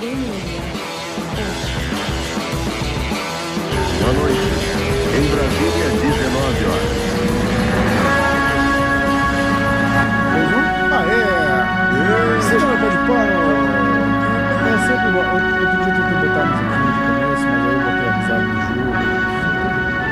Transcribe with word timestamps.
Boa 0.00 0.08
noite. 4.14 4.40
Em 5.12 5.28
Brasília, 5.28 5.88
19 6.00 6.64
horas. 6.64 6.96
Aê! 10.96 11.20
Seja 12.40 12.66
no 12.66 12.76
pé 12.78 12.88
de 12.88 12.96
pano! 13.06 13.38
É 14.64 14.72
sempre 14.88 15.08
bom. 15.12 15.24
Outro 15.34 15.52
dia 15.52 15.60
eu 15.60 15.68
tentei 15.84 16.16
botar 16.28 16.40
a 16.40 16.46
musiquinha 16.46 16.92
de 16.96 17.00
começo, 17.04 17.44
mas 17.44 17.60
aí 17.60 17.74
eu 17.74 17.80
botei 17.84 18.08
a 18.08 18.10
risada 18.16 18.40
no 18.40 18.56
jogo. 18.56 18.92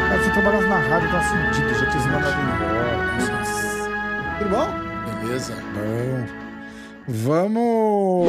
Cara, 0.09 0.20
se 0.23 0.29
eu 0.29 0.32
trabalhasse 0.34 0.68
na 0.68 0.79
rádio, 0.80 1.09
tá 1.11 1.20
fudido, 1.23 1.73
já 1.75 1.86
tinha 1.86 2.02
se 2.02 2.09
mandado 2.09 2.36
embora. 2.43 2.93
Tudo 4.39 4.50
bom? 4.50 4.68
Beleza. 5.23 5.55
Bom. 5.73 6.27
Vamos. 7.09 8.29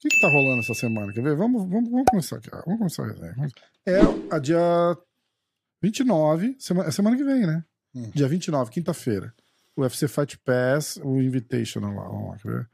O 0.00 0.02
que, 0.02 0.08
que 0.08 0.18
tá 0.18 0.28
rolando 0.28 0.60
essa 0.60 0.72
semana? 0.72 1.12
Quer 1.12 1.22
ver? 1.22 1.36
Vamos, 1.36 1.68
vamos, 1.68 1.90
vamos 1.90 2.06
começar 2.08 2.36
aqui. 2.36 2.48
Vamos 2.50 2.78
começar 2.78 3.02
a 3.02 3.08
resenha. 3.08 3.34
É 3.84 4.00
a 4.34 4.38
dia 4.38 4.58
29, 5.82 6.56
semana, 6.58 6.88
é 6.88 6.90
semana 6.90 7.16
que 7.18 7.22
vem, 7.24 7.46
né? 7.46 7.62
Hum. 7.94 8.10
Dia 8.14 8.26
29, 8.26 8.70
quinta-feira. 8.70 9.34
O 9.76 9.82
UFC 9.82 10.08
Fight 10.08 10.38
Pass, 10.38 10.96
o 11.04 11.20
Invitational 11.20 11.94
lá. 11.94 12.08
Vamos 12.08 12.30
lá, 12.30 12.38
quer 12.38 12.48
ver? 12.48 12.68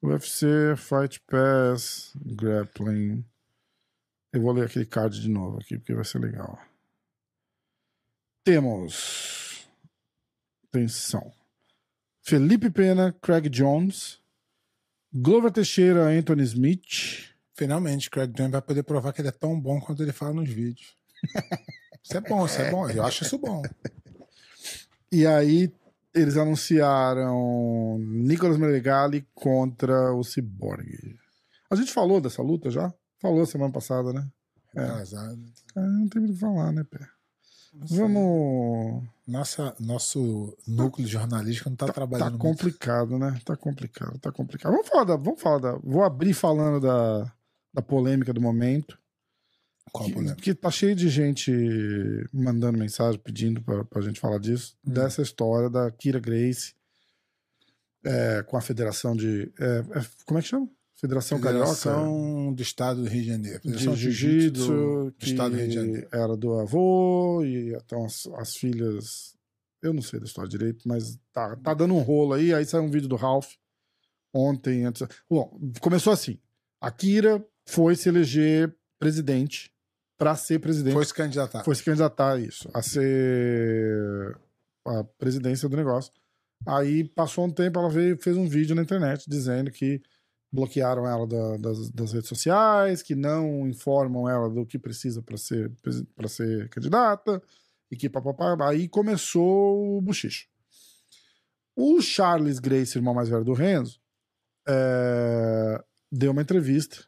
UFC 0.00 0.46
Fight 0.76 1.20
Pass, 1.26 2.12
Grappling. 2.24 3.24
Eu 4.32 4.40
vou 4.40 4.52
ler 4.52 4.66
aquele 4.66 4.86
card 4.86 5.20
de 5.20 5.28
novo 5.28 5.58
aqui, 5.58 5.76
porque 5.76 5.92
vai 5.92 6.04
ser 6.04 6.20
legal. 6.20 6.56
Temos. 8.44 9.66
Atenção. 10.68 11.32
Felipe 12.22 12.70
Pena, 12.70 13.12
Craig 13.20 13.48
Jones, 13.48 14.20
Glover 15.12 15.50
Teixeira, 15.50 16.04
Anthony 16.06 16.42
Smith, 16.42 17.30
Finalmente, 17.60 18.08
Craig 18.08 18.32
Jones 18.32 18.52
vai 18.52 18.62
poder 18.62 18.82
provar 18.82 19.12
que 19.12 19.20
ele 19.20 19.28
é 19.28 19.32
tão 19.32 19.60
bom 19.60 19.78
quanto 19.82 20.02
ele 20.02 20.12
fala 20.12 20.32
nos 20.32 20.48
vídeos. 20.48 20.96
Isso 22.02 22.16
é 22.16 22.20
bom, 22.22 22.46
isso 22.46 22.58
é 22.58 22.70
bom. 22.70 22.88
Eu 22.88 23.04
acho 23.04 23.24
isso 23.24 23.38
bom. 23.38 23.60
E 25.12 25.26
aí 25.26 25.70
eles 26.14 26.36
anunciaram 26.36 27.98
Nicolas 27.98 28.56
Meregali 28.56 29.26
contra 29.34 30.14
o 30.14 30.22
Cyborg. 30.22 31.18
A 31.68 31.74
gente 31.74 31.92
falou 31.92 32.20
dessa 32.20 32.40
luta 32.40 32.70
já? 32.70 32.94
Falou 33.20 33.44
semana 33.44 33.72
passada, 33.72 34.12
né? 34.12 34.26
É. 34.74 34.86
Casado. 34.86 35.44
Cara, 35.74 35.86
não 35.88 36.08
tem 36.08 36.22
muito 36.22 36.32
o 36.32 36.34
que 36.34 36.40
falar, 36.40 36.72
né, 36.72 36.84
Pé? 36.84 37.06
Vamos. 37.72 39.04
Nossa, 39.26 39.74
nosso 39.78 40.56
núcleo 40.66 41.06
jornalístico 41.06 41.70
não 41.70 41.76
tá, 41.76 41.86
Tá 41.86 41.92
trabalhando 41.92 42.30
muito. 42.32 42.40
complicado, 42.42 43.18
né? 43.18 43.40
Tá 43.44 43.56
complicado, 43.56 44.18
tá 44.18 44.32
complicado. 44.32 44.72
Vamos 44.72 44.88
falar 44.88 45.04
da. 45.04 45.16
Vamos 45.16 45.40
falar 45.40 45.58
da. 45.58 45.72
Vou 45.82 46.02
abrir 46.02 46.34
falando 46.34 46.80
da, 46.80 47.32
da 47.72 47.80
polêmica 47.82 48.32
do 48.32 48.40
momento. 48.40 48.98
Qual 49.92 50.06
que, 50.06 50.12
problema? 50.12 50.36
que 50.36 50.54
tá 50.54 50.70
cheio 50.70 50.94
de 50.94 51.08
gente 51.08 51.52
mandando 52.32 52.78
mensagem 52.78 53.18
pedindo 53.20 53.60
pra, 53.62 53.84
pra 53.84 54.00
gente 54.02 54.20
falar 54.20 54.38
disso, 54.38 54.76
Hum. 54.86 54.92
dessa 54.92 55.20
história 55.22 55.68
da 55.70 55.90
Kira 55.90 56.20
Grace 56.20 56.74
é, 58.04 58.42
com 58.44 58.56
a 58.56 58.60
Federação 58.60 59.14
de. 59.16 59.52
é, 59.58 59.98
é, 59.98 60.06
como 60.26 60.38
é 60.38 60.42
que 60.42 60.48
chama? 60.48 60.68
Federação, 61.00 61.40
Carioca 61.40 61.74
Federação 61.74 62.52
do 62.52 62.62
Estado 62.62 63.02
do 63.02 63.08
Rio 63.08 63.22
de 63.22 63.28
Janeiro. 63.28 63.58
de 63.58 63.62
Federação 63.62 63.96
Jiu-Jitsu, 63.96 64.66
do 64.66 65.14
que 65.18 65.30
Estado 65.30 65.52
do 65.52 65.56
Rio 65.56 65.68
de 65.68 65.74
Janeiro. 65.74 66.08
era 66.12 66.36
do 66.36 66.58
avô, 66.58 67.42
e 67.42 67.74
então 67.74 68.04
as, 68.04 68.26
as 68.36 68.54
filhas. 68.54 69.34
Eu 69.82 69.94
não 69.94 70.02
sei 70.02 70.20
da 70.20 70.26
história 70.26 70.50
direito, 70.50 70.86
mas 70.86 71.18
tá, 71.32 71.56
tá 71.56 71.72
dando 71.72 71.94
um 71.94 72.00
rolo 72.00 72.34
aí. 72.34 72.52
Aí 72.52 72.66
saiu 72.66 72.82
um 72.82 72.90
vídeo 72.90 73.08
do 73.08 73.16
Ralph 73.16 73.54
ontem. 74.34 74.84
Antes... 74.84 75.02
Bom, 75.28 75.58
começou 75.80 76.12
assim: 76.12 76.38
a 76.78 76.90
Kira 76.90 77.42
foi 77.66 77.96
se 77.96 78.10
eleger 78.10 78.76
presidente 78.98 79.72
para 80.18 80.36
ser 80.36 80.58
presidente 80.58 80.92
Foi 80.92 81.06
se 81.06 81.14
candidatar. 81.14 81.64
foi 81.64 81.74
se 81.74 81.82
candidatar 81.82 82.34
a 82.34 82.38
isso, 82.38 82.68
a 82.74 82.82
ser 82.82 84.36
a 84.86 85.02
presidência 85.02 85.66
do 85.66 85.78
negócio. 85.78 86.12
Aí 86.66 87.04
passou 87.04 87.46
um 87.46 87.50
tempo, 87.50 87.78
ela 87.78 87.88
veio 87.88 88.18
fez 88.18 88.36
um 88.36 88.46
vídeo 88.46 88.76
na 88.76 88.82
internet 88.82 89.24
dizendo 89.26 89.70
que 89.70 90.02
bloquearam 90.52 91.06
ela 91.06 91.26
da- 91.26 91.56
das, 91.58 91.90
das 91.90 92.12
redes 92.12 92.28
sociais, 92.28 93.02
que 93.02 93.14
não 93.14 93.68
informam 93.68 94.28
ela 94.28 94.48
do 94.50 94.66
que 94.66 94.78
precisa 94.78 95.22
para 95.22 95.36
ser 95.36 95.70
para 96.16 96.28
ser 96.28 96.68
candidata 96.68 97.42
e 97.90 97.96
que 97.96 98.08
papapá. 98.08 98.56
Aí 98.68 98.88
começou 98.88 99.96
o 99.98 100.00
buchicho. 100.00 100.48
O 101.76 102.00
Charles 102.02 102.58
Grace, 102.58 102.98
irmão 102.98 103.14
mais 103.14 103.28
velho 103.28 103.44
do 103.44 103.52
Renzo, 103.54 104.00
é, 104.68 105.82
deu 106.12 106.32
uma 106.32 106.42
entrevista 106.42 107.04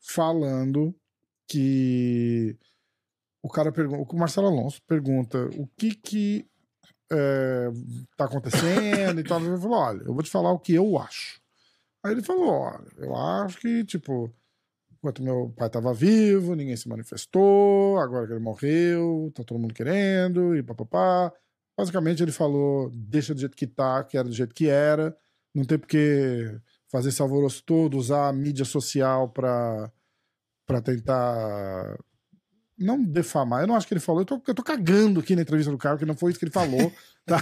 falando 0.00 0.94
que 1.48 2.56
o 3.42 3.48
cara 3.48 3.72
pergunta, 3.72 4.14
o 4.14 4.18
Marcelo 4.18 4.46
Alonso 4.46 4.80
pergunta 4.86 5.48
o 5.56 5.66
que 5.76 5.94
que 5.94 6.46
é, 7.10 7.68
tá 8.16 8.24
acontecendo 8.26 9.20
e 9.20 9.24
tal. 9.24 9.40
Ele 9.40 9.56
falou: 9.58 9.78
olha, 9.78 10.02
eu 10.04 10.14
vou 10.14 10.22
te 10.22 10.30
falar 10.30 10.52
o 10.52 10.58
que 10.60 10.74
eu 10.74 10.96
acho. 10.98 11.41
Aí 12.04 12.12
ele 12.12 12.22
falou: 12.22 12.48
olha, 12.50 12.86
eu 12.98 13.14
acho 13.16 13.58
que, 13.60 13.84
tipo, 13.84 14.32
enquanto 14.92 15.22
meu 15.22 15.50
pai 15.56 15.70
tava 15.70 15.94
vivo, 15.94 16.54
ninguém 16.54 16.76
se 16.76 16.88
manifestou, 16.88 17.98
agora 17.98 18.26
que 18.26 18.32
ele 18.32 18.40
morreu, 18.40 19.32
tá 19.34 19.44
todo 19.44 19.60
mundo 19.60 19.74
querendo, 19.74 20.56
e 20.56 20.62
papapá. 20.62 21.32
Basicamente, 21.78 22.22
ele 22.22 22.32
falou: 22.32 22.90
deixa 22.92 23.34
do 23.34 23.40
jeito 23.40 23.56
que 23.56 23.66
tá, 23.66 24.04
que 24.04 24.16
era 24.18 24.28
do 24.28 24.34
jeito 24.34 24.54
que 24.54 24.68
era, 24.68 25.16
não 25.54 25.64
tem 25.64 25.78
porque 25.78 26.58
fazer 26.90 27.08
esse 27.10 27.22
alvoroço 27.22 27.62
todo, 27.64 27.96
usar 27.98 28.28
a 28.28 28.32
mídia 28.32 28.64
social 28.64 29.30
pra, 29.30 29.90
pra 30.66 30.82
tentar 30.82 31.98
não 32.78 33.02
defamar. 33.02 33.62
Eu 33.62 33.66
não 33.66 33.74
acho 33.76 33.86
que 33.86 33.94
ele 33.94 34.00
falou. 34.00 34.22
Eu 34.22 34.26
tô, 34.26 34.42
eu 34.46 34.54
tô 34.54 34.62
cagando 34.62 35.20
aqui 35.20 35.34
na 35.36 35.42
entrevista 35.42 35.70
do 35.70 35.78
cara, 35.78 35.96
que 35.98 36.04
não 36.06 36.16
foi 36.16 36.30
isso 36.30 36.38
que 36.38 36.44
ele 36.44 36.52
falou. 36.52 36.92
tá? 37.26 37.40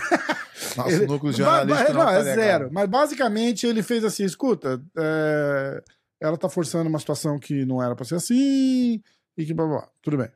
Nosso 0.77 0.91
Ele- 0.91 1.07
núcleo 1.07 1.33
jornalístico 1.33 1.93
ba- 1.93 1.95
não, 1.95 2.05
não, 2.05 2.13
tá 2.13 2.19
é 2.31 2.35
zero. 2.35 2.69
Mas 2.73 2.89
basicamente 2.89 3.67
ele 3.67 3.83
fez 3.83 4.05
assim: 4.05 4.25
escuta, 4.25 4.83
é, 4.99 5.83
ela 6.21 6.37
tá 6.37 6.49
forçando 6.49 6.89
uma 6.89 6.99
situação 6.99 7.39
que 7.39 7.65
não 7.65 7.83
era 7.83 7.97
pra 7.97 8.05
ser 8.05 8.17
assim, 8.17 9.03
e 9.37 9.47
que 9.47 9.55
blá 9.55 9.67
blá. 9.67 9.77
blá. 9.79 9.89
Tudo 10.03 10.17
bem. 10.19 10.29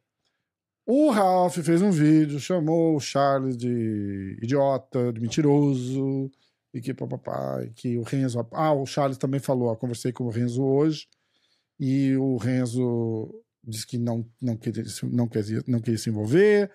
O 0.86 1.10
Ralph 1.10 1.56
fez 1.58 1.80
um 1.80 1.90
vídeo, 1.90 2.38
chamou 2.38 2.94
o 2.96 3.00
Charles 3.00 3.56
de 3.56 4.38
idiota, 4.42 5.12
de 5.12 5.20
mentiroso, 5.20 6.30
e 6.74 6.80
que 6.80 6.92
papapá, 6.92 7.62
e 7.64 7.70
que 7.70 7.96
o 7.96 8.02
Renzo. 8.02 8.46
Ah, 8.52 8.72
o 8.74 8.84
Charles 8.84 9.16
também 9.16 9.40
falou, 9.40 9.68
ó, 9.68 9.76
conversei 9.76 10.12
com 10.12 10.24
o 10.24 10.30
Renzo 10.30 10.62
hoje, 10.62 11.06
e 11.80 12.14
o 12.16 12.36
Renzo 12.36 13.30
disse 13.66 13.86
que 13.86 13.98
não, 13.98 14.28
não, 14.40 14.56
queria, 14.56 14.84
não, 15.04 15.28
queria, 15.28 15.62
não 15.66 15.80
queria 15.80 15.98
se 15.98 16.10
envolver, 16.10 16.70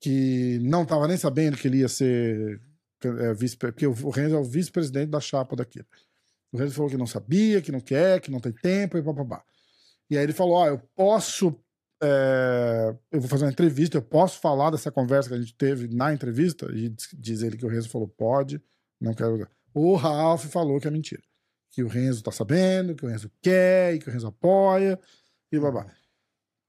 que 0.00 0.58
não 0.62 0.82
estava 0.82 1.08
nem 1.08 1.16
sabendo 1.16 1.56
que 1.56 1.66
ele 1.68 1.78
ia 1.78 1.88
ser 1.88 2.60
é, 3.04 3.34
vice, 3.34 3.56
porque 3.56 3.86
o 3.86 4.10
Renzo 4.10 4.34
é 4.34 4.38
o 4.38 4.44
vice-presidente 4.44 5.10
da 5.10 5.20
chapa 5.20 5.56
daquilo. 5.56 5.86
O 6.52 6.58
Renzo 6.58 6.74
falou 6.74 6.90
que 6.90 6.96
não 6.96 7.06
sabia, 7.06 7.60
que 7.60 7.72
não 7.72 7.80
quer, 7.80 8.20
que 8.20 8.30
não 8.30 8.40
tem 8.40 8.52
tempo 8.52 8.96
e 8.96 9.02
papapá. 9.02 9.44
E 10.10 10.16
aí 10.16 10.24
ele 10.24 10.32
falou: 10.32 10.54
Ó, 10.54 10.66
eu 10.66 10.78
posso. 10.96 11.54
é, 12.02 12.96
eu 13.12 13.20
vou 13.20 13.28
fazer 13.28 13.44
uma 13.44 13.50
entrevista, 13.50 13.98
eu 13.98 14.02
posso 14.02 14.40
falar 14.40 14.70
dessa 14.70 14.90
conversa 14.90 15.28
que 15.28 15.34
a 15.34 15.40
gente 15.40 15.54
teve 15.54 15.88
na 15.88 16.12
entrevista? 16.12 16.66
E 16.74 16.94
diz 17.14 17.42
ele 17.42 17.56
que 17.56 17.66
o 17.66 17.68
Renzo 17.68 17.90
falou: 17.90 18.08
pode, 18.08 18.60
não 19.00 19.14
quero. 19.14 19.46
O 19.74 19.94
Ralph 19.94 20.46
falou 20.46 20.80
que 20.80 20.88
é 20.88 20.90
mentira. 20.90 21.22
Que 21.70 21.82
o 21.82 21.88
Renzo 21.88 22.22
tá 22.22 22.32
sabendo, 22.32 22.94
que 22.94 23.04
o 23.04 23.08
Renzo 23.08 23.30
quer 23.42 23.94
e 23.94 23.98
que 23.98 24.08
o 24.08 24.12
Renzo 24.12 24.26
apoia 24.26 24.98
e 25.52 25.58
babá. 25.58 25.86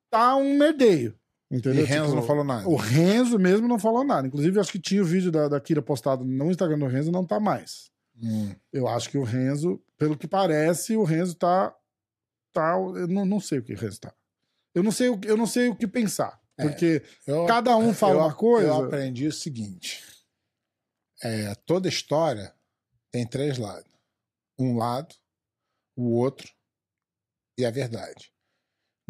Tá 0.10 0.36
um 0.36 0.58
merdeio. 0.58 1.18
Entendeu? 1.52 1.84
E 1.84 1.88
Renzo 1.88 2.06
Tipo, 2.06 2.16
não 2.18 2.24
falou 2.28 2.44
nada. 2.44 2.68
o 2.70 2.76
Renzo 2.76 3.40
mesmo 3.40 3.68
não 3.68 3.80
falou 3.80 4.04
nada. 4.04 4.28
Inclusive, 4.28 4.60
acho 4.60 4.72
que 4.72 4.80
tinha 4.80 5.02
o 5.02 5.06
vídeo 5.06 5.32
da, 5.32 5.48
da 5.48 5.60
Kira 5.60 5.82
postado 5.82 6.24
no 6.24 6.50
Instagram 6.52 6.78
do 6.78 6.86
Renzo, 6.88 7.12
não 7.12 7.26
tá 7.26 7.40
mais. 7.40 7.90
Hum. 8.22 8.54
Eu 8.72 8.88
acho 8.88 9.10
que 9.10 9.18
o 9.18 9.24
Renzo, 9.24 9.82
pelo 9.98 10.16
que 10.18 10.28
parece, 10.28 10.96
o 10.96 11.04
Renzo 11.04 11.36
tá. 11.36 11.76
tá 12.54 12.74
eu 12.78 13.08
não, 13.08 13.26
não 13.26 13.40
sei 13.40 13.60
o 13.60 13.64
que 13.64 13.74
o 13.74 13.78
Renzo 13.78 14.00
tá. 14.02 14.14
Eu 14.76 14.84
não 14.84 14.92
sei 14.92 15.10
o, 15.10 15.18
que- 15.18 15.28
eu 15.30 15.36
não 15.38 15.48
sei 15.48 15.70
o 15.70 15.76
que 15.76 15.88
pensar. 15.88 16.40
É. 16.58 16.68
Porque 16.68 17.02
Eu- 17.26 17.46
cada 17.48 17.76
um 17.78 17.94
fala 17.94 18.16
eu- 18.16 18.20
uma 18.20 18.34
coisa. 18.34 18.68
Eu 18.68 18.86
aprendi 18.86 19.26
o 19.28 19.32
seguinte: 19.34 20.04
é, 21.24 21.56
toda 21.66 21.88
história 21.90 22.54
tem 23.12 23.26
três 23.26 23.58
lados. 23.58 23.90
Um 24.60 24.78
lado, 24.78 25.16
o 25.96 26.12
outro 26.12 26.52
e 27.58 27.66
a 27.66 27.72
verdade. 27.72 28.32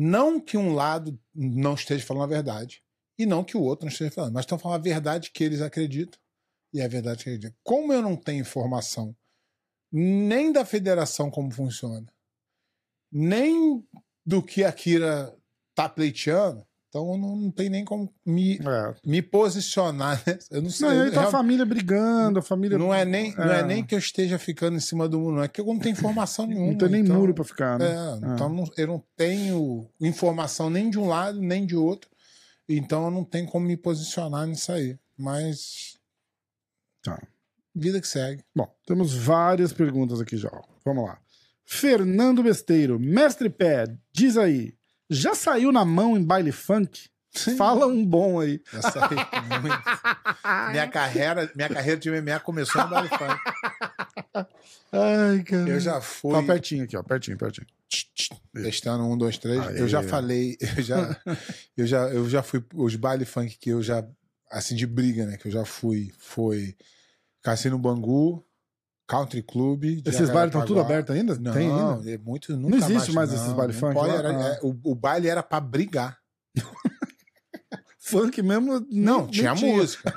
Não 0.01 0.39
que 0.39 0.55
um 0.55 0.73
lado 0.73 1.19
não 1.35 1.73
esteja 1.73 2.05
falando 2.05 2.23
a 2.23 2.27
verdade 2.27 2.81
e 3.17 3.25
não 3.25 3.43
que 3.43 3.57
o 3.57 3.61
outro 3.61 3.85
não 3.85 3.91
esteja 3.91 4.09
falando, 4.09 4.33
mas 4.33 4.43
estão 4.43 4.57
falando 4.57 4.79
a 4.79 4.83
verdade 4.83 5.29
que 5.29 5.43
eles 5.43 5.59
acreditam 5.59 6.17
e 6.73 6.81
a 6.81 6.87
verdade 6.87 7.21
que 7.21 7.29
eles 7.29 7.39
acreditam. 7.39 7.61
Como 7.61 7.91
eu 7.91 8.01
não 8.01 8.15
tenho 8.15 8.39
informação 8.39 9.13
nem 9.91 10.53
da 10.53 10.63
federação 10.63 11.29
como 11.29 11.51
funciona, 11.51 12.07
nem 13.11 13.85
do 14.25 14.41
que 14.41 14.63
a 14.63 14.71
Kira 14.71 15.37
tá 15.75 15.89
pleiteando, 15.89 16.65
Então 16.89 17.15
não, 17.17 17.35
não 17.35 17.51
tem 17.51 17.69
nem 17.69 17.85
como 17.85 18.11
me, 18.25 18.55
É. 18.57 18.95
me 19.05 19.21
posicionar. 19.21 20.21
Né? 20.25 20.39
Eu 20.49 20.61
não 20.63 20.69
sei. 20.71 20.87
Não, 20.89 21.01
aí 21.01 21.07
eu 21.09 21.13
tá 21.13 21.27
a 21.27 21.31
família 21.31 21.63
brigando, 21.65 22.39
a 22.39 22.41
família. 22.41 22.77
não 22.79 22.91
é 22.91 23.05
nem, 23.05 23.33
não 23.35 23.51
é 23.51 23.59
É. 23.59 23.63
nem 23.63 23.85
que 23.85 23.93
eu 23.93 23.99
esteja 23.99 24.39
ficando 24.39 24.75
em 24.75 24.79
cima 24.79 25.07
do 25.07 25.19
muro, 25.19 25.35
não 25.35 25.43
é 25.43 25.47
que 25.47 25.61
eu 25.61 25.65
não 25.65 25.77
tenho 25.77 25.93
informação 25.93 26.45
nenhuma. 26.47 26.71
Não 26.71 26.77
tem 26.77 26.89
nem 26.89 27.01
então- 27.01 27.15
muro 27.15 27.33
pra 27.33 27.43
ficar, 27.43 27.77
né? 27.77 27.85
É, 27.85 28.33
então 28.33 28.49
não- 28.49 28.71
eu 28.75 28.87
não 28.87 29.03
tenho 29.15 29.87
informação 30.01 30.69
nem 30.69 30.89
de 30.89 30.97
um 30.97 31.07
lado, 31.07 31.39
nem 31.39 31.65
de 31.65 31.75
outro. 31.75 32.09
Então 32.67 33.05
eu 33.05 33.11
não 33.11 33.23
tenho 33.23 33.45
como 33.47 33.65
me 33.67 33.77
posicionar 33.77 34.47
nisso 34.47 34.71
aí. 34.71 34.97
Mas. 35.17 35.97
Tá. 37.03 37.21
Vida 37.75 38.01
que 38.01 38.07
segue. 38.07 38.43
Bom, 38.55 38.67
temos 38.85 39.13
várias 39.13 39.71
perguntas 39.71 40.19
aqui 40.19 40.37
já. 40.37 40.49
Vamos 40.83 41.05
lá. 41.05 41.19
Fernando 41.65 42.41
Besteiro, 42.41 42.99
mestre 42.99 43.47
pé, 43.47 43.85
diz 44.11 44.37
aí, 44.37 44.73
já 45.09 45.33
saiu 45.33 45.71
na 45.71 45.83
mão 45.83 46.17
em 46.17 46.23
baile 46.23 46.51
funk? 46.51 47.09
Fala 47.57 47.85
um 47.85 48.03
bom 48.05 48.39
aí. 48.39 48.61
Essa 48.73 49.05
aí, 49.05 49.59
muito. 49.61 49.77
minha, 50.71 50.87
carreira, 50.87 51.51
minha 51.55 51.69
carreira 51.69 51.99
de 51.99 52.09
MMA 52.09 52.39
começou 52.39 52.81
no 52.83 52.89
baile 52.89 53.09
funk. 53.09 53.39
Ai, 54.91 55.43
cara. 55.43 55.69
Eu 55.69 55.79
já 55.79 56.01
fui. 56.01 56.33
Ó, 56.33 56.41
pertinho 56.41 56.83
aqui, 56.83 56.97
ó, 56.97 57.03
pertinho, 57.03 57.37
pertinho. 57.37 57.67
Testando 58.53 59.03
um, 59.03 59.17
dois, 59.17 59.37
três. 59.37 59.59
Aê. 59.59 59.81
Eu 59.81 59.87
já 59.87 60.01
falei, 60.01 60.57
eu 60.77 60.83
já, 60.83 61.21
eu 61.77 61.87
já, 61.87 61.99
eu 62.09 62.29
já 62.29 62.41
fui 62.41 62.63
os 62.73 62.95
baile 62.95 63.25
funk 63.25 63.57
que 63.59 63.69
eu 63.69 63.81
já 63.81 64.03
assim 64.51 64.75
de 64.75 64.87
briga, 64.87 65.25
né? 65.25 65.37
Que 65.37 65.47
eu 65.47 65.51
já 65.51 65.65
fui, 65.65 66.11
foi 66.17 66.75
Cassino 67.41 67.77
Bangu, 67.77 68.43
Country 69.09 69.41
Club. 69.41 69.83
Esses 70.05 70.29
bailes 70.29 70.53
estão 70.53 70.65
tudo 70.65 70.79
abertos 70.79 71.15
ainda? 71.15 71.35
Não, 71.39 71.51
Tem 71.51 71.69
ainda? 71.71 72.11
é 72.11 72.17
muito 72.19 72.55
nunca 72.55 72.77
existe 72.77 73.11
mais 73.11 73.33
esses 73.33 73.51
baile 73.53 73.73
não 73.73 73.79
funk 73.79 73.93
pode, 73.95 74.13
era- 74.15 74.29
Ah. 74.37 74.47
é, 74.53 74.59
o, 74.61 74.77
o 74.83 74.95
baile 74.95 75.27
era 75.27 75.41
pra 75.41 75.59
brigar. 75.59 76.17
Funk 78.01 78.41
mesmo? 78.41 78.79
nem- 78.89 79.03
Não, 79.03 79.21
nem 79.21 79.27
tinha 79.31 79.53
música. 79.53 80.11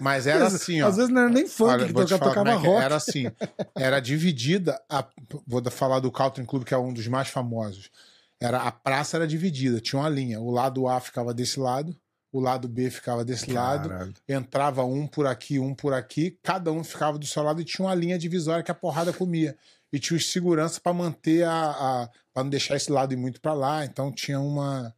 Mas 0.00 0.26
era 0.26 0.46
assim, 0.48 0.82
ó. 0.82 0.88
Às 0.88 0.96
vezes 0.96 1.10
não 1.10 1.22
era 1.22 1.30
nem 1.30 1.46
funk 1.46 1.70
Olha, 1.70 1.86
que 1.86 1.92
tocava, 1.92 2.24
tocava 2.24 2.50
é 2.50 2.58
que 2.60 2.66
rock. 2.66 2.82
Era 2.84 2.96
assim, 2.96 3.24
era 3.74 4.00
dividida. 4.00 4.78
A, 4.90 5.06
vou 5.46 5.62
falar 5.70 6.00
do 6.00 6.10
Country 6.12 6.44
Club, 6.44 6.64
que 6.64 6.74
é 6.74 6.78
um 6.78 6.92
dos 6.92 7.06
mais 7.08 7.28
famosos. 7.28 7.90
Era 8.40 8.58
a 8.62 8.70
praça 8.72 9.16
era 9.16 9.26
dividida, 9.26 9.80
tinha 9.80 10.00
uma 10.00 10.08
linha. 10.08 10.38
O 10.40 10.50
lado 10.50 10.86
A 10.86 11.00
ficava 11.00 11.32
desse 11.32 11.58
lado, 11.58 11.96
o 12.34 12.40
lado 12.40 12.66
B 12.66 12.90
ficava 12.90 13.24
desse 13.24 13.52
lado. 13.52 13.88
Caralho. 13.88 14.12
Entrava 14.28 14.84
um 14.84 15.06
por 15.06 15.24
aqui, 15.24 15.60
um 15.60 15.72
por 15.72 15.94
aqui. 15.94 16.36
Cada 16.42 16.72
um 16.72 16.82
ficava 16.82 17.16
do 17.16 17.24
seu 17.24 17.44
lado 17.44 17.60
e 17.60 17.64
tinha 17.64 17.86
uma 17.86 17.94
linha 17.94 18.18
divisória 18.18 18.64
que 18.64 18.72
a 18.72 18.74
porrada 18.74 19.12
comia. 19.12 19.56
E 19.92 20.00
tinha 20.00 20.16
os 20.16 20.32
segurança 20.32 20.80
para 20.80 20.92
manter 20.92 21.44
a, 21.44 21.70
a 21.70 22.10
para 22.32 22.42
não 22.42 22.50
deixar 22.50 22.74
esse 22.74 22.90
lado 22.90 23.12
ir 23.14 23.16
muito 23.16 23.40
para 23.40 23.54
lá. 23.54 23.84
Então 23.84 24.10
tinha 24.10 24.40
uma 24.40 24.92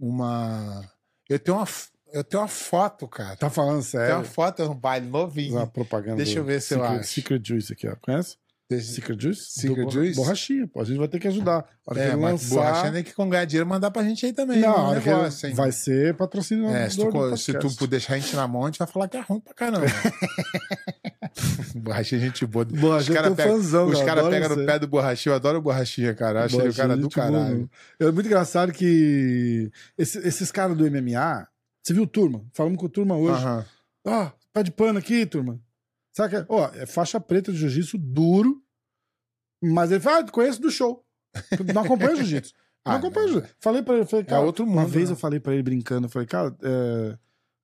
uma 0.00 0.84
eu 1.28 1.38
tenho 1.38 1.56
uma 1.58 1.68
eu 2.12 2.24
tenho 2.24 2.42
uma 2.42 2.48
foto, 2.48 3.06
cara. 3.06 3.36
Tá 3.36 3.48
falando 3.48 3.84
Tem 3.88 4.00
uma 4.00 4.06
sério? 4.06 4.24
foto 4.24 4.64
no 4.64 4.74
baile 4.74 5.06
novinho. 5.06 5.54
Uma 5.54 5.68
propaganda. 5.68 6.16
Deixa 6.16 6.40
eu 6.40 6.44
ver 6.44 6.60
se 6.60 6.74
eu 6.74 6.82
acho. 6.82 7.08
Secret 7.08 7.40
Juice 7.44 7.72
aqui, 7.72 7.86
ó. 7.86 7.94
Conhece? 8.00 8.36
Secret 8.80 9.20
Juice? 9.20 9.42
Secret 9.52 9.84
Do 9.84 9.90
Juice? 9.90 10.16
Borrachinha, 10.16 10.66
pô. 10.66 10.80
A 10.80 10.84
gente 10.84 10.98
vai 10.98 11.06
ter 11.06 11.20
que 11.20 11.28
ajudar. 11.28 11.64
A 11.86 11.98
É, 11.98 12.14
lançar... 12.16 12.54
borrachinha 12.54 12.92
tem 12.92 13.04
que 13.04 13.12
com 13.12 13.28
ganhar 13.28 13.44
dinheiro 13.44 13.68
mandar 13.68 13.90
pra 13.90 14.02
gente 14.02 14.24
aí 14.24 14.32
também. 14.32 14.58
Não, 14.60 14.90
um 14.90 14.94
negócio, 14.94 15.54
vai 15.54 15.70
ser 15.70 16.14
patrocínio 16.16 16.68
É, 16.70 16.88
se 16.88 16.96
tu, 16.96 17.36
se 17.36 17.52
tu 17.54 17.68
puder 17.76 17.90
deixar 17.90 18.14
a 18.14 18.18
gente 18.18 18.34
na 18.34 18.48
mão, 18.48 18.62
a 18.62 18.66
gente 18.66 18.78
vai 18.78 18.88
falar 18.88 19.06
que 19.08 19.16
é 19.16 19.20
ruim 19.20 19.40
pra 19.40 19.52
caramba. 19.54 19.86
borrachinha 21.76 22.20
é 22.20 22.24
gente 22.24 22.46
boa. 22.46 22.64
Borrachinha 22.64 22.98
os 23.20 23.22
caras 23.22 23.36
pegam 23.36 23.52
fãzão, 23.54 23.86
os 23.88 24.02
cara 24.02 24.28
pegam 24.30 24.56
no 24.56 24.66
pé 24.66 24.78
do 24.78 24.88
borrachinho. 24.88 25.32
Eu 25.32 25.36
adoro 25.36 25.60
borrachinha, 25.60 26.14
cara. 26.14 26.44
Acho 26.44 26.60
ele 26.60 26.68
o 26.70 26.74
cara 26.74 26.96
do 26.96 27.08
Borrachinha, 27.08 27.26
gente 27.26 27.34
caralho. 27.38 27.70
É 28.00 28.10
muito 28.12 28.26
engraçado 28.26 28.72
que 28.72 29.70
esse- 29.98 30.18
esses 30.26 30.50
caras 30.50 30.76
do 30.76 30.86
MMA... 30.90 31.46
Você 31.82 31.92
viu 31.92 32.04
o 32.04 32.06
Turma? 32.06 32.42
Falamos 32.54 32.78
com 32.78 32.86
o 32.86 32.88
Turma 32.88 33.14
hoje. 33.16 33.44
Ó, 34.06 34.30
pé 34.54 34.62
de 34.62 34.70
pano 34.70 34.98
aqui, 34.98 35.26
turma. 35.26 35.60
Sabe 36.16 36.30
que 36.30 36.36
é? 36.36 36.46
Ó, 36.48 36.66
é 36.74 36.86
faixa 36.86 37.20
preta 37.20 37.50
de 37.52 37.58
jiu-jitsu 37.58 37.98
duro, 37.98 38.62
mas 39.62 39.90
ele 39.90 40.00
fala, 40.00 40.18
ah, 40.20 40.30
conheço 40.30 40.60
do 40.60 40.70
show. 40.70 41.04
Não 41.74 41.82
acompanha 41.82 42.16
jiu-jitsu. 42.16 42.52
Não 42.86 42.92
Ah, 42.92 42.96
acompanha 42.96 43.28
jiu-jitsu. 43.28 43.56
Falei 43.60 43.82
pra 43.82 43.96
ele, 43.96 44.04
falei, 44.06 44.24
É 44.24 44.28
cara, 44.28 44.42
outro 44.44 44.64
uma 44.64 44.82
mundo, 44.82 44.90
vez 44.90 45.08
né? 45.08 45.14
eu 45.14 45.18
falei 45.18 45.40
pra 45.40 45.54
ele 45.54 45.62
brincando, 45.62 46.06
eu 46.06 46.10
falei, 46.10 46.28
cara, 46.28 46.54
é, 46.62 47.18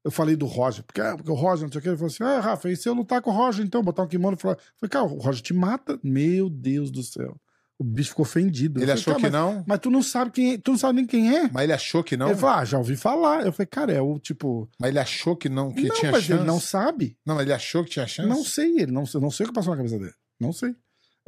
eu 0.04 0.10
falei 0.10 0.34
do 0.34 0.46
Roger, 0.46 0.82
porque, 0.82 1.00
ah, 1.00 1.14
porque 1.16 1.30
o 1.30 1.34
Roger, 1.34 1.66
não 1.66 1.72
sei 1.72 1.78
o 1.78 1.82
que, 1.82 1.88
ele 1.90 1.96
falou 1.96 2.08
assim, 2.10 2.24
ah, 2.24 2.40
Rafa, 2.40 2.70
e 2.70 2.76
se 2.76 2.88
eu 2.88 2.94
lutar 2.94 3.20
com 3.20 3.30
o 3.30 3.34
Roger, 3.34 3.64
então, 3.64 3.82
botar 3.82 4.02
um 4.02 4.08
kimono, 4.08 4.34
eu 4.34 4.38
falei, 4.40 4.56
cara, 4.90 5.04
o 5.04 5.18
Roger 5.18 5.42
te 5.42 5.52
mata? 5.54 6.00
Meu 6.02 6.48
Deus 6.48 6.90
do 6.90 7.02
céu. 7.02 7.38
O 7.80 7.84
bicho 7.84 8.10
ficou 8.10 8.24
ofendido. 8.26 8.78
Ele 8.78 8.86
falei, 8.86 9.00
achou 9.00 9.14
"Cara, 9.14 9.16
que 9.16 9.22
mas, 9.22 9.32
não, 9.32 9.64
Mas 9.66 9.78
tu 9.78 9.90
não 9.90 10.02
sabe 10.02 10.30
quem 10.32 10.52
é, 10.52 10.58
tu 10.58 10.72
não 10.72 10.78
sabe 10.78 10.96
nem 10.96 11.06
quem 11.06 11.34
é. 11.34 11.48
mas 11.50 11.62
ele 11.62 11.72
achou 11.72 12.04
que 12.04 12.14
não. 12.14 12.26
Ele 12.28 12.36
falou, 12.36 12.56
ah, 12.56 12.64
já 12.66 12.76
ouvi 12.76 12.94
falar. 12.94 13.46
Eu 13.46 13.52
falei, 13.54 13.66
cara, 13.66 13.90
é 13.90 14.02
o 14.02 14.18
tipo. 14.18 14.68
Mas 14.78 14.90
ele 14.90 14.98
achou 14.98 15.34
que 15.34 15.48
não, 15.48 15.72
que 15.72 15.88
não, 15.88 15.96
tinha 15.96 16.12
mas 16.12 16.24
chance. 16.24 16.38
ele 16.42 16.46
não 16.46 16.60
sabe. 16.60 17.16
Não, 17.24 17.36
mas 17.36 17.44
ele 17.44 17.54
achou 17.54 17.82
que 17.82 17.88
tinha 17.88 18.06
chance. 18.06 18.28
Não 18.28 18.44
sei, 18.44 18.80
ele 18.80 18.92
não, 18.92 19.04
eu 19.14 19.20
não 19.20 19.30
sei 19.30 19.46
o 19.46 19.48
que 19.48 19.54
passou 19.54 19.70
na 19.70 19.78
cabeça 19.78 19.98
dele. 19.98 20.12
Não 20.38 20.52
sei. 20.52 20.74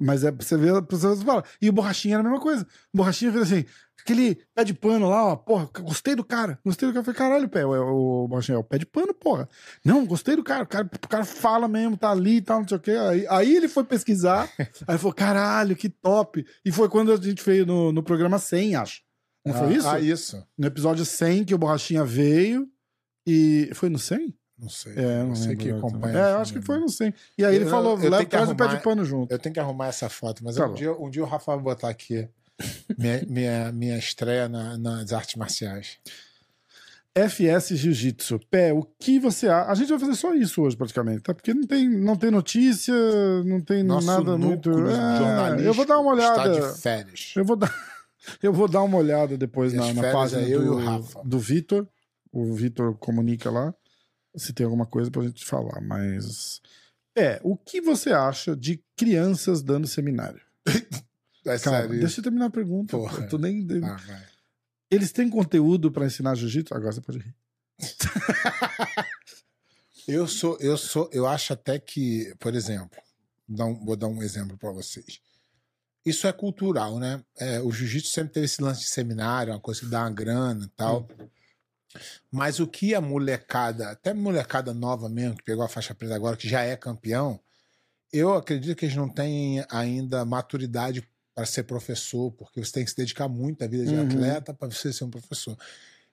Mas 0.00 0.24
é 0.24 0.32
pra 0.32 0.44
você 0.44 0.56
ver, 0.56 0.82
pra 0.82 0.96
você 0.96 1.24
falar. 1.24 1.44
E 1.60 1.68
o 1.68 1.72
Borrachinha 1.72 2.14
era 2.16 2.20
a 2.20 2.24
mesma 2.24 2.40
coisa. 2.40 2.66
O 2.92 2.96
Borrachinha 2.96 3.30
fez 3.30 3.44
assim, 3.44 3.64
aquele 4.00 4.36
pé 4.54 4.64
de 4.64 4.74
pano 4.74 5.08
lá, 5.08 5.26
ó, 5.26 5.36
porra, 5.36 5.68
gostei 5.80 6.14
do 6.16 6.24
cara. 6.24 6.58
Gostei 6.64 6.88
do 6.88 6.92
cara. 6.92 7.00
Eu 7.00 7.04
falei, 7.04 7.18
caralho, 7.18 7.48
pé, 7.48 7.64
o, 7.64 8.24
o 8.24 8.28
Borrachinha, 8.28 8.56
é 8.56 8.58
o 8.58 8.64
pé 8.64 8.78
de 8.78 8.86
pano, 8.86 9.14
porra. 9.14 9.48
Não, 9.84 10.04
gostei 10.06 10.34
do 10.34 10.42
cara. 10.42 10.64
O 10.64 10.66
cara, 10.66 10.86
o 10.92 11.08
cara 11.08 11.24
fala 11.24 11.68
mesmo, 11.68 11.96
tá 11.96 12.10
ali 12.10 12.36
e 12.36 12.40
tal, 12.42 12.60
não 12.60 12.68
sei 12.68 12.76
o 12.76 12.80
quê. 12.80 12.90
Aí, 12.92 13.26
aí 13.28 13.56
ele 13.56 13.68
foi 13.68 13.84
pesquisar, 13.84 14.50
aí 14.88 14.98
falou, 14.98 15.12
caralho, 15.14 15.76
que 15.76 15.88
top. 15.88 16.44
E 16.64 16.72
foi 16.72 16.88
quando 16.88 17.12
a 17.12 17.16
gente 17.16 17.42
fez 17.42 17.66
no, 17.66 17.92
no 17.92 18.02
programa 18.02 18.38
100, 18.38 18.76
acho. 18.76 19.02
Não 19.44 19.54
Ah, 19.54 19.58
foi 19.58 19.74
isso? 19.74 19.88
Ah, 19.88 20.00
isso. 20.00 20.46
No 20.56 20.66
episódio 20.66 21.04
100 21.04 21.44
que 21.44 21.54
o 21.54 21.58
Borrachinha 21.58 22.04
veio 22.04 22.68
e... 23.26 23.70
Foi 23.74 23.88
no 23.88 23.98
100? 23.98 24.34
Não 24.62 24.68
sei. 24.68 24.92
É, 24.96 25.24
não 25.24 25.32
lembro 25.32 25.56
que 25.56 25.70
acompanha. 25.72 26.16
É, 26.18 26.32
eu 26.34 26.38
acho 26.38 26.52
que 26.52 26.62
foi 26.62 26.78
no 26.78 26.88
100. 26.88 27.12
E 27.36 27.44
aí 27.44 27.56
ele 27.56 27.64
Eu- 27.64 27.68
falou, 27.70 27.94
eu 27.94 27.98
tenho 27.98 28.10
leva, 28.12 28.24
traz 28.26 28.48
o 28.48 28.54
pé 28.54 28.68
de 28.68 28.80
pano 28.80 29.04
junto. 29.04 29.32
Eu 29.32 29.38
tenho 29.38 29.52
que 29.52 29.58
arrumar 29.60 29.88
essa 29.88 30.08
foto, 30.08 30.44
mas 30.44 30.54
Tá 30.54 30.66
um, 30.68 30.72
dia, 30.74 30.92
um 30.92 31.10
dia 31.10 31.22
o 31.22 31.26
Rafa 31.26 31.52
vai 31.56 31.64
botar 31.64 31.88
aqui 31.88 32.28
minha, 32.96 33.22
minha, 33.28 33.72
minha 33.72 33.98
estreia 33.98 34.48
na- 34.48 34.78
nas 34.78 35.12
artes 35.12 35.34
marciais. 35.34 35.98
FS 37.14 37.76
Jiu-Jitsu. 37.76 38.40
Pé, 38.50 38.72
o 38.72 38.82
que 38.98 39.18
você 39.18 39.46
acha? 39.48 39.70
A 39.70 39.74
gente 39.74 39.90
vai 39.90 39.98
fazer 39.98 40.14
só 40.14 40.34
isso 40.34 40.62
hoje, 40.62 40.76
praticamente, 40.76 41.20
tá? 41.22 41.34
Porque 41.34 41.52
não 41.52 41.64
tem, 41.66 41.88
não 41.88 42.16
tem 42.16 42.30
notícia, 42.30 42.94
não 43.44 43.60
tem 43.60 43.82
Nosso 43.82 44.06
nada 44.06 44.38
muito. 44.38 44.70
É, 44.88 45.66
eu 45.66 45.74
vou 45.74 45.84
dar 45.84 45.98
uma 45.98 46.12
olhada. 46.12 46.50
Está 46.56 46.68
de 46.72 46.80
férias. 46.80 47.32
Eu 47.36 47.44
vou 47.44 47.56
dar, 47.56 47.70
eu 48.42 48.52
vou 48.52 48.66
dar 48.66 48.82
uma 48.82 48.96
olhada 48.96 49.36
depois 49.36 49.74
na, 49.74 49.88
na 49.88 49.94
férias 49.94 50.12
página 50.12 50.42
é 50.42 50.48
eu 50.48 50.62
e 50.62 50.64
do, 50.64 50.72
o 50.74 50.78
Rafa. 50.84 51.20
do 51.24 51.38
Vitor. 51.38 51.86
O 52.32 52.54
Vitor 52.54 52.94
comunica 52.96 53.50
lá 53.50 53.74
se 54.36 54.52
tem 54.52 54.64
alguma 54.64 54.86
coisa 54.86 55.10
pra 55.10 55.22
gente 55.22 55.44
falar, 55.44 55.80
mas. 55.80 56.60
É, 57.16 57.40
o 57.44 57.56
que 57.56 57.80
você 57.80 58.10
acha 58.12 58.56
de 58.56 58.82
crianças 58.96 59.62
dando 59.62 59.86
seminário? 59.86 60.40
É 61.44 61.58
Cara, 61.58 61.78
sério. 61.88 61.98
deixa 61.98 62.20
eu 62.20 62.22
terminar 62.22 62.46
a 62.46 62.50
pergunta. 62.50 62.96
Porra. 62.96 63.24
Eu 63.24 63.28
tô 63.28 63.36
nem. 63.36 63.66
Ah. 63.82 64.22
Eles 64.88 65.10
têm 65.10 65.28
conteúdo 65.28 65.90
pra 65.90 66.06
ensinar 66.06 66.36
jiu-jitsu? 66.36 66.72
Agora 66.72 66.92
você 66.92 67.00
pode 67.00 67.18
rir. 67.18 67.34
Eu 70.06 70.26
sou, 70.26 70.56
eu 70.60 70.76
sou, 70.76 71.08
eu 71.12 71.26
acho 71.28 71.52
até 71.52 71.78
que, 71.78 72.34
por 72.40 72.54
exemplo, 72.54 72.98
um- 73.48 73.84
vou 73.84 73.96
dar 73.96 74.08
um 74.08 74.22
exemplo 74.22 74.56
para 74.58 74.70
vocês. 74.72 75.20
Isso 76.04 76.26
é 76.26 76.32
cultural, 76.32 76.98
né? 76.98 77.22
É, 77.38 77.60
o 77.60 77.70
jiu-jitsu 77.70 78.10
sempre 78.12 78.32
teve 78.32 78.46
esse 78.46 78.60
lance 78.60 78.80
de 78.80 78.88
seminário, 78.88 79.52
uma 79.52 79.60
coisa 79.60 79.80
que 79.80 79.86
dá 79.86 80.00
uma 80.00 80.10
grana 80.10 80.64
e 80.64 80.68
tal. 80.70 81.08
Mas 82.30 82.60
o 82.60 82.66
que 82.66 82.94
a 82.94 83.00
molecada, 83.00 83.90
até 83.90 84.12
molecada 84.14 84.72
nova 84.72 85.08
mesmo, 85.08 85.36
que 85.36 85.42
pegou 85.44 85.64
a 85.64 85.68
faixa 85.68 85.94
preta 85.94 86.14
agora, 86.14 86.36
que 86.36 86.48
já 86.48 86.62
é 86.62 86.76
campeão, 86.76 87.38
eu 88.12 88.34
acredito 88.34 88.76
que 88.76 88.84
eles 88.86 88.96
não 88.96 89.08
têm 89.08 89.64
ainda 89.70 90.24
maturidade 90.24 91.06
para 91.34 91.46
ser 91.46 91.62
professor, 91.62 92.30
porque 92.32 92.62
você 92.62 92.72
tem 92.72 92.84
que 92.84 92.90
se 92.90 92.96
dedicar 92.96 93.26
muito 93.28 93.62
à 93.64 93.66
vida 93.66 93.84
de 93.86 93.94
Uhum. 93.94 94.02
atleta 94.02 94.52
para 94.52 94.68
você 94.70 94.92
ser 94.92 95.04
um 95.04 95.10
professor. 95.10 95.56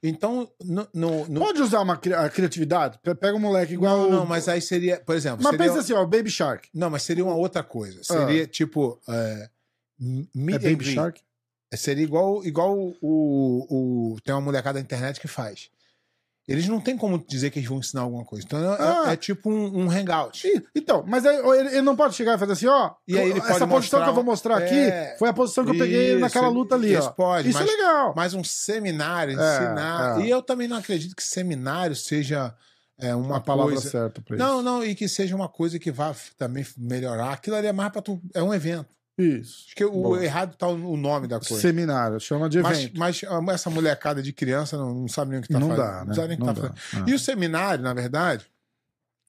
Então, 0.02 0.50
no, 0.64 0.88
no, 0.94 1.28
no- 1.28 1.42
Pode 1.42 1.62
usar 1.62 1.82
uma 1.82 1.98
cri- 1.98 2.14
a 2.14 2.30
criatividade? 2.30 2.98
Pe- 3.04 3.16
Pega 3.16 3.36
um 3.36 3.40
moleque 3.40 3.74
igual. 3.74 3.98
não, 4.10 4.20
não, 4.20 4.26
mas 4.26 4.48
aí 4.48 4.62
seria, 4.62 4.98
por 4.98 5.14
exemplo, 5.14 5.44
Mas 5.44 5.52
seria, 5.52 5.66
pensa 5.68 5.80
assim, 5.82 5.92
ó, 5.92 6.06
Baby 6.06 6.30
Shark. 6.30 6.70
não, 6.74 6.90
mas 6.90 7.04
seria 7.04 7.26
uma 7.26 7.36
outra 7.36 7.62
coisa. 7.64 8.02
Seria 8.02 8.48
tipo 8.48 8.98
é, 9.10 9.50
meet 10.34 10.64
É 10.64 10.70
and 10.70 10.72
Baby. 10.72 10.86
Shark? 10.94 11.22
Seria 11.76 12.04
igual, 12.04 12.44
igual 12.44 12.76
o, 12.78 12.96
o. 14.14 14.18
Tem 14.24 14.34
uma 14.34 14.42
molecada 14.42 14.80
da 14.80 14.84
internet 14.84 15.20
que 15.20 15.28
faz. 15.28 15.70
Eles 16.48 16.68
não 16.68 16.82
tem 16.82 16.98
como 16.98 17.24
dizer 17.28 17.52
que 17.52 17.60
eles 17.60 17.70
vão 17.70 17.78
ensinar 17.78 18.02
alguma 18.02 18.26
coisa. 18.26 18.44
Então 18.44 18.60
é, 18.74 18.78
Ah. 18.80 19.12
é 19.14 19.16
tipo 19.16 19.52
um, 19.52 19.84
um 19.86 19.92
hangout. 19.92 20.48
Ih, 20.48 20.66
Então, 20.76 21.04
mas 21.08 21.24
aí 21.24 21.36
ele, 21.38 21.70
ele 21.70 21.82
não 21.84 21.96
pode 21.96 22.16
chegar 22.16 22.36
e 22.36 22.40
fazer 22.40 22.54
assim, 22.54 22.66
ó. 22.66 22.96
E 23.08 23.16
aí 23.20 23.30
ele 23.30 23.40
essa 23.40 23.68
posição 23.68 24.02
que 24.02 24.10
eu 24.10 24.16
vou 24.16 24.24
mostrar 24.24 24.58
aqui 24.58 24.74
É. 24.74 25.16
foi 25.20 25.30
a 25.30 25.34
posição 25.34 25.64
que 25.64 25.70
eu 25.70 25.78
peguei 25.78 26.14
Isso, 26.14 26.20
naquela 26.20 26.48
luta 26.50 26.74
ali, 26.74 26.92
isso 26.92 27.08
ó. 27.08 27.12
pode, 27.12 27.50
Isso 27.50 27.60
mas, 27.60 27.70
é 27.70 27.72
legal. 27.72 28.14
mas 28.16 28.34
um 28.34 28.44
seminário, 28.44 29.40
É, 29.40 29.56
ensinar. 29.58 30.20
é. 30.20 30.26
E 30.26 30.30
eu 30.32 30.42
também 30.42 30.68
não 30.68 30.78
acredito 30.78 31.16
que 31.16 31.22
seminário 31.24 31.96
seja 31.96 32.52
é, 32.98 33.14
uma 33.14 33.38
a 33.38 33.40
palavra 33.42 33.74
coisa. 33.74 33.88
certa 33.88 34.20
pra 34.20 34.36
isso. 34.36 34.44
Não, 34.44 34.64
não, 34.64 34.84
e 34.84 34.96
que 34.96 35.08
seja 35.08 35.36
uma 35.36 35.48
coisa 35.48 35.78
que 35.78 35.92
vá 35.92 36.16
também 36.36 36.66
melhorar. 36.76 37.34
Aquilo 37.34 37.58
ali 37.58 37.68
é 37.68 37.72
mais 37.72 37.92
pra 37.92 38.02
tu. 38.02 38.20
É 38.34 38.42
um 38.42 38.52
evento. 38.52 38.88
Isso. 39.22 39.66
Acho 39.68 39.76
que 39.76 39.84
o 39.86 39.92
Boa. 39.92 40.24
errado 40.24 40.56
tá 40.56 40.68
o 40.68 40.96
nome 40.96 41.28
da 41.28 41.40
coisa. 41.40 41.60
Seminário, 41.62 42.20
chama 42.20 42.50
de 42.50 42.62
Mas, 42.62 42.78
evento. 42.80 42.98
mas 43.00 43.22
ah, 43.28 43.42
essa 43.54 43.70
molecada 43.70 44.22
de 44.24 44.32
criança 44.32 44.78
não, 44.78 44.94
não 44.94 45.08
sabe 45.08 45.32
nem 45.32 45.40
o 45.40 45.44
que 45.44 45.50
tá 45.52 45.60
não 45.60 45.68
fazendo. 45.70 45.86
dá, 45.86 46.00
né? 46.00 46.06
Não 46.08 46.14
sabe 46.14 46.28
nem 46.30 46.38
o 46.38 46.40
que 46.40 46.46
Não 46.46 46.54
tá 46.56 46.62
dá. 46.70 46.74
fazendo. 46.74 47.10
E 47.10 47.14
o 47.14 47.20
seminário, 47.20 47.84
na 47.84 47.94
verdade, 47.94 48.46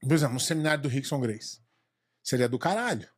por 0.00 0.12
exemplo, 0.12 0.36
um 0.36 0.40
seminário 0.40 0.82
do 0.82 0.88
Rickson 0.88 1.20
Grace. 1.20 1.58
Seria 2.22 2.48
do 2.48 2.58
caralho. 2.58 3.08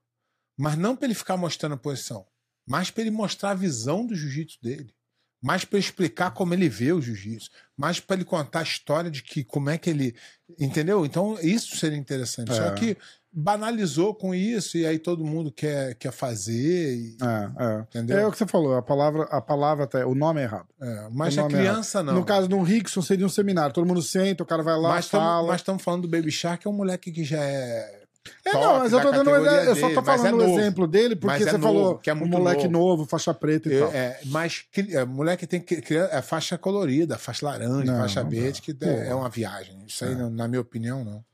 Mas 0.57 0.76
não 0.76 0.97
pra 0.97 1.07
ele 1.07 1.14
ficar 1.14 1.37
mostrando 1.37 1.75
a 1.75 1.79
posição. 1.79 2.26
Mas 2.67 2.91
pra 2.91 3.02
ele 3.02 3.11
mostrar 3.11 3.50
a 3.50 3.55
visão 3.55 4.07
do 4.07 4.14
jiu-jitsu 4.14 4.59
dele. 4.62 4.95
Mais 5.43 5.64
ele 5.64 5.79
explicar 5.81 6.31
como 6.31 6.55
ele 6.55 6.69
vê 6.69 6.93
o 6.93 7.02
jiu-jitsu. 7.02 7.50
Mais 7.76 7.99
pra 7.99 8.14
ele 8.14 8.25
contar 8.25 8.61
a 8.61 8.62
história 8.62 9.11
de 9.11 9.23
que 9.23 9.43
como 9.43 9.69
é 9.71 9.76
que 9.76 9.91
ele. 9.91 10.14
Entendeu? 10.59 11.05
Então, 11.05 11.37
isso 11.43 11.76
seria 11.76 11.99
interessante. 11.99 12.55
Só 12.55 12.67
É. 12.67 12.75
que 12.75 12.97
banalizou 13.32 14.14
com 14.14 14.34
isso, 14.34 14.76
e 14.76 14.84
aí 14.86 14.98
todo 14.98 15.24
mundo 15.24 15.50
quer, 15.50 15.94
quer 15.94 16.12
fazer. 16.12 16.94
e- 16.96 17.16
É, 17.22 17.64
é. 17.64 17.80
Entendeu? 17.80 18.18
É 18.18 18.26
o 18.26 18.30
que 18.30 18.38
você 18.38 18.46
falou, 18.46 18.74
a 18.74 18.82
palavra, 18.82 19.22
a 19.24 19.40
palavra 19.40 19.84
até, 19.84 20.04
o 20.04 20.14
nome 20.14 20.40
é 20.40 20.44
errado. 20.44 20.66
é, 20.80 21.08
mas 21.10 21.36
a 21.38 21.42
é 21.42 21.48
criança 21.48 22.02
não. 22.02 22.14
No 22.14 22.24
caso 22.24 22.46
do 22.48 22.60
Rickson, 22.62 23.00
seria 23.02 23.24
um 23.24 23.30
seminário. 23.30 23.72
Todo 23.74 23.86
mundo 23.86 24.02
senta, 24.02 24.42
o 24.42 24.46
cara 24.46 24.62
vai 24.62 24.76
lá, 24.78 24.90
mas 24.90 25.08
tamo- 25.08 25.24
fala. 25.24 25.48
mas 25.48 25.60
estamos 25.60 25.82
falando 25.82 26.02
do 26.02 26.08
Baby 26.08 26.30
Shark, 26.30 26.66
é 26.66 26.70
um 26.70 26.74
moleque 26.74 27.10
que 27.10 27.24
já 27.24 27.42
é. 27.42 28.02
É, 28.44 28.52
top 28.52 28.64
não, 28.64 28.78
mas 28.78 28.92
eu 28.92 29.00
tô 29.00 29.10
dando 29.10 29.30
ideia. 29.30 29.60
Eu 29.62 29.74
só 29.76 29.88
tô 29.88 29.94
mas 29.96 30.04
falando 30.04 30.42
é 30.42 30.46
o 30.46 30.58
exemplo 30.60 30.86
dele, 30.86 31.16
porque 31.16 31.42
é 31.42 31.46
você 31.46 31.52
novo, 31.58 31.62
falou 31.62 31.98
que 31.98 32.08
é 32.08 32.12
um 32.12 32.16
muito 32.18 32.30
moleque 32.30 32.68
novo. 32.68 32.98
novo, 32.98 33.06
faixa 33.06 33.34
preta 33.34 33.68
e 33.68 33.74
É, 33.74 33.78
tal. 33.80 33.92
é, 33.92 34.20
mas 34.26 34.64
é, 34.90 35.04
moleque 35.04 35.44
tem 35.44 35.60
que 35.60 35.96
é 35.96 36.22
faixa 36.22 36.56
colorida, 36.56 37.18
faixa 37.18 37.44
laranja, 37.46 37.84
Não, 37.90 37.98
faixa 37.98 38.22
verde, 38.22 38.62
que 38.62 38.76
é, 38.80 39.08
é 39.08 39.14
uma 39.14 39.28
viagem. 39.28 39.76
Isso 39.88 40.04
aí, 40.04 40.12
É. 40.12 40.14
na 40.14 40.46
minha 40.46 40.60
opinião, 40.60 41.04
não. 41.04 41.24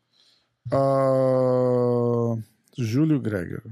Ah, 0.73 2.37
Júlio 2.77 3.21
Greger. 3.21 3.63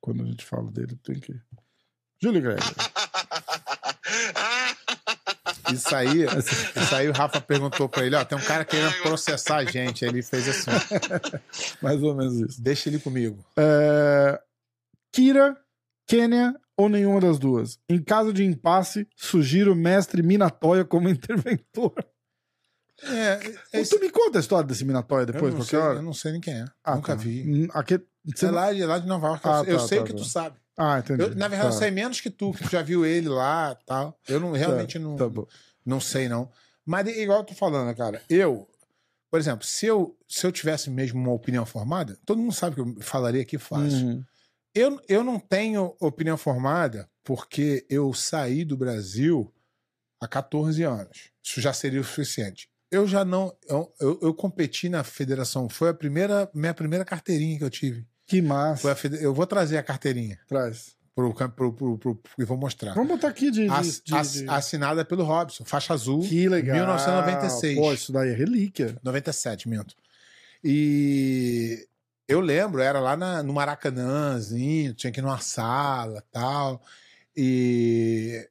Quando 0.00 0.22
a 0.22 0.26
gente 0.26 0.44
fala 0.44 0.70
dele, 0.70 0.96
tem 1.02 1.18
que. 1.20 1.34
Júlio 2.20 2.40
Greger. 2.42 2.62
Isso 5.72 5.94
aí, 5.94 6.24
isso 6.26 6.94
aí 6.94 7.08
o 7.08 7.12
Rafa 7.12 7.40
perguntou 7.40 7.88
pra 7.88 8.04
ele, 8.04 8.14
ó, 8.14 8.24
tem 8.24 8.36
um 8.36 8.42
cara 8.42 8.64
querendo 8.64 8.92
processar 9.02 9.56
a 9.58 9.64
gente. 9.64 10.04
Aí 10.04 10.10
ele 10.10 10.22
fez 10.22 10.46
assim, 10.48 10.70
Mais 11.80 12.02
ou 12.02 12.14
menos 12.14 12.34
isso. 12.40 12.62
deixa 12.62 12.88
ele 12.88 12.98
comigo. 12.98 13.42
É, 13.56 14.40
Kira, 15.12 15.56
Kênia 16.06 16.54
ou 16.76 16.88
nenhuma 16.88 17.20
das 17.20 17.38
duas? 17.38 17.78
Em 17.88 18.02
caso 18.02 18.32
de 18.32 18.44
impasse, 18.44 19.06
sugiro 19.16 19.72
o 19.72 19.76
mestre 19.76 20.22
Minatoya 20.22 20.84
como 20.84 21.08
interventor. 21.10 21.94
É, 23.02 23.80
esse- 23.80 23.90
tu 23.96 24.00
me 24.00 24.10
conta 24.10 24.38
a 24.38 24.40
história 24.40 24.66
desse 24.66 24.84
eu, 25.22 25.26
depois, 25.26 25.52
não 25.54 25.60
qualquer 25.60 25.70
sei, 25.70 25.78
hora? 25.78 25.98
eu 25.98 26.02
não 26.02 26.12
sei 26.12 26.32
nem 26.32 26.40
quem 26.40 26.54
é. 26.54 26.64
Ah, 26.84 26.94
Nunca 26.96 27.16
tá. 27.16 27.22
vi. 27.22 27.64
Hum, 27.64 27.68
Aqui, 27.72 28.00
você 28.24 28.46
É 28.46 28.48
não- 28.48 28.54
lá, 28.54 28.72
de, 28.72 28.84
lá 28.84 28.98
de 28.98 29.06
Nova 29.06 29.26
York. 29.28 29.42
Ah, 29.48 29.62
eu 29.66 29.78
tá, 29.78 29.86
sei 29.88 29.98
tá, 29.98 30.04
o 30.04 30.06
que 30.06 30.12
tá. 30.12 30.18
tu 30.18 30.24
sabe. 30.24 30.56
Ah, 30.76 30.98
entendi. 30.98 31.22
Eu, 31.22 31.34
na 31.34 31.48
verdade, 31.48 31.70
Tá. 31.70 31.74
eu 31.76 31.78
sei 31.78 31.90
menos 31.90 32.20
que 32.20 32.30
tu, 32.30 32.52
que 32.52 32.62
tu 32.64 32.70
já 32.70 32.82
viu 32.82 33.04
ele 33.04 33.28
lá 33.28 33.74
tal. 33.86 34.18
Eu 34.28 34.40
não, 34.40 34.52
realmente 34.52 34.98
não, 34.98 35.16
Tá 35.16 35.28
bom. 35.28 35.46
não 35.84 36.00
sei, 36.00 36.28
não. 36.28 36.50
Mas 36.84 37.06
igual 37.08 37.40
eu 37.40 37.44
tô 37.44 37.54
falando, 37.54 37.94
cara, 37.96 38.22
eu, 38.28 38.68
por 39.30 39.38
exemplo, 39.38 39.66
se 39.66 39.86
eu, 39.86 40.16
se 40.28 40.46
eu 40.46 40.52
tivesse 40.52 40.88
mesmo 40.90 41.20
uma 41.20 41.32
opinião 41.32 41.66
formada, 41.66 42.18
todo 42.24 42.38
mundo 42.40 42.52
sabe 42.54 42.76
que 42.76 42.80
eu 42.80 42.96
falaria 43.02 43.42
aqui 43.42 43.58
fácil. 43.58 44.06
Uhum. 44.06 44.24
Eu, 44.74 45.00
eu 45.08 45.22
não 45.22 45.38
tenho 45.38 45.94
opinião 46.00 46.36
formada 46.38 47.08
porque 47.22 47.84
eu 47.90 48.12
saí 48.14 48.64
do 48.64 48.76
Brasil 48.76 49.52
há 50.20 50.26
14 50.26 50.82
anos. 50.82 51.30
Isso 51.44 51.60
já 51.60 51.72
seria 51.74 52.00
o 52.00 52.04
suficiente. 52.04 52.70
Eu 52.92 53.08
já 53.08 53.24
não. 53.24 53.52
Eu, 53.68 53.92
eu, 53.98 54.18
eu 54.22 54.34
competi 54.34 54.88
na 54.88 55.02
federação. 55.02 55.68
Foi 55.68 55.88
a 55.88 55.94
primeira, 55.94 56.48
minha 56.54 56.74
primeira 56.74 57.04
carteirinha 57.06 57.56
que 57.58 57.64
eu 57.64 57.70
tive. 57.70 58.06
Que 58.26 58.40
massa. 58.42 58.94
Eu 59.20 59.32
vou 59.34 59.46
trazer 59.46 59.78
a 59.78 59.82
carteirinha 59.82 60.38
Traz. 60.46 60.94
pro, 61.14 61.34
pro, 61.34 61.72
pro, 61.72 61.98
pro, 61.98 62.20
e 62.38 62.44
vou 62.44 62.56
mostrar. 62.58 62.92
Vamos 62.94 63.08
botar 63.12 63.28
aqui 63.28 63.50
de. 63.50 63.64
de- 63.64 63.70
ass- 63.70 64.02
de- 64.04 64.48
Assinada 64.48 65.04
pelo 65.04 65.24
Robson, 65.24 65.64
faixa 65.64 65.94
azul, 65.94 66.20
Que 66.20 66.48
legal. 66.48 66.76
1996. 66.76 67.78
Pô, 67.78 67.92
isso 67.92 68.12
daí 68.12 68.28
é 68.30 68.34
relíquia. 68.34 68.96
97, 69.02 69.68
minto. 69.68 69.94
E 70.62 71.86
eu 72.28 72.40
lembro, 72.40 72.80
era 72.80 73.00
lá 73.00 73.16
na- 73.16 73.42
no 73.42 73.52
Maracanãzinho, 73.54 74.94
tinha 74.94 75.10
que 75.12 75.20
ir 75.20 75.22
numa 75.22 75.38
sala 75.40 76.22
tal. 76.30 76.82
E 77.36 78.48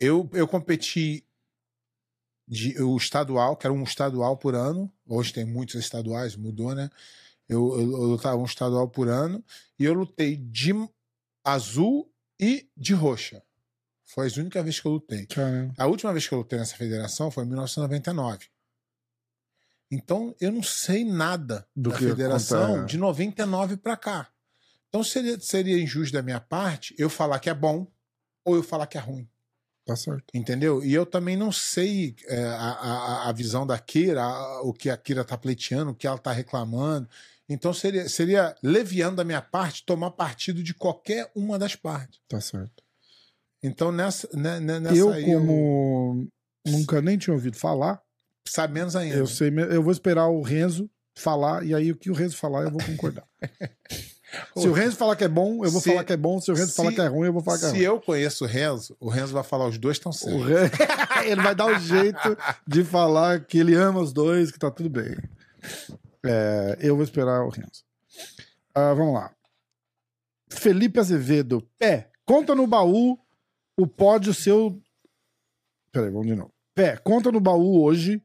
eu, 0.00 0.28
eu 0.32 0.46
competi 0.48 1.24
de, 2.48 2.80
o 2.82 2.96
estadual, 2.96 3.56
que 3.56 3.66
era 3.66 3.72
um 3.74 3.82
estadual 3.82 4.36
por 4.36 4.54
ano. 4.54 4.90
Hoje 5.06 5.32
tem 5.32 5.44
muitos 5.44 5.74
estaduais, 5.74 6.34
mudou, 6.34 6.74
né? 6.74 6.90
Eu, 7.48 7.74
eu, 7.74 7.80
eu 7.92 8.02
lutava 8.04 8.36
um 8.36 8.44
estadual 8.44 8.88
por 8.88 9.08
ano 9.08 9.44
e 9.78 9.84
eu 9.84 9.94
lutei 9.94 10.36
de 10.36 10.72
azul 11.44 12.10
e 12.40 12.68
de 12.76 12.94
roxa. 12.94 13.42
Foi 14.04 14.26
as 14.26 14.36
únicas 14.36 14.64
vezes 14.64 14.80
que 14.80 14.86
eu 14.86 14.92
lutei. 14.92 15.26
Caramba. 15.26 15.74
A 15.76 15.86
última 15.86 16.12
vez 16.12 16.26
que 16.26 16.32
eu 16.32 16.38
lutei 16.38 16.58
nessa 16.58 16.76
federação 16.76 17.30
foi 17.30 17.44
em 17.44 17.48
1999. 17.48 18.46
Então 19.90 20.34
eu 20.40 20.52
não 20.52 20.62
sei 20.62 21.04
nada 21.04 21.66
Do 21.74 21.90
da 21.90 21.98
federação 21.98 22.64
acontece. 22.64 22.86
de 22.86 22.98
99 22.98 23.76
para 23.76 23.96
cá. 23.96 24.28
Então 24.88 25.04
seria, 25.04 25.38
seria 25.40 25.78
injusto 25.80 26.12
da 26.14 26.22
minha 26.22 26.40
parte 26.40 26.94
eu 26.98 27.10
falar 27.10 27.38
que 27.38 27.50
é 27.50 27.54
bom 27.54 27.86
ou 28.44 28.56
eu 28.56 28.62
falar 28.62 28.86
que 28.86 28.96
é 28.96 29.00
ruim. 29.00 29.28
Tá 29.88 29.96
certo. 29.96 30.24
Entendeu? 30.34 30.84
E 30.84 30.92
eu 30.92 31.06
também 31.06 31.34
não 31.34 31.50
sei 31.50 32.14
é, 32.26 32.44
a, 32.44 32.72
a, 32.72 33.28
a 33.30 33.32
visão 33.32 33.66
da 33.66 33.78
Kira, 33.78 34.22
a- 34.22 34.60
o 34.60 34.70
que 34.74 34.90
a 34.90 34.96
Kira 34.98 35.24
tá 35.24 35.38
pleiteando, 35.38 35.92
o 35.92 35.94
que 35.94 36.06
ela 36.06 36.18
tá 36.18 36.30
reclamando. 36.30 37.08
Então 37.48 37.72
seria, 37.72 38.06
seria 38.06 38.54
leviano 38.62 39.16
da 39.16 39.24
minha 39.24 39.40
parte 39.40 39.86
tomar 39.86 40.10
partido 40.10 40.62
de 40.62 40.74
qualquer 40.74 41.30
uma 41.34 41.58
das 41.58 41.74
partes. 41.74 42.20
Tá 42.28 42.38
certo. 42.38 42.84
Então 43.62 43.90
nessa, 43.90 44.28
né, 44.36 44.60
né, 44.60 44.78
nessa 44.78 44.94
eu, 44.94 45.08
aí, 45.10 45.24
como 45.24 46.28
nunca 46.66 47.00
nem 47.00 47.16
tinha 47.16 47.32
ouvido 47.32 47.56
falar, 47.56 47.98
sabe 48.46 48.74
menos 48.74 48.94
ainda. 48.94 49.16
eu 49.16 49.26
sei, 49.26 49.48
eu 49.70 49.82
vou 49.82 49.90
esperar 49.90 50.26
o 50.28 50.42
Renzo 50.42 50.90
falar, 51.16 51.64
e 51.64 51.74
aí 51.74 51.90
o 51.90 51.96
que 51.96 52.10
o 52.10 52.14
Renzo 52.14 52.36
falar, 52.36 52.64
eu 52.64 52.70
vou 52.70 52.84
concordar. 52.84 53.26
Se 54.56 54.68
o 54.68 54.72
Renzo 54.72 54.96
falar 54.96 55.16
que 55.16 55.24
é 55.24 55.28
bom, 55.28 55.64
eu 55.64 55.70
vou 55.70 55.80
Se- 55.80 55.88
falar 55.90 56.04
que 56.04 56.12
é 56.12 56.16
bom. 56.16 56.38
Se 56.40 56.50
o 56.50 56.54
Renzo 56.54 56.70
se- 56.70 56.76
falar 56.76 56.92
que 56.92 57.00
é 57.00 57.06
ruim, 57.06 57.26
eu 57.28 57.32
vou 57.32 57.42
falar 57.42 57.58
que 57.58 57.64
é 57.64 57.68
Se 57.68 57.74
ruim. 57.76 57.82
eu 57.84 58.00
conheço 58.00 58.44
o 58.44 58.46
Renzo, 58.46 58.96
o 59.00 59.08
Renzo 59.08 59.32
vai 59.32 59.42
falar 59.42 59.66
os 59.66 59.78
dois 59.78 59.96
estão 59.96 60.12
certos. 60.12 60.38
Ele 61.24 61.40
vai 61.42 61.54
dar 61.54 61.66
o 61.66 61.78
jeito 61.78 62.36
de 62.66 62.84
falar 62.84 63.44
que 63.44 63.58
ele 63.58 63.74
ama 63.74 64.00
os 64.00 64.12
dois, 64.12 64.50
que 64.52 64.58
tá 64.58 64.70
tudo 64.70 64.88
bem. 64.90 65.16
É, 66.24 66.76
eu 66.80 66.94
vou 66.94 67.02
esperar 67.04 67.42
o 67.44 67.48
Renzo. 67.48 67.84
Ah, 68.74 68.92
vamos 68.94 69.14
lá. 69.14 69.34
Felipe 70.50 71.00
Azevedo. 71.00 71.66
Pé, 71.78 72.10
conta 72.24 72.54
no 72.54 72.66
baú 72.66 73.18
o 73.78 73.86
pódio 73.86 74.32
seu. 74.34 74.80
Peraí, 75.90 76.10
vamos 76.10 76.26
de 76.26 76.34
novo. 76.34 76.52
Pé, 76.74 76.96
conta 76.98 77.32
no 77.32 77.40
baú 77.40 77.82
hoje. 77.82 78.22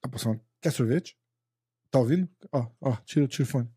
Tá 0.00 0.08
passando. 0.08 0.40
Quer 0.60 0.72
sorvete? 0.72 1.16
Tá 1.90 1.98
ouvindo? 1.98 2.28
Ó, 2.52 2.66
ó, 2.80 2.96
tira, 3.04 3.26
tira 3.26 3.42
o 3.44 3.46
fone. 3.46 3.70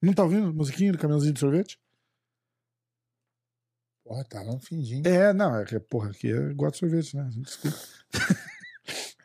Não 0.00 0.12
tá 0.12 0.24
ouvindo? 0.24 0.52
Musiquinha 0.52 0.90
do 0.90 0.98
caminhãozinho 0.98 1.34
de 1.34 1.40
sorvete? 1.40 1.78
Porra, 4.04 4.24
tá 4.24 4.42
lá 4.42 4.52
um 4.52 4.60
findinho. 4.60 5.06
É, 5.06 5.32
não, 5.32 5.56
é 5.60 5.64
que, 5.64 5.78
porra, 5.78 6.10
aqui 6.10 6.32
é 6.32 6.52
gosto 6.54 6.72
de 6.72 6.78
sorvete, 6.78 7.16
né? 7.16 7.22
A 7.22 7.30
gente 7.30 7.48
escuta. 7.48 7.78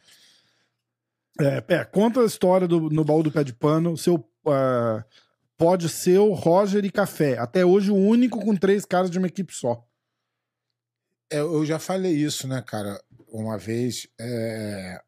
é, 1.39 1.61
pé, 1.61 1.83
conta 1.85 2.21
a 2.21 2.25
história 2.25 2.67
do, 2.67 2.89
no 2.89 3.03
baú 3.03 3.23
do 3.23 3.31
pé 3.31 3.43
de 3.43 3.53
pano. 3.53 3.97
Seu 3.97 4.29
ah, 4.45 5.03
pode 5.57 5.89
ser 5.89 6.19
o 6.19 6.33
Roger 6.33 6.85
e 6.85 6.91
Café. 6.91 7.37
Até 7.37 7.65
hoje, 7.65 7.91
o 7.91 7.95
único 7.95 8.39
com 8.39 8.55
três 8.55 8.85
caras 8.85 9.09
de 9.09 9.17
uma 9.17 9.27
equipe 9.27 9.53
só. 9.53 9.83
É, 11.29 11.39
eu 11.39 11.65
já 11.65 11.77
falei 11.79 12.13
isso, 12.13 12.47
né, 12.47 12.61
cara? 12.61 13.01
Uma 13.29 13.57
vez. 13.57 14.07
É, 14.19 15.01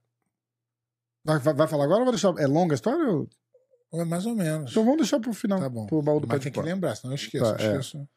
Vai, 1.23 1.37
vai, 1.39 1.53
vai 1.53 1.67
falar 1.67 1.83
agora 1.83 1.99
ou 1.99 2.05
vai 2.05 2.13
deixar? 2.13 2.33
É 2.39 2.47
longa 2.47 2.73
a 2.73 2.75
história? 2.75 3.05
ou- 3.07 3.29
é 3.93 4.05
mais 4.05 4.25
ou 4.25 4.35
menos. 4.35 4.71
Então 4.71 4.83
vamos 4.83 4.99
deixar 4.99 5.19
pro 5.19 5.33
final. 5.33 5.59
Tá 5.59 5.67
bom. 5.69 5.85
Pro 5.87 6.01
baú 6.01 6.19
do 6.19 6.27
Mas 6.27 6.41
tem 6.41 6.51
que 6.51 6.61
lembrar, 6.61 6.95
senão 6.95 7.11
eu 7.13 7.15
esqueço. 7.15 7.43
Tá, 7.43 7.63
eu, 7.63 7.69
é. 7.71 7.79
esqueço. 7.79 8.07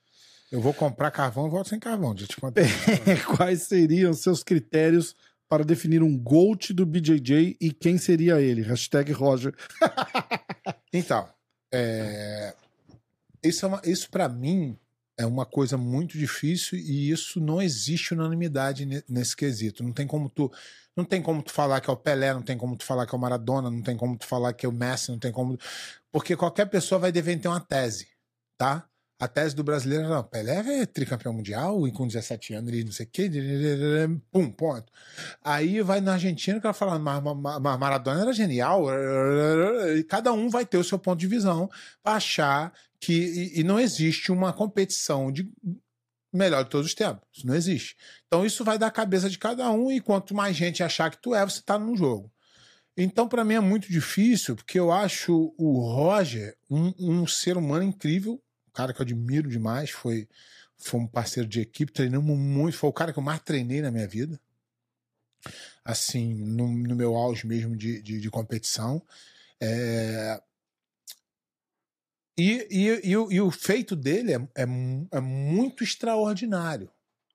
eu 0.50 0.60
vou 0.60 0.72
comprar 0.74 1.10
carvão 1.10 1.46
e 1.46 1.50
volto 1.50 1.68
sem 1.70 1.78
carvão. 1.80 2.16
Já 2.16 2.26
te 2.26 2.36
contei. 2.36 2.64
Quais 3.36 3.62
seriam 3.62 4.12
seus 4.12 4.42
critérios 4.42 5.16
para 5.48 5.64
definir 5.64 6.02
um 6.02 6.16
GOAT 6.18 6.72
do 6.72 6.84
BJJ 6.86 7.56
e 7.60 7.72
quem 7.72 7.96
seria 7.98 8.40
ele? 8.40 8.62
Hashtag 8.62 9.12
Roger. 9.12 9.54
Então, 10.94 11.26
é, 11.72 12.54
isso, 13.42 13.64
é 13.64 13.68
uma- 13.68 13.80
isso 13.84 14.10
para 14.10 14.28
mim 14.28 14.78
é 15.16 15.26
uma 15.26 15.44
coisa 15.44 15.76
muito 15.76 16.16
difícil 16.16 16.78
e 16.78 17.10
isso 17.10 17.40
não 17.40 17.60
existe 17.60 18.14
unanimidade 18.14 18.86
ne- 18.86 19.02
nesse 19.08 19.36
quesito. 19.36 19.82
Não 19.82 19.92
tem 19.92 20.06
como 20.06 20.28
tu, 20.28 20.50
não 20.96 21.04
tem 21.04 21.22
como 21.22 21.42
tu 21.42 21.52
falar 21.52 21.80
que 21.80 21.90
é 21.90 21.92
o 21.92 21.96
Pelé, 21.96 22.32
não 22.32 22.42
tem 22.42 22.56
como 22.56 22.76
tu 22.76 22.84
falar 22.84 23.06
que 23.06 23.14
é 23.14 23.18
o 23.18 23.20
Maradona, 23.20 23.70
não 23.70 23.82
tem 23.82 23.96
como 23.96 24.16
tu 24.16 24.26
falar 24.26 24.52
que 24.52 24.66
é 24.66 24.68
o 24.68 24.72
Messi, 24.72 25.10
não 25.10 25.18
tem 25.18 25.32
como, 25.32 25.58
porque 26.10 26.36
qualquer 26.36 26.66
pessoa 26.66 26.98
vai 26.98 27.12
dever 27.12 27.38
ter 27.38 27.48
uma 27.48 27.60
tese, 27.60 28.08
tá? 28.56 28.86
A 29.20 29.28
tese 29.28 29.54
do 29.54 29.62
brasileiro 29.62 30.04
era, 30.04 30.16
não, 30.16 30.24
Pelé 30.24 30.80
é 30.82 30.86
tricampeão 30.86 31.32
mundial 31.32 31.86
e 31.86 31.92
com 31.92 32.08
17 32.08 32.54
anos 32.54 32.72
ele 32.72 32.82
não 32.82 32.90
sei 32.90 33.06
o 33.06 33.08
quê, 33.08 33.30
pum, 34.32 34.50
ponto. 34.50 34.90
Aí 35.44 35.80
vai 35.80 36.00
na 36.00 36.14
Argentina, 36.14 36.58
que 36.60 36.66
ela 36.66 36.74
fala, 36.74 36.98
mas 36.98 37.22
mas 37.22 37.78
Maradona 37.78 38.22
era 38.22 38.32
genial, 38.32 38.86
e 39.96 40.02
cada 40.04 40.32
um 40.32 40.48
vai 40.48 40.66
ter 40.66 40.76
o 40.78 40.82
seu 40.82 40.98
ponto 40.98 41.20
de 41.20 41.28
visão 41.28 41.70
para 42.02 42.16
achar 42.16 42.72
que 43.02 43.12
e, 43.12 43.60
e 43.60 43.64
não 43.64 43.80
existe 43.80 44.30
uma 44.30 44.52
competição 44.52 45.32
de 45.32 45.50
melhor 46.32 46.62
de 46.62 46.70
todos 46.70 46.86
os 46.86 46.94
tempos. 46.94 47.26
Isso 47.32 47.46
não 47.46 47.54
existe. 47.56 47.96
Então 48.28 48.46
isso 48.46 48.64
vai 48.64 48.78
da 48.78 48.90
cabeça 48.92 49.28
de 49.28 49.36
cada 49.36 49.68
um 49.72 49.90
e 49.90 50.00
quanto 50.00 50.34
mais 50.34 50.56
gente 50.56 50.84
achar 50.84 51.10
que 51.10 51.20
tu 51.20 51.34
é, 51.34 51.44
você 51.44 51.60
tá 51.60 51.76
no 51.76 51.96
jogo. 51.96 52.32
Então, 52.96 53.26
para 53.26 53.44
mim 53.44 53.54
é 53.54 53.60
muito 53.60 53.90
difícil, 53.90 54.54
porque 54.54 54.78
eu 54.78 54.92
acho 54.92 55.52
o 55.58 55.80
Roger 55.80 56.56
um, 56.70 56.92
um 56.98 57.26
ser 57.26 57.56
humano 57.56 57.82
incrível, 57.82 58.34
um 58.68 58.72
cara 58.72 58.92
que 58.92 59.00
eu 59.00 59.04
admiro 59.04 59.48
demais, 59.48 59.90
foi, 59.90 60.28
foi 60.76 61.00
um 61.00 61.06
parceiro 61.06 61.48
de 61.48 61.60
equipe, 61.60 61.90
treinamos 61.90 62.38
muito, 62.38 62.76
foi 62.76 62.90
o 62.90 62.92
cara 62.92 63.12
que 63.12 63.18
eu 63.18 63.22
mais 63.22 63.40
treinei 63.40 63.80
na 63.80 63.90
minha 63.90 64.06
vida. 64.06 64.38
Assim, 65.84 66.34
no, 66.34 66.68
no 66.68 66.94
meu 66.94 67.16
auge 67.16 67.46
mesmo 67.46 67.76
de, 67.76 68.00
de, 68.00 68.20
de 68.20 68.30
competição. 68.30 69.02
É... 69.60 70.40
E, 72.36 72.66
e, 72.70 72.88
e, 73.04 73.12
e, 73.12 73.40
o 73.40 73.50
feito 73.50 73.94
dele 73.94 74.32
é, 74.32 74.36
é, 74.56 74.66
é 75.12 75.20
muito 75.20 75.84
extraordinário. 75.84 76.90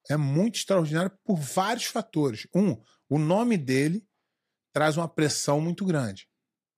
É 0.10 0.18
muito 0.18 0.56
extraordinário 0.56 1.12
por 1.24 1.38
vários 1.38 1.86
fatores. 1.86 2.48
Um, 2.56 2.78
o 3.10 3.20
nome 3.20 3.58
dele 3.58 4.04
traz 4.74 4.98
uma 4.98 5.08
pressão 5.08 5.62
muito 5.62 5.86
grande. 5.86 6.28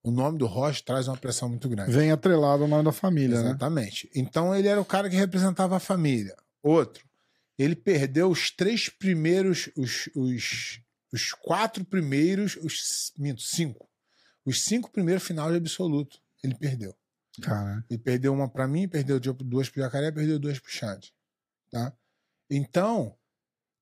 O 0.03 0.11
nome 0.11 0.37
do 0.37 0.45
Rocha 0.45 0.81
traz 0.85 1.07
uma 1.07 1.17
pressão 1.17 1.49
muito 1.49 1.67
grande. 1.67 1.91
Vem 1.91 2.11
atrelado 2.11 2.63
ao 2.63 2.69
nome 2.69 2.83
da 2.83 2.91
família, 2.91 3.35
Exatamente. 3.35 3.45
né? 3.45 3.51
Exatamente. 3.51 4.09
Então 4.15 4.55
ele 4.55 4.67
era 4.67 4.79
o 4.79 4.85
cara 4.85 5.09
que 5.09 5.15
representava 5.15 5.75
a 5.75 5.79
família. 5.79 6.35
Outro, 6.63 7.05
ele 7.57 7.75
perdeu 7.75 8.29
os 8.29 8.51
três 8.51 8.87
primeiros, 8.87 9.69
os, 9.75 10.09
os, 10.15 10.81
os 11.11 11.33
quatro 11.33 11.83
primeiros, 11.83 12.55
os 12.57 13.11
minto, 13.17 13.41
cinco. 13.41 13.89
Os 14.45 14.63
cinco 14.63 14.89
primeiros 14.89 15.23
finais 15.23 15.51
de 15.51 15.57
absoluto. 15.57 16.19
Ele 16.41 16.55
perdeu. 16.55 16.95
Cara. 17.39 17.85
Ele 17.89 17.99
perdeu 17.99 18.33
uma 18.33 18.49
para 18.49 18.67
mim, 18.67 18.87
perdeu 18.87 19.19
duas 19.19 19.69
pro 19.69 19.81
Jacaré, 19.81 20.11
perdeu 20.11 20.39
duas 20.39 20.59
pro 20.59 20.71
Xande. 20.71 21.13
Tá? 21.71 21.93
Então, 22.49 23.17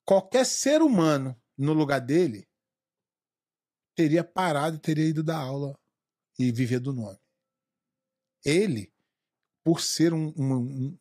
qualquer 0.06 0.46
ser 0.46 0.82
humano 0.82 1.36
no 1.58 1.74
lugar 1.74 2.00
dele 2.00 2.48
teria 3.96 4.24
parado, 4.24 4.78
teria 4.78 5.06
ido 5.06 5.24
dar 5.24 5.38
aula 5.38 5.78
e 6.38 6.52
viver 6.52 6.80
do 6.80 6.94
nome. 6.94 7.18
Ele, 8.46 8.94
por 9.64 9.82
ser 9.82 10.14
um, 10.14 10.34
um, 10.38 10.98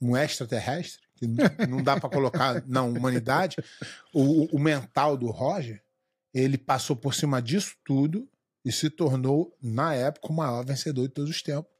um 0.00 0.16
extraterrestre, 0.16 1.06
que 1.14 1.26
não 1.66 1.82
dá 1.82 1.98
para 1.98 2.10
colocar 2.10 2.62
na 2.66 2.82
humanidade, 2.82 3.56
o, 4.12 4.56
o 4.56 4.58
mental 4.58 5.16
do 5.16 5.30
Roger, 5.30 5.82
ele 6.34 6.58
passou 6.58 6.96
por 6.96 7.14
cima 7.14 7.40
disso 7.40 7.76
tudo 7.84 8.28
e 8.64 8.72
se 8.72 8.90
tornou, 8.90 9.56
na 9.62 9.94
época, 9.94 10.28
o 10.28 10.34
maior 10.34 10.64
vencedor 10.64 11.06
de 11.06 11.14
todos 11.14 11.30
os 11.30 11.40
tempos. 11.40 11.70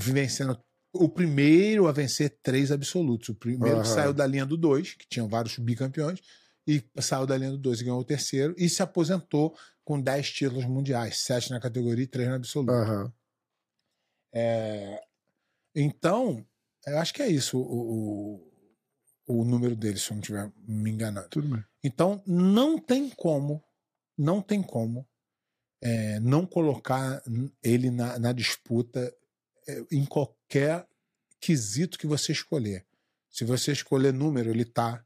Vencendo 0.00 0.58
o 0.92 1.08
primeiro 1.08 1.86
a 1.86 1.92
vencer 1.92 2.38
três 2.42 2.72
absolutos. 2.72 3.28
O 3.28 3.34
primeiro 3.34 3.78
uhum. 3.78 3.84
saiu 3.84 4.12
da 4.12 4.26
linha 4.26 4.46
do 4.46 4.56
dois, 4.56 4.94
que 4.94 5.06
tinha 5.08 5.26
vários 5.26 5.58
bicampeões, 5.58 6.20
e 6.68 6.84
saiu 7.00 7.26
da 7.26 7.36
linha 7.36 7.50
do 7.50 7.56
2 7.56 7.80
e 7.80 7.84
ganhou 7.84 7.98
o 7.98 8.04
terceiro 8.04 8.54
e 8.58 8.68
se 8.68 8.82
aposentou 8.82 9.56
com 9.82 9.98
10 9.98 10.30
títulos 10.30 10.66
mundiais, 10.66 11.18
7 11.20 11.50
na 11.50 11.58
categoria 11.58 12.04
e 12.04 12.06
3 12.06 12.28
na 12.28 12.34
absoluta. 12.34 12.72
Uhum. 12.72 13.12
É... 14.34 15.02
Então, 15.74 16.46
eu 16.86 16.98
acho 16.98 17.14
que 17.14 17.22
é 17.22 17.28
isso 17.28 17.58
o, 17.58 18.42
o, 19.26 19.40
o 19.40 19.44
número 19.46 19.74
dele, 19.74 19.98
se 19.98 20.10
eu 20.10 20.16
não 20.16 20.20
estiver 20.20 20.52
me 20.66 20.90
enganando. 20.90 21.28
Tudo 21.30 21.48
bem. 21.48 21.64
Então, 21.82 22.22
não 22.26 22.78
tem 22.78 23.08
como, 23.08 23.64
não 24.16 24.42
tem 24.42 24.62
como 24.62 25.08
é, 25.80 26.20
não 26.20 26.44
colocar 26.44 27.22
ele 27.62 27.90
na, 27.90 28.18
na 28.18 28.32
disputa 28.32 29.14
em 29.90 30.04
qualquer 30.04 30.86
quesito 31.40 31.98
que 31.98 32.06
você 32.06 32.32
escolher. 32.32 32.84
Se 33.30 33.44
você 33.44 33.72
escolher 33.72 34.12
número, 34.12 34.50
ele 34.50 34.64
tá. 34.64 35.04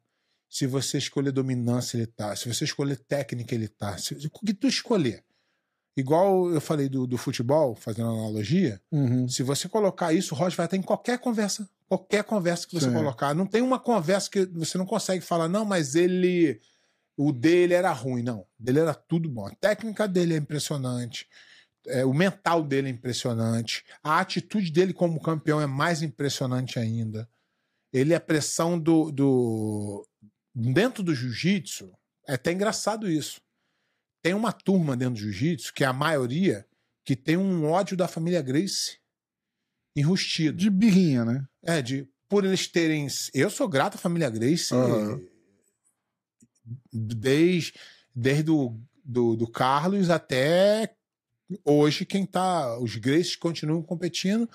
Se 0.48 0.66
você 0.66 0.98
escolher 0.98 1.32
dominância, 1.32 1.96
ele 1.96 2.06
tá. 2.06 2.34
Se 2.36 2.52
você 2.52 2.64
escolher 2.64 2.96
técnica, 2.96 3.54
ele 3.54 3.68
tá. 3.68 3.96
Se, 3.98 4.14
o 4.14 4.30
que 4.30 4.54
tu 4.54 4.66
escolher. 4.66 5.24
Igual 5.96 6.50
eu 6.50 6.60
falei 6.60 6.88
do, 6.88 7.06
do 7.06 7.18
futebol, 7.18 7.74
fazendo 7.74 8.08
analogia, 8.08 8.80
uhum. 8.90 9.28
se 9.28 9.42
você 9.42 9.68
colocar 9.68 10.12
isso, 10.14 10.34
o 10.34 10.38
Roger 10.38 10.56
vai 10.56 10.66
estar 10.66 10.76
em 10.76 10.82
qualquer 10.82 11.18
conversa. 11.18 11.68
Qualquer 11.86 12.24
conversa 12.24 12.66
que 12.66 12.74
você 12.74 12.86
Sim. 12.86 12.94
colocar. 12.94 13.34
Não 13.34 13.46
tem 13.46 13.60
uma 13.60 13.78
conversa 13.78 14.30
que 14.30 14.46
você 14.46 14.78
não 14.78 14.86
consegue 14.86 15.22
falar, 15.22 15.48
não, 15.48 15.64
mas 15.64 15.94
ele. 15.94 16.60
O 17.14 17.30
dele 17.30 17.74
era 17.74 17.92
ruim. 17.92 18.22
Não. 18.22 18.46
Dele 18.58 18.80
era 18.80 18.94
tudo 18.94 19.28
bom. 19.28 19.46
A 19.46 19.54
técnica 19.54 20.08
dele 20.08 20.32
é 20.32 20.38
impressionante. 20.38 21.28
É, 21.86 22.04
o 22.04 22.14
mental 22.14 22.62
dele 22.62 22.88
é 22.88 22.90
impressionante. 22.90 23.84
A 24.02 24.20
atitude 24.20 24.70
dele 24.70 24.92
como 24.92 25.20
campeão 25.20 25.60
é 25.60 25.66
mais 25.66 26.02
impressionante 26.02 26.78
ainda. 26.78 27.28
Ele, 27.92 28.14
a 28.14 28.20
pressão 28.20 28.78
do, 28.78 29.10
do, 29.10 30.06
dentro 30.54 31.02
do 31.02 31.14
jiu-jitsu, 31.14 31.92
é 32.26 32.34
até 32.34 32.52
engraçado 32.52 33.10
isso. 33.10 33.40
Tem 34.22 34.34
uma 34.34 34.52
turma 34.52 34.96
dentro 34.96 35.14
do 35.14 35.20
jiu-jitsu, 35.20 35.74
que 35.74 35.84
é 35.84 35.86
a 35.86 35.92
maioria, 35.92 36.66
que 37.04 37.16
tem 37.16 37.36
um 37.36 37.64
ódio 37.64 37.96
da 37.96 38.06
família 38.06 38.40
Grace 38.40 38.98
enrustido. 39.96 40.56
De 40.56 40.70
birrinha, 40.70 41.24
né? 41.24 41.46
É, 41.62 41.82
de 41.82 42.08
por 42.28 42.44
eles 42.44 42.66
terem. 42.66 43.06
Eu 43.34 43.50
sou 43.50 43.68
grato 43.68 43.96
à 43.96 43.98
família 43.98 44.30
Grace 44.30 44.72
uhum. 44.72 45.28
desde, 46.90 47.74
desde 48.14 48.50
o 48.50 48.80
do, 49.04 49.36
do 49.36 49.46
Carlos 49.46 50.08
até 50.08 50.96
hoje, 51.64 52.04
quem 52.04 52.26
tá. 52.26 52.78
Os 52.78 52.96
Graces 52.96 53.36
continuam 53.36 53.82
competindo 53.82 54.48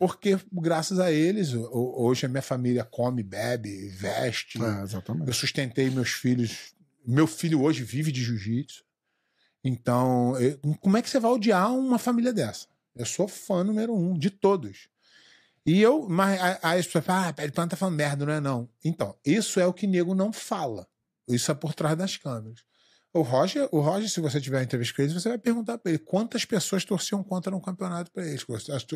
porque 0.00 0.40
graças 0.50 0.98
a 0.98 1.12
eles, 1.12 1.52
hoje 1.52 2.24
a 2.24 2.28
minha 2.28 2.40
família 2.40 2.82
come, 2.82 3.22
bebe, 3.22 3.90
veste. 3.90 4.58
É, 4.58 4.82
exatamente. 4.82 5.28
Eu 5.28 5.34
sustentei 5.34 5.90
meus 5.90 6.08
filhos. 6.08 6.72
Meu 7.06 7.26
filho 7.26 7.60
hoje 7.60 7.84
vive 7.84 8.10
de 8.10 8.22
jiu-jitsu. 8.22 8.82
Então, 9.62 10.40
eu, 10.40 10.58
como 10.80 10.96
é 10.96 11.02
que 11.02 11.10
você 11.10 11.20
vai 11.20 11.30
odiar 11.30 11.70
uma 11.74 11.98
família 11.98 12.32
dessa? 12.32 12.66
Eu 12.96 13.04
sou 13.04 13.28
fã 13.28 13.62
número 13.62 13.94
um 13.94 14.18
de 14.18 14.30
todos. 14.30 14.88
E 15.66 15.82
eu, 15.82 16.08
mas 16.08 16.40
aí 16.62 16.80
as 16.80 16.86
pessoas 16.86 17.04
falam, 17.04 17.28
ah, 17.28 17.32
Pé 17.34 17.50
Plano 17.50 17.68
tá 17.68 17.76
falando 17.76 17.96
merda, 17.96 18.24
não 18.24 18.32
é 18.32 18.40
não. 18.40 18.70
Então, 18.82 19.14
isso 19.22 19.60
é 19.60 19.66
o 19.66 19.72
que 19.74 19.86
nego 19.86 20.14
não 20.14 20.32
fala. 20.32 20.88
Isso 21.28 21.50
é 21.50 21.54
por 21.54 21.74
trás 21.74 21.98
das 21.98 22.16
câmeras. 22.16 22.64
O 23.12 23.22
Roger, 23.22 23.68
o 23.72 23.80
Roger, 23.80 24.08
se 24.08 24.20
você 24.20 24.40
tiver 24.40 24.62
entrevista 24.62 24.94
com 24.94 25.02
ele, 25.02 25.12
você 25.12 25.28
vai 25.28 25.38
perguntar 25.38 25.78
para 25.78 25.90
ele 25.90 25.98
quantas 25.98 26.44
pessoas 26.44 26.84
torciam 26.84 27.24
contra 27.24 27.50
no 27.50 27.60
campeonato 27.60 28.10
para 28.12 28.24
ele. 28.24 28.40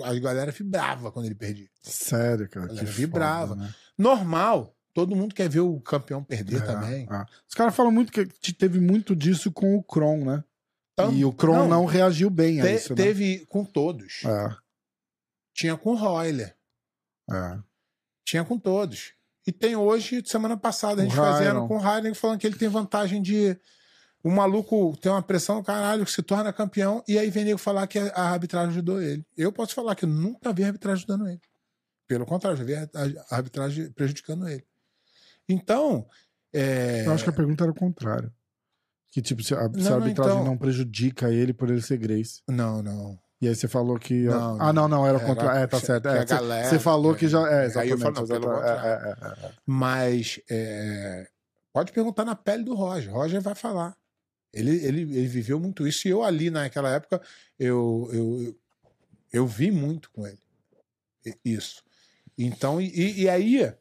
A 0.04 0.14
galera 0.20 0.52
vibrava 0.52 1.10
quando 1.10 1.26
ele 1.26 1.34
perdia. 1.34 1.68
Sério, 1.82 2.48
cara. 2.48 2.66
A 2.66 2.68
galera 2.68 2.86
vibrava. 2.86 3.48
Foda, 3.48 3.60
né? 3.62 3.74
Normal. 3.98 4.76
Todo 4.92 5.16
mundo 5.16 5.34
quer 5.34 5.48
ver 5.48 5.60
o 5.60 5.80
campeão 5.80 6.22
perder 6.22 6.62
é, 6.62 6.64
também. 6.64 7.08
É. 7.10 7.24
Os 7.48 7.54
caras 7.56 7.74
falam 7.74 7.90
muito 7.90 8.12
que 8.12 8.52
teve 8.52 8.78
muito 8.78 9.16
disso 9.16 9.50
com 9.50 9.74
o 9.74 9.82
Kron, 9.82 10.24
né? 10.24 10.44
Então, 10.92 11.12
e 11.12 11.24
o 11.24 11.32
Kron 11.32 11.54
não, 11.54 11.68
não, 11.68 11.84
reagiu 11.84 12.30
bem 12.30 12.60
a 12.60 12.70
isso. 12.70 12.94
Né? 12.94 13.02
Teve 13.02 13.44
com 13.46 13.64
todos. 13.64 14.22
É. 14.24 14.56
Tinha 15.52 15.76
com 15.76 15.90
o 15.90 15.96
Royler. 15.96 16.56
É. 17.28 17.58
Tinha 18.24 18.44
com 18.44 18.56
todos. 18.56 19.14
E 19.44 19.50
tem 19.50 19.74
hoje, 19.74 20.22
semana 20.24 20.56
passada, 20.56 21.02
a 21.02 21.04
gente 21.04 21.16
fazendo 21.16 21.66
com 21.66 21.74
o 21.74 21.80
Rainer 21.80 22.14
falando 22.14 22.38
que 22.38 22.46
ele 22.46 22.56
tem 22.56 22.68
vantagem 22.68 23.20
de 23.20 23.58
o 24.24 24.30
maluco 24.30 24.96
tem 24.96 25.12
uma 25.12 25.22
pressão, 25.22 25.62
caralho, 25.62 26.02
que 26.02 26.10
se 26.10 26.22
torna 26.22 26.50
campeão, 26.50 27.04
e 27.06 27.18
aí 27.18 27.28
vem 27.28 27.44
nego 27.44 27.58
falar 27.58 27.86
que 27.86 27.98
a 27.98 28.22
arbitragem 28.30 28.70
ajudou 28.70 29.00
ele. 29.02 29.22
Eu 29.36 29.52
posso 29.52 29.74
falar 29.74 29.94
que 29.94 30.06
eu 30.06 30.08
nunca 30.08 30.50
vi 30.50 30.64
a 30.64 30.68
arbitragem 30.68 31.04
ajudando 31.04 31.28
ele. 31.28 31.42
Pelo 32.08 32.24
contrário, 32.24 32.56
já 32.56 32.64
vi 32.64 32.74
a 32.74 32.88
arbitragem 33.30 33.92
prejudicando 33.92 34.48
ele. 34.48 34.64
Então. 35.46 36.06
É... 36.54 37.06
Eu 37.06 37.12
acho 37.12 37.22
que 37.22 37.28
a 37.28 37.34
pergunta 37.34 37.64
era 37.64 37.70
o 37.70 37.74
contrário. 37.74 38.32
Que 39.10 39.20
tipo, 39.20 39.42
se 39.42 39.54
a, 39.54 39.68
não, 39.68 39.78
se 39.78 39.92
a 39.92 39.96
arbitragem 39.96 40.32
então... 40.32 40.44
não 40.44 40.56
prejudica 40.56 41.30
ele 41.30 41.52
por 41.52 41.68
ele 41.68 41.82
ser 41.82 41.98
Grace. 41.98 42.40
Não, 42.48 42.82
não. 42.82 43.18
E 43.42 43.48
aí 43.48 43.54
você 43.54 43.68
falou 43.68 43.98
que. 43.98 44.24
Não, 44.24 44.58
ah, 44.58 44.72
não, 44.72 44.88
não, 44.88 45.06
era 45.06 45.18
o 45.18 45.20
contrário. 45.20 45.60
É, 45.60 45.66
tá 45.66 45.78
certo. 45.78 46.08
É, 46.08 46.20
você, 46.20 46.34
galera, 46.34 46.68
você 46.70 46.78
falou 46.78 47.14
que 47.14 47.28
já. 47.28 47.40
É, 47.40 47.66
exatamente. 47.66 47.78
Aí 47.78 47.90
eu 47.90 47.98
falo, 47.98 48.14
não, 48.14 48.26
pelo 48.26 48.46
contrário. 48.46 48.80
É, 48.80 49.08
é, 49.10 49.46
é, 49.46 49.52
Mas. 49.66 50.40
Pode 51.74 51.92
perguntar 51.92 52.24
na 52.24 52.34
pele 52.34 52.64
do 52.64 52.74
Roger. 52.74 53.12
Roger 53.12 53.42
vai 53.42 53.54
falar. 53.54 53.94
Ele, 54.54 54.76
ele, 54.84 55.00
ele 55.02 55.26
viveu 55.26 55.58
muito 55.58 55.86
isso 55.86 56.06
e 56.06 56.10
eu 56.10 56.22
ali 56.22 56.50
naquela 56.50 56.94
época 56.94 57.20
eu, 57.58 58.08
eu, 58.12 58.60
eu 59.32 59.46
vi 59.46 59.70
muito 59.70 60.10
com 60.10 60.26
ele 60.26 60.38
isso. 61.44 61.82
Então, 62.36 62.80
e, 62.80 63.22
e 63.22 63.28
aí, 63.28 63.72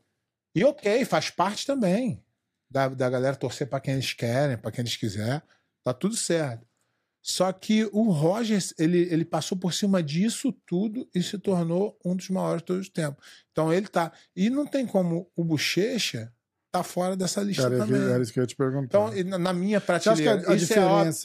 e 0.56 0.64
ok, 0.64 1.06
faz 1.06 1.30
parte 1.30 1.66
também 1.66 2.24
da, 2.70 2.88
da 2.90 3.10
galera 3.10 3.36
torcer 3.36 3.68
para 3.68 3.80
quem 3.80 3.96
eles 3.96 4.14
querem, 4.14 4.58
para 4.58 4.72
quem 4.72 4.82
eles 4.82 4.96
quiser, 4.96 5.44
tá 5.84 5.94
tudo 5.94 6.16
certo. 6.16 6.66
Só 7.22 7.52
que 7.54 7.86
o 7.94 8.12
Rogers, 8.12 8.74
ele, 8.78 9.00
ele 9.00 9.24
passou 9.24 9.58
por 9.58 9.74
cima 9.74 10.04
disso 10.04 10.52
tudo 10.66 11.08
e 11.16 11.24
se 11.24 11.40
tornou 11.40 11.98
um 12.04 12.16
dos 12.16 12.30
maiores 12.30 12.62
de 12.62 12.66
todos 12.66 12.88
os 12.88 12.90
tempos. 12.90 13.26
Então 13.52 13.72
ele 13.72 13.88
tá. 13.88 14.12
E 14.36 14.50
não 14.50 14.68
tem 14.68 14.86
como 14.86 15.32
o 15.34 15.44
Bochecha 15.44 16.34
tá 16.74 16.82
fora 16.84 17.16
dessa 17.16 17.40
lista 17.44 17.64
Era, 17.68 17.78
também. 17.78 18.02
era 18.02 18.22
isso 18.24 18.34
que 18.34 18.40
eu 18.40 18.44
ia 18.44 18.48
te 18.48 18.56
perguntar. 18.56 19.16
Então, 19.16 19.38
na- 19.40 19.54
minha 19.54 19.80
prateleira, 19.80 20.32
a- 20.48 20.52
a 20.54 20.56
isso, 20.56 20.66
diferença- 20.66 20.80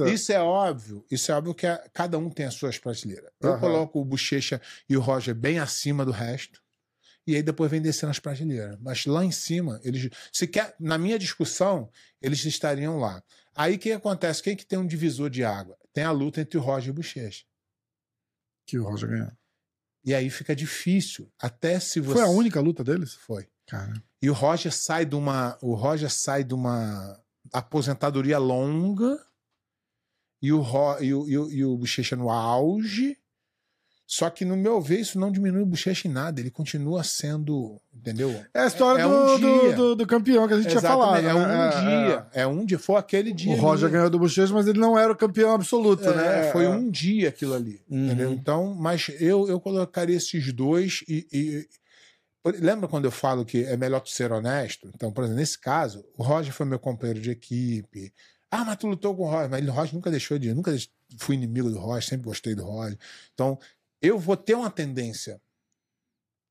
é 0.04 0.06
óbvio, 0.06 0.14
isso 0.14 0.32
é 0.32 0.40
óbvio. 0.40 1.06
Isso 1.10 1.32
é 1.32 1.34
óbvio 1.34 1.54
que 1.54 1.66
a- 1.66 1.88
cada 1.92 2.18
um 2.18 2.28
tem 2.28 2.44
as 2.44 2.52
suas 2.54 2.78
prateleiras. 2.78 3.30
Eu 3.40 3.52
Aham. 3.52 3.60
coloco 3.60 3.98
o 3.98 4.04
Bochecha 4.04 4.60
e 4.86 4.94
o 4.94 5.00
Roger 5.00 5.34
bem 5.34 5.58
acima 5.58 6.04
do 6.04 6.10
resto. 6.10 6.60
E 7.26 7.34
aí 7.34 7.42
depois 7.42 7.70
vem 7.70 7.80
descendo 7.80 8.10
as 8.10 8.18
prateleiras. 8.18 8.78
Mas 8.80 9.06
lá 9.06 9.24
em 9.24 9.30
cima, 9.32 9.80
eles. 9.82 10.10
Se 10.32 10.46
quer, 10.46 10.74
na 10.78 10.98
minha 10.98 11.18
discussão, 11.18 11.90
eles 12.20 12.44
estariam 12.44 12.98
lá. 12.98 13.22
Aí 13.54 13.76
o 13.76 13.78
que 13.78 13.90
acontece? 13.92 14.42
Quem 14.42 14.54
que 14.54 14.66
tem 14.66 14.78
um 14.78 14.86
divisor 14.86 15.30
de 15.30 15.44
água? 15.44 15.76
Tem 15.94 16.04
a 16.04 16.10
luta 16.10 16.40
entre 16.42 16.58
o 16.58 16.60
Roger 16.60 16.88
e 16.88 16.90
o 16.90 16.94
Bochecha. 16.94 17.44
que 18.66 18.78
o 18.78 18.84
Roger 18.84 19.08
ganhou. 19.08 19.32
E 20.04 20.14
aí 20.14 20.28
fica 20.28 20.54
difícil. 20.54 21.32
Até 21.38 21.80
se 21.80 22.00
você. 22.00 22.18
Foi 22.20 22.22
a 22.22 22.28
única 22.28 22.60
luta 22.60 22.84
deles? 22.84 23.14
Foi. 23.14 23.48
Cara. 23.68 23.92
E 24.22 24.28
o 24.30 24.32
Roger 24.32 24.72
sai 24.72 25.04
de 25.04 25.14
uma. 25.14 25.56
O 25.62 25.74
Roger 25.74 26.10
sai 26.10 26.42
de 26.44 26.54
uma 26.54 27.18
aposentadoria 27.52 28.38
longa. 28.38 29.18
E 30.40 30.52
o, 30.52 30.60
Ro, 30.60 30.96
e 31.02 31.12
o, 31.12 31.28
e 31.28 31.38
o, 31.38 31.50
e 31.50 31.64
o 31.64 31.76
Bochecha 31.76 32.14
no 32.16 32.30
auge. 32.30 33.16
Só 34.10 34.30
que, 34.30 34.42
no 34.42 34.56
meu 34.56 34.80
ver, 34.80 35.00
isso 35.00 35.18
não 35.18 35.30
diminui 35.30 35.60
o 35.62 35.66
Bochecha 35.66 36.08
em 36.08 36.10
nada. 36.10 36.40
Ele 36.40 36.50
continua 36.50 37.04
sendo. 37.04 37.78
Entendeu? 37.94 38.30
É 38.54 38.60
a 38.60 38.66
história 38.66 39.02
É 39.02 39.04
do, 39.06 39.10
um 39.14 39.38
do, 39.40 39.72
do, 39.76 39.96
do 39.96 40.06
campeão 40.06 40.48
que 40.48 40.54
a 40.54 40.56
gente 40.60 40.70
tinha 40.70 40.80
falado. 40.80 41.26
é 41.26 41.34
um 41.34 41.46
né? 41.46 41.70
dia. 41.70 42.26
É, 42.32 42.46
um 42.46 42.64
dia. 42.64 42.78
Foi 42.78 42.96
aquele 42.96 43.32
dia. 43.32 43.52
O 43.52 43.56
Roger 43.56 43.86
ali. 43.86 43.92
ganhou 43.94 44.08
do 44.10 44.18
Bochecha, 44.18 44.54
mas 44.54 44.66
ele 44.66 44.78
não 44.78 44.98
era 44.98 45.12
o 45.12 45.16
campeão 45.16 45.52
absoluto, 45.52 46.08
É, 46.08 46.16
né? 46.16 46.52
foi 46.52 46.64
É. 46.64 46.68
um 46.70 46.88
dia 46.88 47.28
aquilo 47.28 47.52
ali. 47.52 47.82
Uhum. 47.90 48.06
Entendeu? 48.06 48.32
Então, 48.32 48.74
mas 48.74 49.10
eu, 49.20 49.46
eu 49.48 49.60
colocaria 49.60 50.16
esses 50.16 50.52
dois 50.54 51.04
e, 51.06 51.26
e- 51.32 51.66
Lembra 52.44 52.88
quando 52.88 53.04
eu 53.04 53.10
falo 53.10 53.44
que 53.44 53.64
é 53.64 53.76
melhor 53.76 54.00
tu 54.00 54.10
ser 54.10 54.32
honesto? 54.32 54.90
Então, 54.94 55.12
por 55.12 55.24
exemplo, 55.24 55.40
nesse 55.40 55.58
caso, 55.58 56.04
o 56.16 56.22
Roger 56.22 56.52
foi 56.52 56.64
meu 56.64 56.78
companheiro 56.78 57.20
de 57.20 57.30
equipe. 57.30 58.12
Ah, 58.50 58.64
mas 58.64 58.76
tu 58.76 58.86
lutou 58.86 59.14
com 59.14 59.24
o 59.24 59.30
Roger. 59.30 59.50
Mas 59.50 59.66
o 59.68 59.72
Roger 59.72 59.94
nunca 59.94 60.10
deixou 60.10 60.38
de. 60.38 60.54
Nunca 60.54 60.74
fui 61.18 61.34
inimigo 61.34 61.68
do 61.70 61.78
Roger, 61.78 62.08
sempre 62.08 62.26
gostei 62.26 62.54
do 62.54 62.64
Roger. 62.64 62.98
Então, 63.34 63.58
eu 64.00 64.18
vou 64.18 64.36
ter 64.36 64.54
uma 64.54 64.70
tendência 64.70 65.40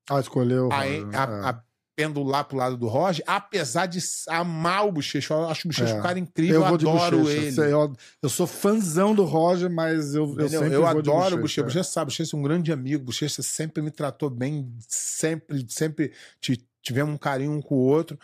Ah, 0.08 0.20
escolheu. 0.20 0.68
o 0.68 0.72
a, 0.72 0.76
Roger, 0.82 1.08
a, 1.14 1.22
é. 1.22 1.48
a 1.48 1.62
pendular 1.98 2.44
pro 2.44 2.56
lado 2.56 2.76
do 2.76 2.86
Roger, 2.86 3.24
apesar 3.26 3.86
de 3.86 3.98
amar 4.28 4.86
o 4.86 4.92
Bochecha. 4.92 5.34
Eu 5.34 5.48
acho 5.48 5.66
o 5.66 5.68
Bochecha 5.68 5.94
É. 5.94 5.98
um 5.98 6.02
cara 6.02 6.16
incrível, 6.16 6.60
eu, 6.60 6.64
adoro 6.64 7.28
ele. 7.28 7.50
Sei, 7.50 7.72
Eu, 7.72 7.92
eu 8.22 8.28
sou 8.28 8.46
fãzão 8.46 9.12
do 9.12 9.24
Roger, 9.24 9.68
mas 9.68 10.14
eu, 10.14 10.38
eu 10.38 10.48
sempre 10.48 10.74
Eu, 10.74 10.86
adoro 10.86 11.34
o 11.34 11.40
Bochecha. 11.40 11.64
Bochecha 11.64 11.82
sabe, 11.82 12.12
Bochecha 12.12 12.36
é 12.36 12.38
um 12.38 12.42
grande 12.42 12.70
amigo. 12.70 13.02
Bochecha 13.04 13.42
sempre 13.42 13.82
me 13.82 13.90
tratou 13.90 14.30
bem, 14.30 14.72
sempre, 14.86 15.66
sempre 15.68 16.12
ti- 16.40 16.64
tivemos 16.80 17.12
um 17.12 17.18
carinho 17.18 17.50
um 17.50 17.60
com 17.60 17.74
o 17.74 17.78
outro. 17.78 18.16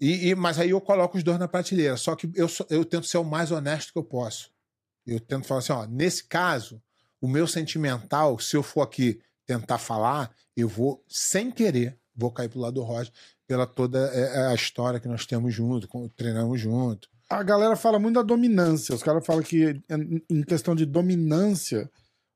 E, 0.00 0.30
e- 0.30 0.34
mas 0.34 0.58
aí 0.58 0.70
eu 0.70 0.80
coloco 0.80 1.18
os 1.18 1.22
dois 1.22 1.38
na 1.38 1.46
prateleira. 1.46 1.98
Só 1.98 2.16
que 2.16 2.30
eu, 2.34 2.48
eu 2.70 2.82
tento 2.82 3.06
ser 3.06 3.18
o 3.18 3.24
mais 3.24 3.50
honesto 3.52 3.92
que 3.92 3.98
eu 3.98 4.04
posso. 4.04 4.50
Eu 5.06 5.20
tento 5.20 5.46
falar 5.46 5.60
assim: 5.60 5.72
ó, 5.74 5.84
nesse 5.86 6.24
caso, 6.24 6.82
o 7.20 7.28
meu 7.28 7.46
sentimental, 7.46 8.38
se 8.38 8.56
eu 8.56 8.62
for 8.62 8.80
aqui 8.80 9.20
tentar 9.44 9.76
falar, 9.76 10.30
eu 10.56 10.66
vou, 10.66 11.04
sem 11.06 11.50
querer, 11.50 11.98
vou 12.16 12.30
cair 12.30 12.48
pro 12.48 12.60
lado 12.60 12.74
do 12.74 12.82
Roger, 12.82 13.12
pela 13.46 13.66
toda 13.66 13.98
é, 13.98 14.46
a 14.48 14.54
história 14.54 14.98
que 14.98 15.08
nós 15.08 15.26
temos 15.26 15.54
junto, 15.54 15.88
treinamos 16.16 16.60
junto. 16.60 17.08
A 17.28 17.42
galera 17.42 17.76
fala 17.76 17.98
muito 17.98 18.14
da 18.14 18.22
dominância. 18.22 18.94
Os 18.94 19.02
caras 19.02 19.26
falam 19.26 19.42
que, 19.42 19.82
em 20.30 20.42
questão 20.42 20.74
de 20.74 20.86
dominância, 20.86 21.90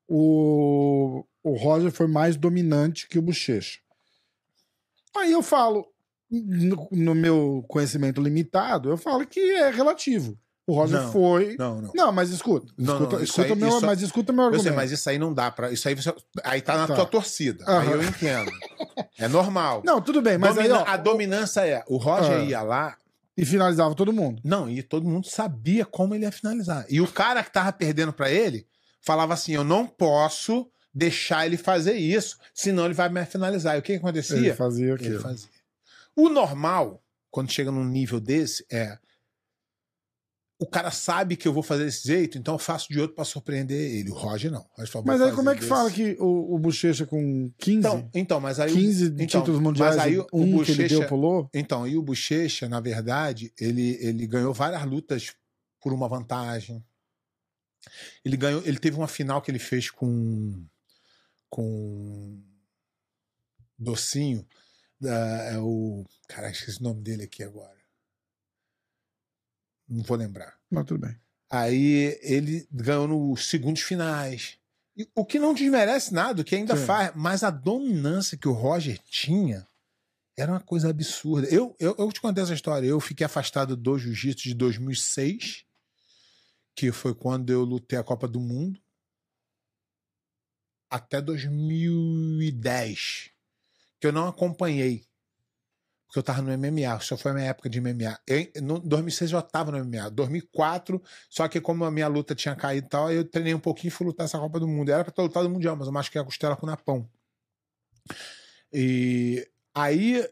o, 0.08 1.24
o 1.42 1.54
Roger 1.54 1.92
foi 1.92 2.08
mais 2.08 2.36
dominante 2.36 3.08
que 3.08 3.18
o 3.18 3.22
Bochecha. 3.22 3.78
Aí 5.16 5.32
eu 5.32 5.42
falo, 5.42 5.86
no, 6.30 6.88
no 6.90 7.14
meu 7.14 7.64
conhecimento 7.68 8.20
limitado, 8.20 8.90
eu 8.90 8.96
falo 8.96 9.26
que 9.26 9.40
é 9.40 9.70
relativo. 9.70 10.36
O 10.66 10.74
Roger 10.74 11.00
Não, 11.02 11.12
foi. 11.12 11.56
Não, 11.58 11.80
não. 11.80 11.90
Não, 11.94 12.12
mas 12.12 12.30
escuta. 12.30 12.72
Não, 12.78 12.94
escuta, 12.94 13.16
não, 13.16 13.24
escuta 13.24 13.48
aí- 13.48 13.54
meu, 13.56 13.68
isso- 13.68 13.86
mas 13.86 14.02
escuta 14.02 14.32
meu 14.32 14.42
Eu 14.42 14.46
argumento. 14.46 14.62
sei, 14.68 14.72
mas 14.72 14.90
isso 14.92 15.10
aí 15.10 15.18
não 15.18 15.34
dá 15.34 15.50
pra. 15.50 15.72
Isso 15.72 15.88
aí 15.88 15.94
você. 15.94 16.14
Aí 16.44 16.60
tá 16.60 16.76
na 16.76 16.86
Tá. 16.86 16.94
tua 16.94 17.06
torcida. 17.06 17.64
Aí 17.66 17.74
Aham. 17.88 17.90
eu 17.92 18.02
entendo. 18.04 18.50
É 19.18 19.26
normal. 19.26 19.82
Não, 19.84 20.00
tudo 20.00 20.22
bem, 20.22 20.38
mas 20.38 20.54
Domina- 20.54 20.76
aí, 20.78 20.82
ó, 20.82 20.84
a 20.86 20.96
dominância 20.96 21.66
é. 21.66 21.82
O 21.88 21.96
Roger 21.96 22.38
Ah. 22.40 22.44
ia 22.44 22.62
lá. 22.62 22.96
E 23.36 23.44
finalizava 23.44 23.94
todo 23.94 24.12
mundo. 24.12 24.40
Não, 24.44 24.68
e 24.68 24.82
todo 24.82 25.08
mundo 25.08 25.26
sabia 25.26 25.84
como 25.86 26.14
ele 26.14 26.24
ia 26.24 26.32
finalizar. 26.32 26.84
E 26.90 27.00
o 27.00 27.06
cara 27.08 27.42
que 27.42 27.50
tava 27.50 27.72
perdendo 27.72 28.12
pra 28.12 28.30
ele 28.30 28.66
falava 29.00 29.32
assim: 29.34 29.52
eu 29.52 29.64
não 29.64 29.86
posso 29.86 30.70
deixar 30.92 31.46
ele 31.46 31.56
fazer 31.56 31.94
isso, 31.94 32.36
senão 32.54 32.84
ele 32.84 32.94
vai 32.94 33.08
me 33.08 33.24
finalizar. 33.24 33.76
E 33.76 33.78
o 33.78 33.82
que, 33.82 33.86
que 33.86 33.92
Ele 33.92 33.98
acontecia? 33.98 34.54
fazia 34.54 34.84
Ele 34.86 34.94
aquilo. 34.94 35.20
fazia. 35.20 35.48
O 36.14 36.28
normal, 36.28 37.02
quando 37.30 37.50
chega 37.50 37.70
num 37.70 37.84
nível 37.84 38.20
desse, 38.20 38.64
é. 38.70 38.98
O 40.62 40.66
cara 40.66 40.90
sabe 40.90 41.36
que 41.38 41.48
eu 41.48 41.54
vou 41.54 41.62
fazer 41.62 41.86
desse 41.86 42.06
jeito, 42.06 42.36
então 42.36 42.54
eu 42.54 42.58
faço 42.58 42.88
de 42.90 43.00
outro 43.00 43.16
pra 43.16 43.24
surpreender 43.24 43.78
ele. 43.92 44.10
O 44.10 44.14
Roger 44.14 44.50
não. 44.52 44.60
O 44.60 44.80
Roger 44.80 45.02
Mas 45.06 45.18
"Vou 45.18 45.28
aí 45.28 45.34
como 45.34 45.48
é 45.48 45.54
que 45.54 45.60
fazer 45.60 45.68
fala 45.70 45.90
desse." 45.90 46.14
que 46.16 46.22
o, 46.22 46.54
o 46.54 46.58
Bochecha 46.58 47.06
com 47.06 47.50
15, 47.58 47.78
Então, 47.78 48.10
então, 48.14 48.40
mas 48.40 48.60
aí. 48.60 48.70
o- 48.70 48.74
15 48.74 49.06
então, 49.18 49.40
títulos 49.40 49.58
mundiais, 49.60 49.96
mas 49.96 50.04
aí 50.04 50.18
o 50.18 50.26
um 50.32 50.62
que 50.62 50.70
ele 50.72 50.86
deu 50.88 51.06
pulou? 51.06 51.48
Então, 51.54 51.86
e 51.88 51.96
o 51.96 52.02
Bochecha, 52.02 52.68
na 52.68 52.78
verdade, 52.78 53.52
ele, 53.58 53.96
ele 54.02 54.26
ganhou 54.26 54.52
várias 54.52 54.84
lutas 54.84 55.32
por 55.80 55.94
uma 55.94 56.06
vantagem. 56.06 56.84
Ele 58.22 58.36
ganhou, 58.36 58.62
ele 58.66 58.78
teve 58.78 58.98
uma 58.98 59.08
final 59.08 59.40
que 59.40 59.50
ele 59.50 59.58
fez 59.58 59.90
com 59.90 60.62
com 61.48 62.38
Docinho, 63.78 64.46
da- 65.00 65.44
é 65.52 65.58
o, 65.58 66.04
cara, 66.28 66.50
esqueci 66.50 66.78
o 66.80 66.82
nome 66.84 67.00
dele 67.02 67.22
aqui 67.24 67.42
agora. 67.42 67.79
Não 69.90 70.04
vou 70.04 70.16
lembrar. 70.16 70.56
Não, 70.70 70.84
tudo 70.84 71.00
bem. 71.00 71.18
Aí 71.50 72.16
ele 72.22 72.66
ganhou 72.70 73.08
nos 73.08 73.48
segundos 73.48 73.82
finais. 73.82 74.56
O 75.14 75.24
que 75.24 75.38
não 75.38 75.52
desmerece 75.52 76.14
nada, 76.14 76.42
o 76.42 76.44
que 76.44 76.54
ainda 76.54 76.76
Sim. 76.76 76.86
faz, 76.86 77.12
mas 77.16 77.42
a 77.42 77.50
dominância 77.50 78.38
que 78.38 78.46
o 78.46 78.52
Roger 78.52 78.98
tinha 78.98 79.66
era 80.36 80.52
uma 80.52 80.60
coisa 80.60 80.90
absurda. 80.90 81.48
Eu, 81.48 81.74
eu, 81.80 81.96
eu 81.98 82.12
te 82.12 82.20
contei 82.20 82.42
essa 82.42 82.54
história. 82.54 82.86
Eu 82.86 83.00
fiquei 83.00 83.26
afastado 83.26 83.76
do 83.76 83.98
jiu-jitsu 83.98 84.44
de 84.44 84.54
2006, 84.54 85.64
que 86.76 86.92
foi 86.92 87.14
quando 87.14 87.50
eu 87.50 87.64
lutei 87.64 87.98
a 87.98 88.04
Copa 88.04 88.28
do 88.28 88.38
Mundo, 88.38 88.80
até 90.88 91.20
2010, 91.20 93.30
que 94.00 94.06
eu 94.06 94.12
não 94.12 94.28
acompanhei. 94.28 95.04
Porque 96.10 96.18
eu 96.18 96.22
tava 96.24 96.42
no 96.42 96.50
MMA, 96.58 96.98
só 97.02 97.16
foi 97.16 97.30
a 97.30 97.34
minha 97.34 97.46
época 97.46 97.70
de 97.70 97.80
MMA. 97.80 98.18
Em 98.26 98.50
no 98.60 98.80
2006 98.80 99.30
eu 99.30 99.38
já 99.38 99.42
tava 99.42 99.70
no 99.70 99.84
MMA. 99.84 100.10
2004, 100.10 101.00
só 101.28 101.46
que 101.46 101.60
como 101.60 101.84
a 101.84 101.90
minha 101.90 102.08
luta 102.08 102.34
tinha 102.34 102.56
caído 102.56 102.88
e 102.88 102.90
tal, 102.90 103.12
eu 103.12 103.24
treinei 103.24 103.54
um 103.54 103.60
pouquinho 103.60 103.90
e 103.90 103.90
fui 103.92 104.08
lutar 104.08 104.24
essa 104.24 104.36
Copa 104.36 104.58
do 104.58 104.66
Mundo. 104.66 104.90
Era 104.90 105.04
pra 105.04 105.12
ter 105.12 105.22
lutado 105.22 105.46
o 105.46 105.50
Mundial, 105.50 105.76
mas 105.76 105.86
eu 105.86 105.92
machuquei 105.92 106.20
a 106.20 106.24
costela 106.24 106.56
com 106.56 106.66
o 106.66 106.68
Napão. 106.68 107.08
E 108.72 109.48
aí, 109.72 110.28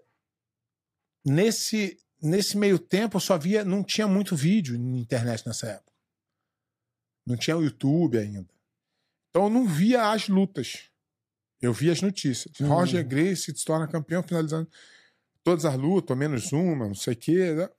nesse, 1.24 1.96
nesse 2.20 2.56
meio 2.56 2.80
tempo, 2.80 3.16
eu 3.16 3.20
só 3.20 3.38
via. 3.38 3.64
Não 3.64 3.84
tinha 3.84 4.08
muito 4.08 4.34
vídeo 4.34 4.76
na 4.76 4.98
internet 4.98 5.46
nessa 5.46 5.68
época. 5.68 5.92
Não 7.24 7.36
tinha 7.36 7.56
o 7.56 7.62
YouTube 7.62 8.18
ainda. 8.18 8.50
Então 9.30 9.44
eu 9.44 9.50
não 9.50 9.64
via 9.64 10.10
as 10.10 10.26
lutas. 10.26 10.90
Eu 11.62 11.72
via 11.72 11.92
as 11.92 12.02
notícias. 12.02 12.52
Uhum. 12.58 12.66
Roger 12.66 13.06
Gracie 13.06 13.56
se 13.56 13.64
torna 13.64 13.86
campeão, 13.86 14.24
finalizando 14.24 14.68
todas 15.48 15.64
as 15.64 15.76
lutas, 15.76 16.16
menos 16.16 16.52
uma, 16.52 16.86
não 16.86 16.94
sei 16.94 17.14
o 17.14 17.16
quê. 17.16 17.52
né? 17.54 17.70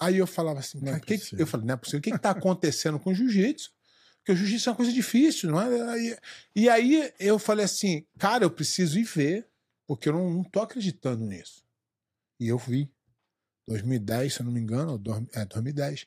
Aí 0.00 0.18
eu 0.18 0.26
falava 0.26 0.60
assim, 0.60 0.78
Não 0.78 0.88
é 0.88 0.92
"Cara, 0.92 1.04
que 1.04 1.18
que-" 1.18 1.40
eu 1.40 1.46
falei, 1.46 1.66
não 1.66 1.74
é 1.74 1.76
possível. 1.76 1.98
O 1.98 2.02
que 2.02 2.10
está 2.10 2.30
acontecendo 2.30 3.00
com 3.00 3.10
o 3.10 3.14
jiu-jitsu? 3.14 3.72
Porque 4.18 4.32
o 4.32 4.36
jiu-jitsu 4.36 4.68
é 4.68 4.70
uma 4.72 4.76
coisa 4.76 4.92
difícil, 4.92 5.50
não 5.50 5.60
é? 5.60 6.16
E 6.54 6.68
aí 6.68 7.12
eu 7.18 7.38
falei 7.38 7.64
assim, 7.64 8.06
cara, 8.18 8.44
eu 8.44 8.50
preciso 8.50 8.98
ir 8.98 9.02
ver, 9.02 9.48
porque 9.86 10.08
eu 10.08 10.12
não, 10.12 10.30
não 10.30 10.44
tô 10.44 10.60
acreditando 10.60 11.24
nisso. 11.24 11.64
E 12.38 12.46
eu 12.46 12.58
vi. 12.58 12.88
2010, 13.66 14.34
se 14.34 14.40
eu 14.40 14.46
não 14.46 14.52
me 14.52 14.60
engano, 14.60 15.02
é 15.32 15.44
2010. 15.44 16.06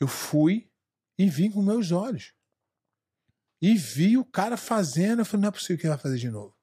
Eu 0.00 0.08
fui 0.08 0.68
e 1.18 1.28
vi 1.30 1.48
com 1.48 1.62
meus 1.62 1.92
olhos. 1.92 2.34
E 3.62 3.74
vi 3.76 4.18
o 4.18 4.24
cara 4.24 4.56
fazendo, 4.56 5.20
eu 5.20 5.24
falei, 5.24 5.42
não 5.42 5.48
é 5.48 5.52
possível 5.52 5.78
que 5.78 5.82
ele 5.86 5.94
vai 5.94 5.98
fazer 6.02 6.18
de 6.18 6.28
novo. 6.28 6.56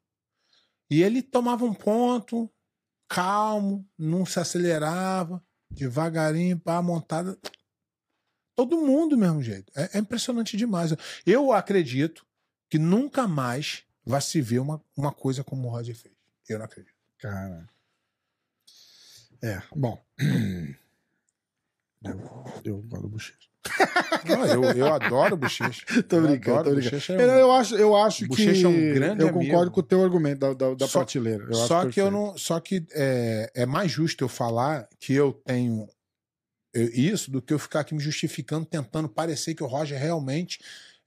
E 0.90 1.02
ele 1.02 1.22
tomava 1.22 1.64
um 1.66 1.74
ponto, 1.74 2.52
calmo, 3.08 3.88
não 3.98 4.26
se 4.26 4.40
acelerava, 4.40 5.44
devagarinho, 5.70 6.60
pá, 6.60 6.82
montada. 6.82 7.38
Todo 8.56 8.82
mundo 8.82 9.12
do 9.16 9.18
mesmo 9.18 9.42
jeito. 9.42 9.72
É, 9.76 9.98
é 9.98 10.00
impressionante 10.00 10.58
demais. 10.58 10.92
Eu 11.26 11.52
acredito 11.52 12.26
que 12.70 12.80
nunca 12.80 13.28
mais 13.28 13.84
vai 14.06 14.22
se 14.22 14.42
ver 14.42 14.60
uma, 14.60 14.82
uma 14.96 15.12
coisa 15.12 15.44
como 15.44 15.68
o 15.68 15.72
Roger 15.72 15.96
fez. 15.96 16.16
Eu 16.50 16.58
não 16.58 16.66
acredito. 16.66 16.96
Cara. 17.18 17.70
É, 19.42 19.62
bom. 19.76 20.02
Eu 22.64 22.78
gosto 22.84 23.02
do 23.04 23.10
bochecha. 23.10 23.48
Não, 24.28 24.46
eu, 24.46 24.64
eu 24.78 24.94
adoro 24.94 25.34
o 25.34 25.38
Bochecha. 25.38 25.86
Tô 26.08 26.18
Eu 26.18 26.22
brincando, 26.22 26.60
adoro 26.60 26.70
tô 26.70 26.76
brincando. 26.76 26.92
Bochecha, 26.96 27.14
é 27.14 27.18
um- 27.18 27.40
eu 27.40 27.52
acho, 27.52 27.76
eu 27.76 27.96
acho 27.98 28.18
que. 28.20 28.28
Bochecha 28.28 28.66
é 28.66 28.70
um 28.70 28.94
grande 28.94 29.22
Eu 29.24 29.28
amigo. 29.30 29.44
concordo 29.46 29.72
com 29.72 29.80
o 29.82 29.84
teu 29.84 30.02
argumento 30.04 30.40
da, 30.40 30.54
da, 30.54 30.74
da 30.74 30.88
Só- 30.88 31.00
prateleira. 31.00 31.44
Eu 31.46 31.54
Só 31.54 31.86
que 31.90 32.00
eu 32.00 32.10
não. 32.10 32.38
Só 32.38 32.60
que 32.62 32.86
é, 32.94 33.52
é 33.54 33.66
mais 33.66 33.92
justo 33.92 34.24
eu 34.24 34.30
falar 34.30 34.88
que 35.00 35.14
eu 35.14 35.34
tenho 35.46 35.86
eu- 36.74 36.90
isso 36.94 37.30
do 37.30 37.42
que 37.42 37.54
eu 37.54 37.60
ficar 37.60 37.82
aqui 37.82 37.94
me 37.94 38.00
justificando, 38.00 38.66
tentando 38.66 39.10
parecer 39.10 39.54
que 39.54 39.64
o 39.64 39.68
Roger 39.68 40.00
realmente 40.00 40.60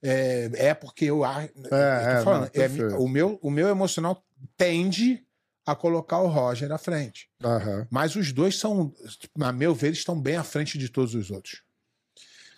é, 0.03 0.51
é 0.53 0.73
porque 0.75 1.05
eu 1.05 1.23
acho. 1.23 1.49
É, 1.71 2.51
é, 2.53 2.65
é, 2.65 2.95
o, 2.97 3.07
meu, 3.07 3.39
o 3.41 3.49
meu 3.49 3.69
emocional 3.69 4.23
tende 4.55 5.23
a 5.65 5.75
colocar 5.75 6.19
o 6.19 6.27
Roger 6.27 6.71
à 6.71 6.77
frente. 6.77 7.29
Aham. 7.43 7.87
Mas 7.89 8.15
os 8.15 8.31
dois 8.31 8.57
são, 8.57 8.93
a 9.39 9.51
meu 9.51 9.75
ver, 9.75 9.93
estão 9.93 10.19
bem 10.19 10.35
à 10.35 10.43
frente 10.43 10.77
de 10.77 10.89
todos 10.89 11.13
os 11.13 11.29
outros. 11.29 11.63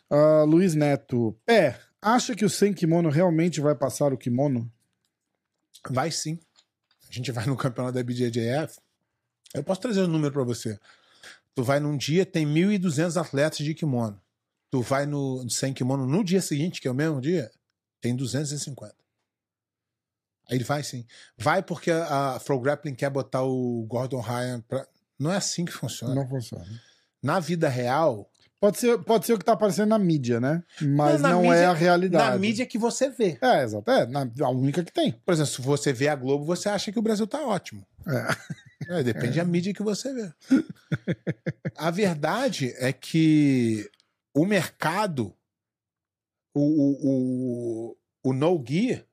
Ah, 0.10 0.44
Luiz 0.44 0.76
Neto. 0.76 1.38
É, 1.48 1.76
acha 2.02 2.36
que 2.36 2.46
o 2.46 2.50
sem 2.50 2.74
kimono 2.74 3.10
realmente 3.10 3.60
vai 3.60 3.76
passar 3.76 4.14
o 4.14 4.18
kimono? 4.18 4.72
Vai 5.90 6.12
sim. 6.12 6.40
A 7.10 7.14
gente 7.14 7.32
vai 7.32 7.46
no 7.46 7.58
campeonato 7.58 7.96
da 7.96 8.04
BJJF. 8.04 8.80
Eu 9.54 9.64
posso 9.64 9.82
trazer 9.82 10.02
o 10.02 10.08
número 10.08 10.34
para 10.34 10.44
você. 10.44 10.80
Tu 11.54 11.64
vai 11.64 11.80
num 11.80 11.96
dia, 11.96 12.26
tem 12.26 12.46
1.200 12.46 13.20
atletas 13.22 13.60
de 13.60 13.74
kimono. 13.74 14.20
Tu 14.72 14.82
vai 14.82 15.06
no 15.06 15.48
sem 15.50 15.74
kimono 15.74 16.08
no 16.08 16.24
dia 16.24 16.42
seguinte, 16.42 16.82
que 16.82 16.88
é 16.88 16.92
o 16.92 16.96
mesmo 16.96 17.22
dia, 17.22 17.52
tem 18.02 18.16
250. 18.16 18.96
Aí 20.50 20.58
ele 20.58 20.64
vai 20.64 20.84
sim. 20.84 21.06
Vai 21.38 21.62
porque 21.64 21.90
a, 21.92 22.36
a 22.36 22.40
Flow 22.40 22.60
Grappling 22.60 22.96
quer 22.96 23.10
botar 23.10 23.44
o 23.44 23.86
Gordon 23.88 24.20
Ryan 24.22 24.62
pra. 24.62 24.86
Não 25.20 25.32
é 25.32 25.38
assim 25.38 25.64
que 25.66 25.72
funciona. 25.72 26.14
Não 26.16 26.28
funciona. 26.28 26.66
Na 27.22 27.40
vida 27.40 27.70
real, 27.70 28.30
Pode 28.60 28.78
ser, 28.80 28.98
pode 29.00 29.26
ser 29.26 29.34
o 29.34 29.38
que 29.38 29.44
tá 29.44 29.52
aparecendo 29.52 29.90
na 29.90 30.00
mídia, 30.00 30.40
né? 30.40 30.64
Mas 30.82 31.20
Na 31.22 31.32
não 31.32 31.42
mídia- 31.42 31.56
é 31.58 31.66
a 31.66 31.74
realidade. 31.74 32.32
na 32.32 32.38
mídia 32.38 32.66
que 32.66 32.78
você 32.78 33.10
vê. 33.10 33.38
É, 33.42 33.62
exato. 33.62 33.92
É, 33.92 34.06
na- 34.06 34.26
a 34.42 34.50
única 34.50 34.82
que 34.86 34.92
tem. 34.94 35.12
Por 35.12 35.34
exemplo, 35.34 35.52
se 35.52 35.62
você 35.62 35.92
vê 35.92 36.08
a 36.08 36.16
Globo, 36.16 36.46
você 36.46 36.70
acha 36.70 36.90
que 36.90 36.98
o 36.98 37.02
Brasil 37.02 37.28
tá 37.28 37.46
ótimo. 37.46 37.86
É. 38.08 39.00
É, 39.00 39.04
depende 39.04 39.36
da 39.38 39.44
mídia 39.44 39.74
que 39.74 39.84
você 39.84 40.14
vê. 40.14 40.32
A 41.76 41.92
verdade 41.92 42.74
é 42.78 42.94
que 42.94 43.90
o 44.34 44.46
mercado, 44.46 45.34
o, 46.56 46.62
o, 46.62 47.92
o, 47.92 47.98
o 48.30 48.34
no-gi 48.34 49.04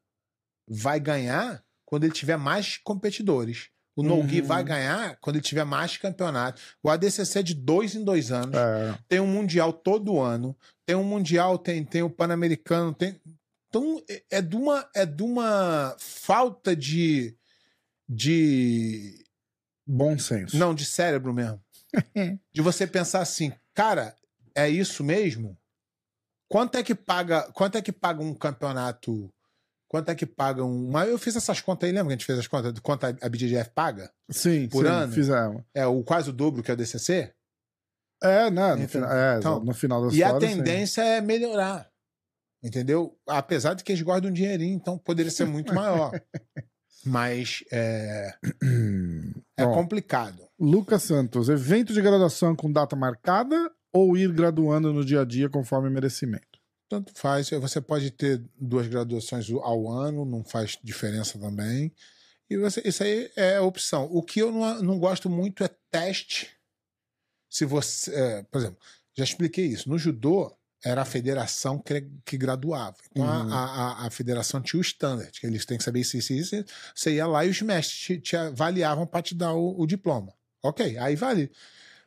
vai 0.72 1.00
ganhar 1.00 1.62
quando 1.85 2.04
ele 2.04 2.12
tiver 2.12 2.37
mais 2.37 2.76
competidores. 2.78 3.68
O 3.96 4.04
no-gi 4.04 4.40
Uhum. 4.40 4.46
vai 4.46 4.62
ganhar 4.62 5.16
quando 5.20 5.37
ele 5.37 5.42
tiver 5.42 5.64
mais 5.64 5.96
campeonato. 5.96 6.62
O 6.83 6.88
ADCC 6.88 7.40
é 7.40 7.42
de 7.42 7.54
dois 7.54 7.96
em 7.96 8.04
dois 8.04 8.30
anos. 8.30 8.54
É. 8.56 8.96
Tem 9.09 9.18
um 9.20 9.26
mundial 9.26 9.72
todo 9.72 10.20
ano. 10.20 10.56
Tem 10.87 10.94
um 10.94 11.02
mundial, 11.04 11.59
tem, 11.59 11.85
tem 11.85 12.02
o 12.02 12.09
pan-americano. 12.09 12.94
Tem... 12.94 13.20
Então 13.68 14.00
é- 14.09 14.22
é 14.30 14.40
de 14.42 14.56
uma 14.56 14.88
é 14.94 15.04
de 15.04 15.22
uma 15.24 15.96
falta 15.98 16.74
de 16.76 17.37
de 18.09 19.24
Bom 19.87 20.18
senso. 20.18 20.56
não 20.56 20.74
de 20.74 20.85
cérebro 20.85 21.33
mesmo. 21.35 21.61
de 22.52 22.61
você 22.62 22.87
pensar 22.87 23.20
assim, 23.20 23.52
cara, 23.74 24.14
é 24.54 24.68
isso 24.68 25.02
mesmo? 25.02 25.56
Quanto 26.48 26.76
é 26.76 26.83
que 26.83 26.94
paga? 26.94 27.42
Quanto 27.52 27.76
é 27.78 27.83
que 27.83 27.92
paga 27.92 28.22
um 28.22 28.35
campeonato? 28.35 29.33
Quanto 29.90 30.09
é 30.09 30.14
que 30.14 30.24
paga 30.24 30.64
um? 30.64 30.88
Mas 30.88 31.09
eu 31.09 31.18
fiz 31.18 31.35
essas 31.35 31.61
contas 31.61 31.88
aí, 31.88 31.92
lembra 31.92 32.07
que 32.07 32.12
a 32.12 32.16
gente 32.16 32.24
fez 32.24 32.38
as 32.38 32.46
contas 32.46 32.72
de 32.72 32.81
quanto 32.81 33.07
a 33.07 33.29
BJJF 33.29 33.70
paga? 33.74 34.09
Sim, 34.31 34.68
Por 34.68 34.85
sim, 34.85 34.90
ano? 34.92 35.12
fizemos. 35.12 35.64
É 35.74 35.85
o 35.85 36.05
quase 36.05 36.31
o 36.31 36.33
dobro 36.33 36.62
que 36.62 36.70
é 36.70 36.74
o 36.74 36.76
DCC. 36.76 37.35
É, 38.22 38.48
né? 38.53 38.76
No, 38.76 38.83
Então, 38.85 39.12
é, 39.12 39.38
então, 39.38 39.64
no 39.64 39.74
final 39.74 40.00
das 40.05 40.14
E 40.14 40.22
a 40.22 40.29
história, 40.29 40.48
sim. 40.48 40.57
tendência 40.59 41.03
é 41.03 41.20
melhorar. 41.20 41.90
Entendeu? 42.62 43.18
Apesar 43.26 43.74
de 43.74 43.83
que 43.83 43.90
eles 43.90 44.00
guardam 44.00 44.31
um 44.31 44.33
dinheirinho, 44.33 44.76
então 44.76 44.96
poderia 44.96 45.33
ser 45.33 45.46
muito 45.46 45.74
maior. 45.74 46.12
Mas 47.05 47.64
é, 47.72 48.33
é 49.59 49.64
Bom. 49.64 49.74
complicado. 49.74 50.40
Lucas 50.57 51.03
Santos, 51.03 51.48
evento 51.48 51.92
de 51.92 52.00
graduação 52.00 52.55
com 52.55 52.70
data 52.70 52.94
marcada 52.94 53.72
ou 53.92 54.16
ir 54.16 54.33
graduando 54.33 54.92
no 54.92 55.05
dia 55.05 55.22
a 55.22 55.24
dia 55.24 55.48
conforme 55.48 55.90
merecimento? 55.90 56.49
Tanto 56.90 57.12
faz. 57.14 57.48
Você 57.50 57.81
pode 57.81 58.11
ter 58.11 58.42
duas 58.59 58.88
graduações 58.88 59.48
ao 59.50 59.88
ano, 59.88 60.24
não 60.24 60.42
faz 60.44 60.76
diferença 60.83 61.38
também. 61.38 61.94
E 62.50 62.57
você, 62.59 62.83
isso 62.85 63.03
aí 63.05 63.31
é 63.37 63.57
a 63.59 63.62
opção. 63.62 64.09
O 64.11 64.20
que 64.22 64.40
eu 64.40 64.50
não, 64.50 64.83
não 64.83 64.98
gosto 64.98 65.31
muito 65.31 65.62
é 65.62 65.70
teste. 65.90 66.50
Se 67.48 67.64
você. 67.64 68.12
é, 68.14 68.42
por 68.42 68.59
exemplo, 68.59 68.79
já 69.16 69.22
expliquei 69.24 69.66
isso. 69.66 69.88
No 69.88 69.96
judô, 69.96 70.53
era 70.85 71.03
a 71.03 71.05
federação 71.05 71.79
que, 71.79 72.09
que 72.24 72.37
graduava. 72.37 72.96
Então 73.12 73.24
a- 73.24 73.42
Uhum. 73.44 73.53
a, 73.53 74.03
a, 74.05 74.07
a 74.07 74.11
federação 74.11 74.61
tinha 74.61 74.79
o 74.79 74.83
standard, 74.83 75.31
que 75.38 75.46
eles 75.46 75.64
têm 75.64 75.79
que 75.79 75.85
saber 75.85 76.00
isso, 76.00 76.16
isso, 76.16 76.33
isso. 76.33 76.64
Você 76.94 77.14
ia 77.14 77.26
lá 77.26 77.44
e 77.44 77.50
os 77.50 77.62
mestres 77.62 77.98
te, 78.00 78.18
te 78.20 78.37
avaliavam 78.37 79.07
para 79.07 79.22
te 79.22 79.35
dar 79.35 79.53
o, 79.55 79.79
o 79.81 79.87
diploma. 79.87 80.35
Ok, 80.62 80.98
aí 80.98 81.14
vale. 81.14 81.53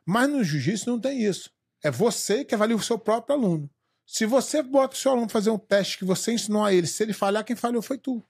Mas 0.05 0.29
no 0.29 0.43
jiu-jitsu 0.43 0.89
não 0.89 0.99
tem 0.99 1.23
isso. 1.23 1.49
É 1.81 1.89
você 1.89 2.43
que 2.43 2.53
avalia 2.53 2.75
o 2.75 2.81
seu 2.81 2.99
próprio 2.99 3.35
aluno. 3.35 3.69
Se 4.13 4.27
você 4.27 4.61
bota 4.61 4.93
o 4.93 4.97
seu 4.97 5.11
aluno 5.11 5.27
fazer 5.27 5.49
um 5.49 5.57
teste 5.57 5.97
que 5.97 6.05
você 6.05 6.33
ensinou 6.33 6.63
a 6.63 6.71
ele, 6.71 6.85
se 6.85 7.01
ele 7.01 7.13
falhar, 7.13 7.43
quem 7.43 7.55
falhou 7.55 7.81
foi 7.81 7.97
tu. 7.97 8.23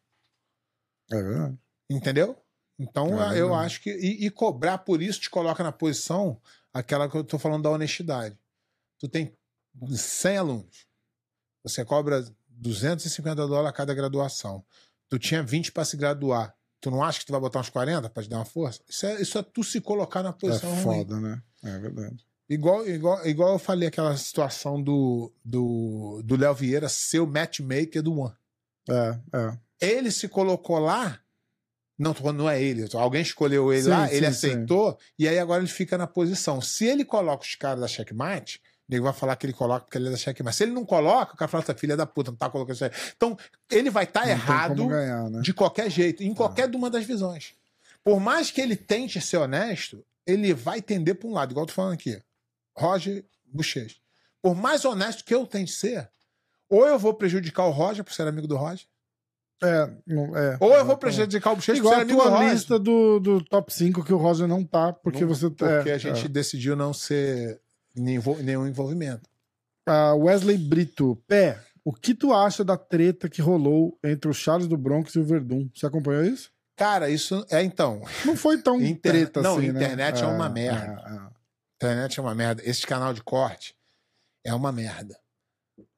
É 1.12 1.22
verdade. 1.22 1.60
Entendeu? 1.90 2.38
Então 2.80 3.22
É 3.22 3.38
eu 3.40 3.54
acho 3.54 3.82
que. 3.82 3.90
E, 3.92 4.26
e 4.26 4.32
cobrar 4.32 4.78
por 4.78 5.02
isso 5.02 5.20
te 5.20 5.30
coloca 5.30 5.62
na 5.62 5.74
posição 5.74 6.40
aquela 6.74 7.10
que 7.10 7.18
eu 7.18 7.24
tô 7.24 7.38
falando 7.38 7.64
da 7.64 7.70
honestidade. 7.70 8.40
Tu 8.98 9.10
tem 9.10 9.36
100 9.90 10.38
alunos. 10.38 10.88
Você 11.64 11.84
cobra 11.84 12.24
250 12.48 13.36
dólares 13.46 13.70
a 13.70 13.74
cada 13.74 13.94
graduação. 13.94 14.66
Tu 15.10 15.20
tinha 15.20 15.44
20 15.44 15.74
para 15.74 15.84
se 15.84 15.98
graduar. 15.98 16.56
Tu 16.80 16.90
não 16.90 17.04
acha 17.04 17.20
que 17.20 17.26
tu 17.26 17.34
vai 17.34 17.42
botar 17.42 17.60
uns 17.60 17.70
40 17.70 18.10
para 18.10 18.24
te 18.24 18.30
dar 18.30 18.38
uma 18.38 18.46
força? 18.46 18.80
Isso 18.88 19.06
é, 19.06 19.22
isso 19.22 19.38
é 19.38 19.44
tu 19.44 19.66
se 19.66 19.82
colocar 19.82 20.24
na 20.24 20.30
É 20.30 20.34
posição 20.34 20.74
ruim. 20.76 20.84
foda, 20.84 21.20
né? 21.20 21.44
É 21.62 21.78
verdade. 21.78 22.26
Igual, 22.50 22.88
igual, 22.88 23.26
igual 23.26 23.54
eu 23.54 23.60
falei 23.60 23.88
aquela 23.88 24.16
situação 24.18 24.82
do 24.82 25.32
do 25.44 26.22
do 26.24 26.36
Léo 26.36 26.54
Vieira 26.54 26.90
ser 26.90 27.20
o 27.20 27.28
matchmaker 27.28 28.02
do 28.02 28.20
One. 28.20 28.34
É, 28.90 29.20
é. 29.34 29.58
Ele 29.80 30.12
se 30.12 30.28
colocou 30.28 30.80
lá. 30.80 31.20
Não, 31.98 32.14
não 32.34 32.50
é 32.50 32.62
ele. 32.62 32.86
Alguém 32.94 33.22
escolheu 33.22 33.72
ele 33.72 33.84
Sim, 33.84 33.90
lá, 33.90 34.08
sim, 34.08 34.16
ele 34.16 34.26
sim. 34.26 34.48
aceitou, 34.48 34.98
e 35.18 35.28
aí 35.28 35.38
agora 35.40 35.62
ele 35.62 35.72
fica 35.72 35.98
na 35.98 36.08
posição. 36.08 36.60
Se 36.60 36.86
ele 36.86 37.06
coloca 37.06 37.44
os 37.44 37.56
caras 37.56 37.80
da 37.80 37.88
checkmate, 37.88 38.60
ele 38.90 39.02
vai 39.02 39.14
falar 39.14 39.36
que 39.36 39.46
ele 39.46 39.54
coloca 39.54 39.86
porque 39.86 39.98
ele 39.98 40.08
é 40.08 40.12
da 40.12 40.18
checkmate. 40.18 40.58
Se 40.58 40.64
ele 40.64 40.72
não 40.72 40.86
coloca, 40.86 41.34
o 41.34 41.38
cara 41.38 41.50
fala, 41.50 41.64
essa 41.64 41.74
filha 41.74 41.96
da 41.96 42.06
puta, 42.06 42.32
não 42.32 42.38
tá 42.38 42.50
colocando 42.50 42.76
isso 42.76 42.86
aí. 42.86 42.92
Então, 43.16 43.38
ele 43.72 43.90
vai 43.90 44.04
estar 44.04 44.24
tem 44.24 44.32
errado 44.32 44.88
ganhar, 44.88 45.30
né? 45.30 45.42
de 45.42 45.54
qualquer 45.54 45.90
jeito, 45.90 46.24
em 46.24 46.34
qualquer 46.34 46.68
de 46.68 46.76
uma 46.76 46.90
das 46.90 47.06
visões. 47.06 47.54
Por 48.04 48.20
mais 48.20 48.52
que 48.52 48.60
ele 48.60 48.76
tente 48.76 49.22
ser 49.22 49.38
honesto, 49.38 50.04
ele 50.26 50.54
vai 50.54 50.82
tender 50.82 51.16
para 51.16 51.30
um 51.30 51.34
lado, 51.34 51.52
igual 51.52 51.64
eu 51.64 51.68
tô 51.68 51.74
falando 51.74 51.94
aqui. 51.94 52.22
Roger 52.76 53.24
Bochecha. 53.46 53.96
Por 54.42 54.56
mais 54.56 54.84
honesto 54.86 55.24
que 55.24 55.34
eu 55.34 55.46
tente 55.46 55.72
ser, 55.72 56.10
ou 56.70 56.86
eu 56.86 56.98
vou 57.00 57.14
prejudicar 57.14 57.66
o 57.66 57.72
Roger 57.72 58.04
por 58.04 58.14
ser 58.14 58.28
amigo 58.28 58.48
do 58.48 58.58
Roger, 58.58 58.86
É, 59.64 59.90
não, 60.06 60.36
é. 60.38 60.58
ou 60.60 60.74
eu 60.74 60.84
vou 60.86 60.98
prejudicar 60.98 61.52
o 61.52 61.56
Bochecha 61.56 61.80
por 61.82 61.88
Igual 61.88 61.94
ser 61.94 62.00
a 62.00 62.04
amigo 62.04 62.22
do 62.22 62.28
tua 62.30 62.44
lista 62.54 62.80
do, 62.80 63.20
do 63.20 63.44
top 63.46 63.74
5 63.74 64.04
que 64.04 64.14
o 64.14 64.18
Roger 64.18 64.48
não 64.48 64.64
tá, 64.64 64.92
porque 64.92 65.22
Não- 65.22 65.28
você 65.30 65.50
Porque 65.50 65.90
é, 65.90 65.94
a 65.94 65.98
gente 65.98 66.26
é. 66.26 66.30
decidiu 66.30 66.76
não 66.76 66.94
ser 66.94 67.62
nenhum 67.96 68.68
envolvimento. 68.68 69.30
Ah, 69.86 70.14
Wesley 70.16 70.58
Brito, 70.58 71.16
pé, 71.28 71.60
o 71.86 71.94
que 71.94 72.14
tu 72.16 72.34
acha 72.34 72.64
da 72.64 72.76
treta 72.78 73.30
que 73.30 73.42
rolou 73.42 73.98
entre 74.04 74.30
o 74.30 74.34
Charles 74.34 74.68
do 74.68 74.78
Bronx 74.78 75.14
e 75.16 75.20
o 75.20 75.24
Verdun? 75.26 75.70
Você 75.76 75.86
acompanhou 75.86 76.24
isso? 76.26 76.52
Cara, 76.76 77.10
isso 77.10 77.46
é 77.52 77.62
então. 77.62 78.02
Não 78.26 78.36
foi 78.36 78.58
tão 78.62 78.80
Inter- 78.82 79.12
treta 79.12 79.42
não, 79.42 79.58
assim, 79.58 79.72
né? 79.72 79.84
internet 79.84 80.24
é 80.24 80.26
uma 80.28 80.50
merda. 80.50 81.32
Internet 81.86 82.20
é 82.20 82.22
uma 82.24 82.36
merda. 82.36 82.62
Esse 82.66 82.86
canal 82.88 83.14
de 83.14 83.22
corte 83.24 83.76
é 84.46 84.54
uma 84.54 84.72
merda. 84.72 85.18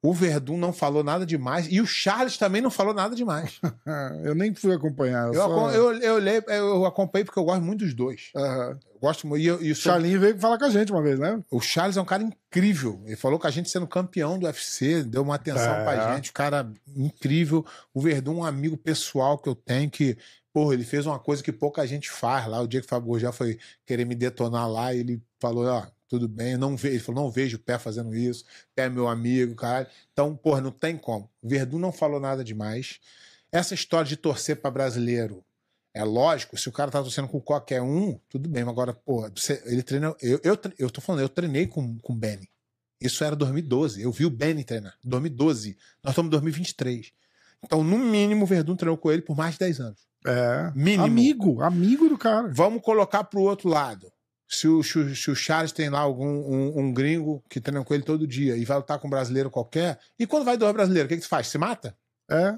O 0.02 0.12
Verdun 0.14 0.56
não 0.56 0.72
falou 0.72 1.02
nada 1.02 1.26
demais 1.26 1.66
e 1.70 1.80
o 1.80 1.86
Charles 1.86 2.38
também 2.38 2.62
não 2.62 2.70
falou 2.70 2.94
nada 2.94 3.14
demais. 3.14 3.60
Eu 4.24 4.34
nem 4.34 4.54
fui 4.54 4.72
acompanhar. 4.74 5.26
Eu, 5.26 5.34
Eu, 5.34 5.42
só... 5.42 5.70
eu, 5.70 5.92
eu, 6.00 6.20
eu 6.48 6.86
acompanhei 6.86 7.24
porque 7.24 7.38
eu 7.38 7.44
gosto 7.44 7.62
muito 7.62 7.84
dos 7.84 7.92
dois. 7.92 8.30
Eu 8.34 8.78
gosto 9.00 9.26
muito. 9.26 9.42
E, 9.42 9.46
e 9.66 9.72
O 9.72 9.76
sou- 9.76 9.92
Charlinho 9.92 10.20
veio 10.20 10.38
falar 10.38 10.58
com 10.58 10.64
a 10.64 10.70
gente 10.70 10.92
uma 10.92 11.02
vez, 11.02 11.18
né? 11.18 11.42
o 11.50 11.60
Charles 11.60 11.96
é 11.96 12.00
um 12.00 12.04
cara 12.06 12.22
incrível. 12.22 13.02
Ele 13.04 13.16
falou 13.16 13.38
com 13.38 13.46
a 13.46 13.50
gente 13.50 13.68
sendo 13.68 13.86
campeão 13.86 14.38
do 14.38 14.46
UFC, 14.46 15.02
deu 15.02 15.22
uma 15.22 15.34
atenção 15.34 15.74
É. 15.74 15.84
pra 15.84 16.14
gente. 16.14 16.30
O 16.30 16.34
cara 16.34 16.70
incrível. 16.96 17.64
O 17.92 18.00
Verdun 18.00 18.38
é 18.38 18.40
um 18.40 18.44
amigo 18.44 18.76
pessoal 18.76 19.36
que 19.38 19.48
eu 19.48 19.54
tenho 19.54 19.90
que. 19.90 20.16
Porra, 20.56 20.72
ele 20.72 20.84
fez 20.84 21.04
uma 21.04 21.18
coisa 21.18 21.42
que 21.42 21.52
pouca 21.52 21.86
gente 21.86 22.10
faz 22.10 22.46
lá. 22.46 22.62
O 22.62 22.66
dia 22.66 22.80
que 22.80 22.86
o 22.86 22.88
Fábio 22.88 23.18
já 23.18 23.30
foi 23.30 23.58
querer 23.84 24.06
me 24.06 24.14
detonar 24.14 24.66
lá, 24.66 24.94
ele 24.94 25.22
falou: 25.38 25.66
Ó, 25.66 25.86
tudo 26.08 26.26
bem, 26.26 26.56
não 26.56 26.74
vejo. 26.78 26.94
Ele 26.94 27.02
falou: 27.02 27.24
não 27.24 27.30
vejo 27.30 27.58
o 27.58 27.60
pé 27.60 27.78
fazendo 27.78 28.14
isso. 28.16 28.42
Pé 28.74 28.84
é 28.84 28.88
meu 28.88 29.06
amigo, 29.06 29.54
caralho. 29.54 29.86
Então, 30.14 30.34
porra, 30.34 30.62
não 30.62 30.70
tem 30.70 30.96
como. 30.96 31.30
O 31.42 31.48
Verdun 31.50 31.78
não 31.78 31.92
falou 31.92 32.18
nada 32.18 32.42
demais. 32.42 32.98
Essa 33.52 33.74
história 33.74 34.08
de 34.08 34.16
torcer 34.16 34.56
pra 34.56 34.70
brasileiro. 34.70 35.44
É 35.92 36.02
lógico, 36.02 36.56
se 36.56 36.70
o 36.70 36.72
cara 36.72 36.90
tá 36.90 37.02
torcendo 37.02 37.28
com 37.28 37.38
qualquer 37.38 37.82
um, 37.82 38.18
tudo 38.26 38.48
bem, 38.48 38.64
mas 38.64 38.72
agora, 38.72 38.94
pô, 38.94 39.28
você- 39.36 39.62
ele 39.66 39.82
treina. 39.82 40.16
Eu, 40.22 40.40
eu, 40.42 40.58
eu 40.78 40.88
tô 40.90 41.02
falando, 41.02 41.20
eu 41.20 41.28
treinei 41.28 41.66
com, 41.66 41.98
com 41.98 42.14
o 42.14 42.16
Benny. 42.16 42.48
Isso 42.98 43.22
era 43.22 43.36
2012. 43.36 44.00
Eu 44.00 44.10
vi 44.10 44.24
o 44.24 44.30
Benny 44.30 44.64
treinar. 44.64 44.94
2012. 45.04 45.76
Nós 46.02 46.12
estamos 46.12 46.28
em 46.28 46.30
2023. 46.30 47.12
Então, 47.62 47.84
no 47.84 47.98
mínimo, 47.98 48.44
o 48.44 48.46
Verdun 48.46 48.74
treinou 48.74 48.96
com 48.96 49.12
ele 49.12 49.20
por 49.20 49.36
mais 49.36 49.52
de 49.52 49.58
10 49.58 49.80
anos. 49.80 50.06
É. 50.26 50.72
Mínimo. 50.74 51.04
Amigo, 51.04 51.62
amigo 51.62 52.08
do 52.08 52.18
cara. 52.18 52.48
Vamos 52.52 52.82
colocar 52.82 53.24
pro 53.24 53.40
outro 53.40 53.68
lado. 53.68 54.10
Se 54.48 54.68
o, 54.68 54.82
se 54.82 54.98
o- 54.98 55.14
se 55.16 55.30
o 55.30 55.34
Charles 55.34 55.72
tem 55.72 55.88
lá 55.90 55.98
algum 56.00 56.24
um, 56.26 56.78
um 56.80 56.92
gringo 56.92 57.42
que 57.50 57.60
treina 57.60 57.84
com 57.84 57.92
ele 57.94 58.02
todo 58.04 58.26
dia 58.26 58.56
e 58.56 58.64
vai 58.64 58.76
lutar 58.76 58.98
com 58.98 59.08
um 59.08 59.10
brasileiro 59.10 59.50
qualquer, 59.50 59.98
e 60.18 60.26
quando 60.26 60.44
vai 60.44 60.56
dois 60.56 60.72
brasileiros, 60.72 61.06
o 61.06 61.08
que, 61.08 61.16
que 61.16 61.22
tu 61.22 61.28
faz? 61.28 61.48
Se 61.48 61.58
mata? 61.58 61.96
É. 62.30 62.54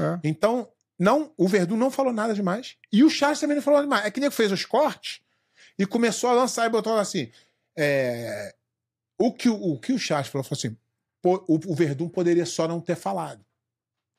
É. 0.00 0.18
Então, 0.24 0.68
não, 0.98 1.32
o 1.36 1.46
Verdun 1.46 1.76
não 1.76 1.90
falou 1.92 2.12
nada 2.12 2.34
demais. 2.34 2.76
E 2.92 3.04
o 3.04 3.08
Charles 3.10 3.38
também 3.38 3.54
não 3.56 3.62
falou 3.62 3.78
nada 3.78 3.86
demais. 3.88 4.06
É 4.06 4.10
que 4.10 4.20
nem 4.20 4.30
fez 4.30 4.50
os 4.50 4.64
cortes 4.64 5.20
e 5.78 5.86
começou 5.86 6.28
a 6.30 6.34
lançar 6.34 6.66
e 6.66 6.70
botou 6.70 6.96
assim. 6.96 7.30
é, 7.76 8.52
o, 9.16 9.32
que, 9.32 9.48
o, 9.48 9.54
o 9.54 9.78
que 9.78 9.92
o 9.92 9.98
Charles 9.98 10.28
falou, 10.28 10.42
falou 10.44 10.58
assim: 10.58 10.76
pô, 11.22 11.44
o, 11.48 11.54
o 11.72 11.74
Verdun 11.74 12.08
poderia 12.08 12.44
só 12.46 12.66
não 12.66 12.80
ter 12.80 12.96
falado. 12.96 13.44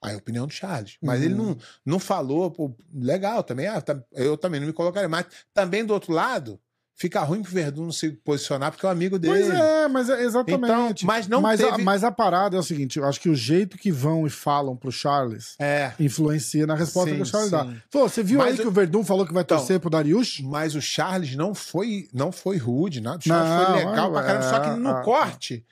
Aí 0.01 0.13
a 0.13 0.17
opinião 0.17 0.47
do 0.47 0.53
Charles. 0.53 0.97
Mas 1.01 1.19
Uhum. 1.19 1.25
ele 1.25 1.35
não, 1.35 1.57
não 1.85 1.99
falou, 1.99 2.49
pô, 2.49 2.73
legal 2.93 3.43
também. 3.43 3.67
ah, 3.67 3.81
tá- 3.81 4.01
eu 4.13 4.37
também 4.37 4.59
não 4.59 4.67
me 4.67 4.73
colocaria. 4.73 5.09
Mas 5.09 5.25
também 5.53 5.83
do 5.85 5.93
outro 5.93 6.13
lado, 6.13 6.57
fica 6.95 7.21
ruim 7.21 7.41
pro 7.41 7.51
Verdun 7.51 7.83
não 7.85 7.91
se 7.91 8.09
posicionar, 8.11 8.71
porque 8.71 8.85
é 8.85 8.89
o 8.89 8.91
amigo 8.91 9.17
dele. 9.19 9.33
Pois 9.45 9.49
é, 9.49 9.87
mas 9.89 10.09
é 10.09 10.23
exatamente. 10.23 10.63
Então, 11.03 11.07
mas 11.07 11.27
não 11.27 11.41
mas, 11.41 11.61
a, 11.61 11.71
teve- 11.71 11.83
mas 11.83 12.03
a 12.05 12.11
parada 12.11 12.55
é 12.55 12.59
o 12.59 12.63
seguinte: 12.63 12.97
eu 12.97 13.05
acho 13.05 13.19
que 13.19 13.29
o 13.29 13.35
jeito 13.35 13.77
que 13.77 13.91
vão 13.91 14.25
e 14.25 14.29
falam 14.29 14.75
pro 14.75 14.89
Charles 14.91 15.55
É. 15.59 15.91
influencia 15.99 16.65
na 16.65 16.75
resposta 16.75 17.09
Sim, 17.09 17.15
que 17.17 17.21
o 17.21 17.25
Charles 17.25 17.51
dá. 17.51 17.65
sim. 17.65 17.77
Pô, 17.91 18.07
você 18.07 18.23
viu 18.23 18.39
Mas 18.39 18.51
aí 18.51 18.55
que 18.57 18.63
eu- 18.63 18.67
o 18.69 18.71
Verdun 18.71 19.03
falou 19.03 19.25
que 19.27 19.33
vai 19.33 19.43
Então, 19.43 19.57
torcer 19.57 19.79
pro 19.81 19.89
Darius? 19.89 20.39
Mas 20.41 20.75
o 20.75 20.81
Charles 20.81 21.35
não 21.35 21.53
foi, 21.53 22.07
não 22.13 22.31
foi 22.31 22.57
rude, 22.57 23.01
nada. 23.01 23.17
O 23.17 23.21
Charles 23.21 23.49
Não, 23.49 23.65
foi 23.65 23.85
legal 23.85 24.11
pra 24.13 24.23
caramba. 24.23 24.49
Só 24.49 24.59
que 24.61 24.69
é, 24.69 24.75
no 24.77 24.89
é, 24.91 25.03
corte, 25.03 25.65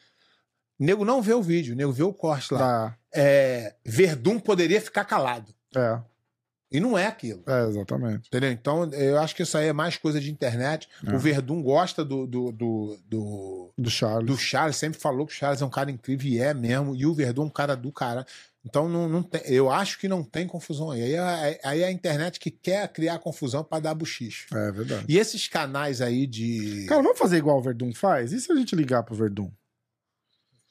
nego 0.79 1.03
não 1.05 1.21
vê 1.21 1.33
o 1.33 1.41
vídeo, 1.41 1.75
nego 1.75 1.91
vê 1.91 2.03
o 2.03 2.13
corte 2.13 2.53
lá. 2.53 2.59
Tá. 2.59 2.97
É, 3.13 3.75
Verdun 3.85 4.39
poderia 4.39 4.79
ficar 4.81 5.05
calado. 5.05 5.53
É, 5.75 5.99
E 6.71 6.79
não 6.79 6.97
é 6.97 7.07
aquilo. 7.07 7.43
é, 7.47 7.67
exatamente. 7.67 8.27
Entendeu? 8.27 8.51
Então, 8.51 8.89
eu 8.91 9.17
acho 9.19 9.35
que 9.35 9.43
isso 9.43 9.57
aí 9.57 9.67
é 9.67 9.73
mais 9.73 9.97
coisa 9.97 10.19
de 10.19 10.29
internet. 10.31 10.87
É. 11.05 11.15
O 11.15 11.19
Verdun 11.19 11.61
gosta 11.63 12.03
do, 12.03 12.27
do, 12.27 12.51
do, 12.51 12.99
do, 13.07 13.73
Do 13.77 13.89
Charles. 13.89 14.25
do 14.27 14.37
Charles, 14.37 14.75
sempre 14.75 14.99
falou 14.99 15.25
que 15.25 15.33
o 15.33 15.35
Charles 15.35 15.61
é 15.61 15.65
um 15.65 15.69
cara 15.69 15.89
incrível 15.89 16.27
e 16.29 16.39
é 16.39 16.53
mesmo. 16.53 16.95
E 16.95 17.05
o 17.05 17.13
Verdun 17.13 17.43
é 17.43 17.45
um 17.45 17.49
cara 17.49 17.75
do 17.75 17.91
cara. 17.91 18.25
Então, 18.65 18.89
não, 18.89 19.07
não 19.07 19.23
tem, 19.23 19.41
eu 19.45 19.71
acho 19.71 19.97
que 19.97 20.09
não 20.09 20.21
tem 20.21 20.45
confusão 20.45 20.91
aí. 20.91 21.01
Aí 21.01 21.13
é, 21.15 21.59
aí 21.63 21.81
é 21.83 21.87
a 21.87 21.91
internet 21.91 22.37
que 22.37 22.51
quer 22.51 22.85
criar 22.89 23.17
confusão 23.19 23.63
pra 23.63 23.79
dar 23.79 23.93
buchicho. 23.95 24.47
É 24.53 24.71
verdade. 24.73 25.05
E 25.07 25.17
esses 25.17 25.47
canais 25.47 26.01
aí 26.01 26.27
de. 26.27 26.85
Cara, 26.89 27.01
vamos 27.01 27.17
fazer 27.17 27.37
igual 27.37 27.57
o 27.59 27.61
Verdun 27.61 27.93
faz? 27.93 28.33
E 28.33 28.41
se 28.41 28.51
a 28.51 28.55
gente 28.55 28.75
ligar 28.75 29.03
pro 29.03 29.15
Verdun? 29.15 29.49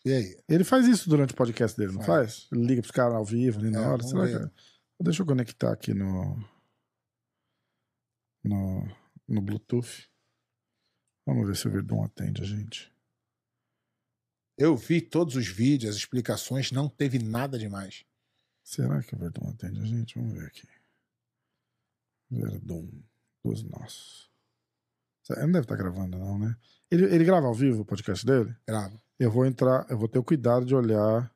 E 0.07 0.13
aí? 0.13 0.39
Ele 0.49 0.63
faz 0.63 0.87
isso 0.87 1.09
durante 1.11 1.33
o 1.35 1.37
podcast 1.37 1.77
dele, 1.77 1.93
não 1.93 2.01
Faz. 2.03 2.45
faz? 2.45 2.49
Ele 2.53 2.65
liga 2.65 2.81
pros 2.81 2.93
caras 2.93 3.15
ao 3.15 3.25
vivo 3.25 3.59
ali 3.59 3.71
na 3.71 3.83
É, 3.83 3.87
hora. 3.89 4.03
Será 4.05 4.49
que... 4.49 4.55
Deixa 5.03 5.23
eu 5.23 5.27
conectar 5.27 5.73
aqui 5.73 5.93
no. 5.93 6.37
No, 8.45 8.87
no 9.27 9.43
Bluetooth. 9.43 10.09
Vamos 11.27 11.49
ver 11.49 11.57
se 11.57 11.67
o 11.67 11.71
Verdun 11.73 12.05
atende 12.05 12.41
a 12.41 12.45
gente. 12.45 12.95
Eu 14.57 14.77
vi 14.77 15.01
todos 15.03 15.35
os 15.35 15.49
vídeos, 15.49 15.91
as 15.91 15.97
explicações, 15.97 16.71
não 16.71 16.89
teve 16.89 17.19
nada 17.19 17.59
demais. 17.59 18.05
Será 18.63 19.03
que 19.03 19.15
o 19.15 19.19
Verdun 19.19 19.51
atende 19.51 19.81
a 19.81 19.85
gente? 19.85 20.15
Vamos 20.19 20.35
ver 20.35 20.47
aqui. 20.47 20.69
Verdun 22.31 22.89
dos 23.45 23.65
nossos. 23.65 24.26
Ele 25.31 25.47
não 25.47 25.53
deve 25.53 25.65
estar 25.65 25.77
gravando, 25.77 26.19
não, 26.19 26.39
né? 26.39 26.57
Ele, 26.91 27.05
ele 27.07 27.25
grava 27.25 27.47
ao 27.47 27.55
vivo 27.55 27.83
o 27.83 27.85
podcast 27.85 28.25
dele? 28.25 28.55
Grava. 28.67 29.01
Eu 29.19 29.31
vou 29.31 29.47
entrar, 29.47 29.87
eu 29.89 29.99
vou 29.99 30.09
ter 30.09 30.19
o 30.19 30.25
cuidado 30.25 30.65
de 30.65 30.75
olhar. 30.75 31.31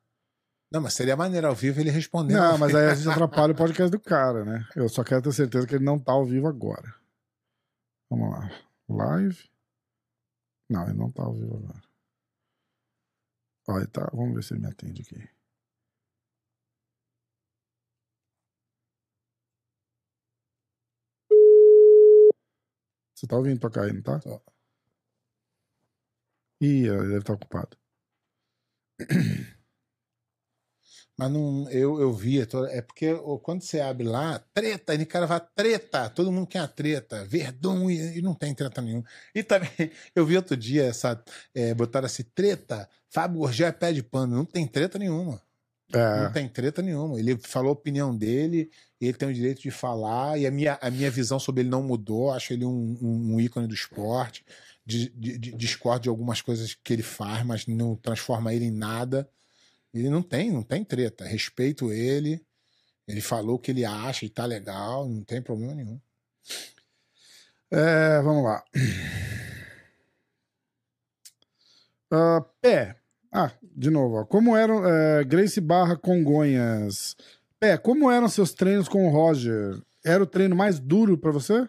Não, 0.71 0.81
mas 0.81 0.93
seria 0.93 1.17
maneiro 1.17 1.47
ao 1.47 1.55
vivo 1.55 1.81
ele 1.81 1.89
respondendo. 1.89 2.37
Não, 2.37 2.57
mas 2.57 2.73
aí 2.73 2.87
a 2.87 2.95
gente 2.95 3.09
atrapalha 3.09 3.51
o 3.51 3.57
podcast 3.57 3.91
do 3.91 3.99
cara, 3.99 4.45
né? 4.45 4.65
Eu 4.75 4.87
só 4.87 5.03
quero 5.03 5.21
ter 5.21 5.33
certeza 5.33 5.67
que 5.67 5.75
ele 5.75 5.83
não 5.83 5.99
tá 5.99 6.13
ao 6.13 6.25
vivo 6.25 6.47
agora. 6.47 6.93
Vamos 8.09 8.31
lá. 8.31 8.49
Live. 8.87 9.49
Não, 10.69 10.83
ele 10.83 10.97
não 10.97 11.11
tá 11.11 11.23
ao 11.23 11.33
vivo 11.33 11.57
agora. 11.57 11.81
Ó, 13.67 13.77
ele 13.77 13.87
tá. 13.87 14.09
Vamos 14.13 14.35
ver 14.35 14.43
se 14.43 14.53
ele 14.53 14.61
me 14.61 14.67
atende 14.67 15.01
aqui. 15.01 15.29
Você 23.21 23.27
tá 23.27 23.37
ouvindo 23.37 23.59
tocar 23.59 23.83
aí, 23.83 23.93
não 23.93 24.01
tá? 24.01 24.19
Tô. 24.19 24.41
Ih, 26.59 26.87
ele 26.87 27.07
deve 27.09 27.19
estar 27.19 27.33
ocupado. 27.33 27.77
Mas 31.17 31.31
não, 31.31 31.69
eu, 31.69 31.99
eu 32.01 32.11
via. 32.13 32.47
É 32.71 32.81
porque 32.81 33.13
quando 33.43 33.61
você 33.61 33.79
abre 33.79 34.07
lá, 34.07 34.39
treta, 34.53 34.95
e 34.95 35.03
o 35.03 35.07
cara 35.07 35.27
vai 35.27 35.39
treta, 35.55 36.09
todo 36.09 36.31
mundo 36.31 36.47
quer 36.47 36.59
a 36.59 36.67
treta, 36.67 37.23
verdão, 37.25 37.91
e, 37.91 38.17
e 38.17 38.21
não 38.23 38.33
tem 38.33 38.55
treta 38.55 38.81
nenhuma. 38.81 39.05
E 39.35 39.43
também, 39.43 39.69
eu 40.15 40.25
vi 40.25 40.35
outro 40.35 40.57
dia 40.57 40.85
essa. 40.85 41.23
É, 41.53 41.75
botaram 41.75 42.07
assim, 42.07 42.23
treta, 42.23 42.89
Fábio 43.09 43.39
Gorgé 43.41 43.65
é 43.65 43.71
pé 43.71 43.93
de 43.93 44.01
pano. 44.01 44.35
Não 44.35 44.45
tem 44.45 44.67
treta 44.67 44.97
nenhuma. 44.97 45.39
É. 45.93 46.23
Não 46.23 46.31
tem 46.31 46.47
treta 46.47 46.81
nenhuma. 46.81 47.19
Ele 47.19 47.37
falou 47.37 47.69
a 47.69 47.73
opinião 47.73 48.15
dele, 48.15 48.69
ele 48.99 49.13
tem 49.13 49.29
o 49.29 49.33
direito 49.33 49.61
de 49.61 49.71
falar, 49.71 50.37
e 50.39 50.45
a 50.47 50.51
minha, 50.51 50.77
a 50.81 50.89
minha 50.89 51.11
visão 51.11 51.39
sobre 51.39 51.61
ele 51.61 51.69
não 51.69 51.83
mudou. 51.83 52.31
Acho 52.31 52.53
ele 52.53 52.65
um, 52.65 52.97
um, 53.01 53.35
um 53.35 53.41
ícone 53.41 53.67
do 53.67 53.73
esporte. 53.73 54.45
De, 54.83 55.09
de, 55.09 55.37
de- 55.37 55.51
discordo 55.53 56.03
de 56.03 56.09
algumas 56.09 56.41
coisas 56.41 56.75
que 56.83 56.91
ele 56.93 57.03
faz, 57.03 57.45
mas 57.45 57.67
não 57.67 57.95
transforma 57.95 58.53
ele 58.53 58.65
em 58.65 58.71
nada. 58.71 59.29
Ele 59.93 60.09
não 60.09 60.23
tem, 60.23 60.51
não 60.51 60.63
tem 60.63 60.83
treta. 60.83 61.25
Respeito 61.25 61.91
ele. 61.91 62.41
Ele 63.07 63.21
falou 63.21 63.55
o 63.55 63.59
que 63.59 63.71
ele 63.71 63.85
acha 63.85 64.25
e 64.25 64.29
tá 64.29 64.45
legal, 64.45 65.07
não 65.07 65.23
tem 65.23 65.41
problema 65.41 65.75
nenhum. 65.75 65.99
É, 67.69 68.21
vamos 68.21 68.43
lá. 68.43 68.63
Ah, 72.11 72.41
pé. 72.61 73.00
Ah, 73.31 73.51
de 73.63 73.89
novo. 73.89 74.15
Ó. 74.17 74.25
Como 74.25 74.55
eram. 74.55 74.85
é, 74.85 75.23
Grace 75.23 75.61
Barra 75.61 75.95
Congonhas. 75.95 77.15
Pé, 77.59 77.77
como 77.77 78.11
eram 78.11 78.27
seus 78.27 78.53
treinos 78.53 78.89
com 78.89 79.07
o 79.07 79.11
Roger? 79.11 79.81
Era 80.03 80.23
o 80.23 80.27
treino 80.27 80.55
mais 80.55 80.79
duro 80.79 81.17
pra 81.17 81.31
você? 81.31 81.67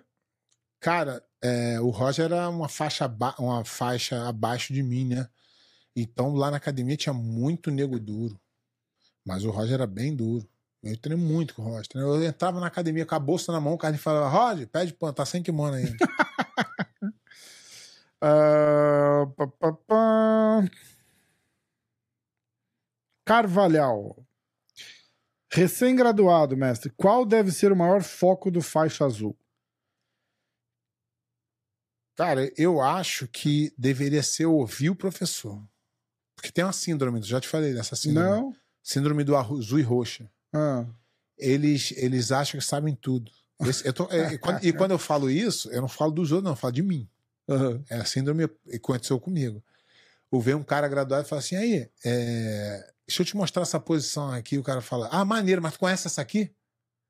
Cara, 0.81 1.22
é, 1.40 1.81
o 1.81 1.90
Roger 1.90 2.25
era 2.25 2.48
uma 2.48 2.68
faixa, 2.68 3.07
uma 3.38 3.64
faixa 3.64 4.27
abaixo 4.27 4.72
de 4.72 4.83
mim, 4.83 5.07
né? 5.09 5.29
Então 5.94 6.35
lá 6.35 6.51
na 6.51 6.57
academia 6.57 6.96
tinha 6.96 7.12
muito 7.12 7.70
nego 7.70 8.01
duro. 8.01 8.40
Mas 9.25 9.44
o 9.44 9.51
Roger 9.51 9.75
era 9.75 9.87
bem 9.87 10.16
duro. 10.16 10.48
Eu 10.83 10.96
treinei 10.96 11.25
muito 11.25 11.55
com 11.55 11.62
o 11.62 11.66
Roger. 11.66 11.87
Eu 11.94 12.25
entrava 12.25 12.59
na 12.59 12.66
academia 12.66 13.07
com 13.07 13.14
a 13.14 13.18
bolsa 13.18 13.53
na 13.53 13.61
mão, 13.61 13.75
o 13.75 13.79
cara 13.79 13.96
falava, 13.98 14.29
Roger, 14.29 14.66
pede 14.66 14.92
pano, 14.94 15.12
tá 15.12 15.25
sem 15.25 15.42
kimono 15.42 15.75
ainda. 15.75 15.96
Ah, 18.25 19.27
pá, 19.37 19.48
pá, 19.48 19.72
pá. 19.72 20.64
Carvalhal. 23.33 24.14
Recém-graduado, 25.51 26.55
mestre. 26.55 26.92
Qual 26.95 27.25
deve 27.25 27.51
ser 27.51 27.73
o 27.73 27.77
maior 27.77 28.03
foco 28.03 28.51
do 28.51 28.61
faixa 28.61 29.07
azul? 29.07 29.35
Cara, 32.14 32.53
eu 32.59 32.83
acho 32.83 33.27
que 33.27 33.73
deveria 33.79 34.23
ser 34.23 34.45
ouvir 34.45 34.90
o 34.90 34.95
professor. 34.95 35.66
Porque 36.37 36.53
tem 36.53 36.62
uma 36.62 36.75
síndrome, 36.75 37.23
já 37.23 37.40
te 37.40 37.49
falei 37.49 37.73
dessa 37.73 37.97
síndrome. 37.97 38.29
Não? 38.29 38.57
Síndrome 38.83 39.25
do 39.25 39.35
azul 39.35 39.79
e 39.79 39.83
roxa. 39.83 40.31
Ah. 40.53 40.85
Eles, 41.38 41.90
eles 41.97 42.33
acham 42.33 42.61
que 42.61 42.66
sabem 42.66 42.95
tudo. 42.95 43.33
Esse- 43.62 43.90
tô- 43.95 44.09
é, 44.11 44.35
e, 44.35 44.38
quando, 44.38 44.62
e 44.62 44.73
quando 44.77 44.90
eu 44.90 44.99
falo 44.99 45.31
isso, 45.31 45.71
eu 45.71 45.81
não 45.81 45.88
falo 45.88 46.12
dos 46.12 46.33
outros, 46.33 46.45
não, 46.45 46.53
eu 46.53 46.57
falo 46.57 46.75
de 46.75 46.83
mim. 46.83 47.09
aham. 47.49 47.83
É 47.88 47.97
a 47.97 48.05
síndrome 48.05 48.47
que 48.47 48.77
aconteceu 48.77 49.18
comigo. 49.18 49.64
Eu 50.31 50.38
vejo 50.40 50.59
um 50.59 50.64
cara 50.64 50.87
graduado 50.87 51.25
e 51.27 51.29
fala 51.29 51.40
assim: 51.40 51.57
aí, 51.57 51.90
é, 52.05 52.91
deixa 53.07 53.23
eu 53.23 53.27
te 53.27 53.37
mostrar 53.37 53.62
essa 53.62 53.79
posição 53.81 54.31
aqui. 54.31 54.59
O 54.59 54.62
cara 54.62 54.81
fala: 54.81 55.09
ah, 55.11 55.25
maneiro, 55.25 55.61
mas 55.62 55.75
tu 55.75 55.79
conhece 55.81 56.07
essa 56.07 56.21
aqui? 56.23 56.51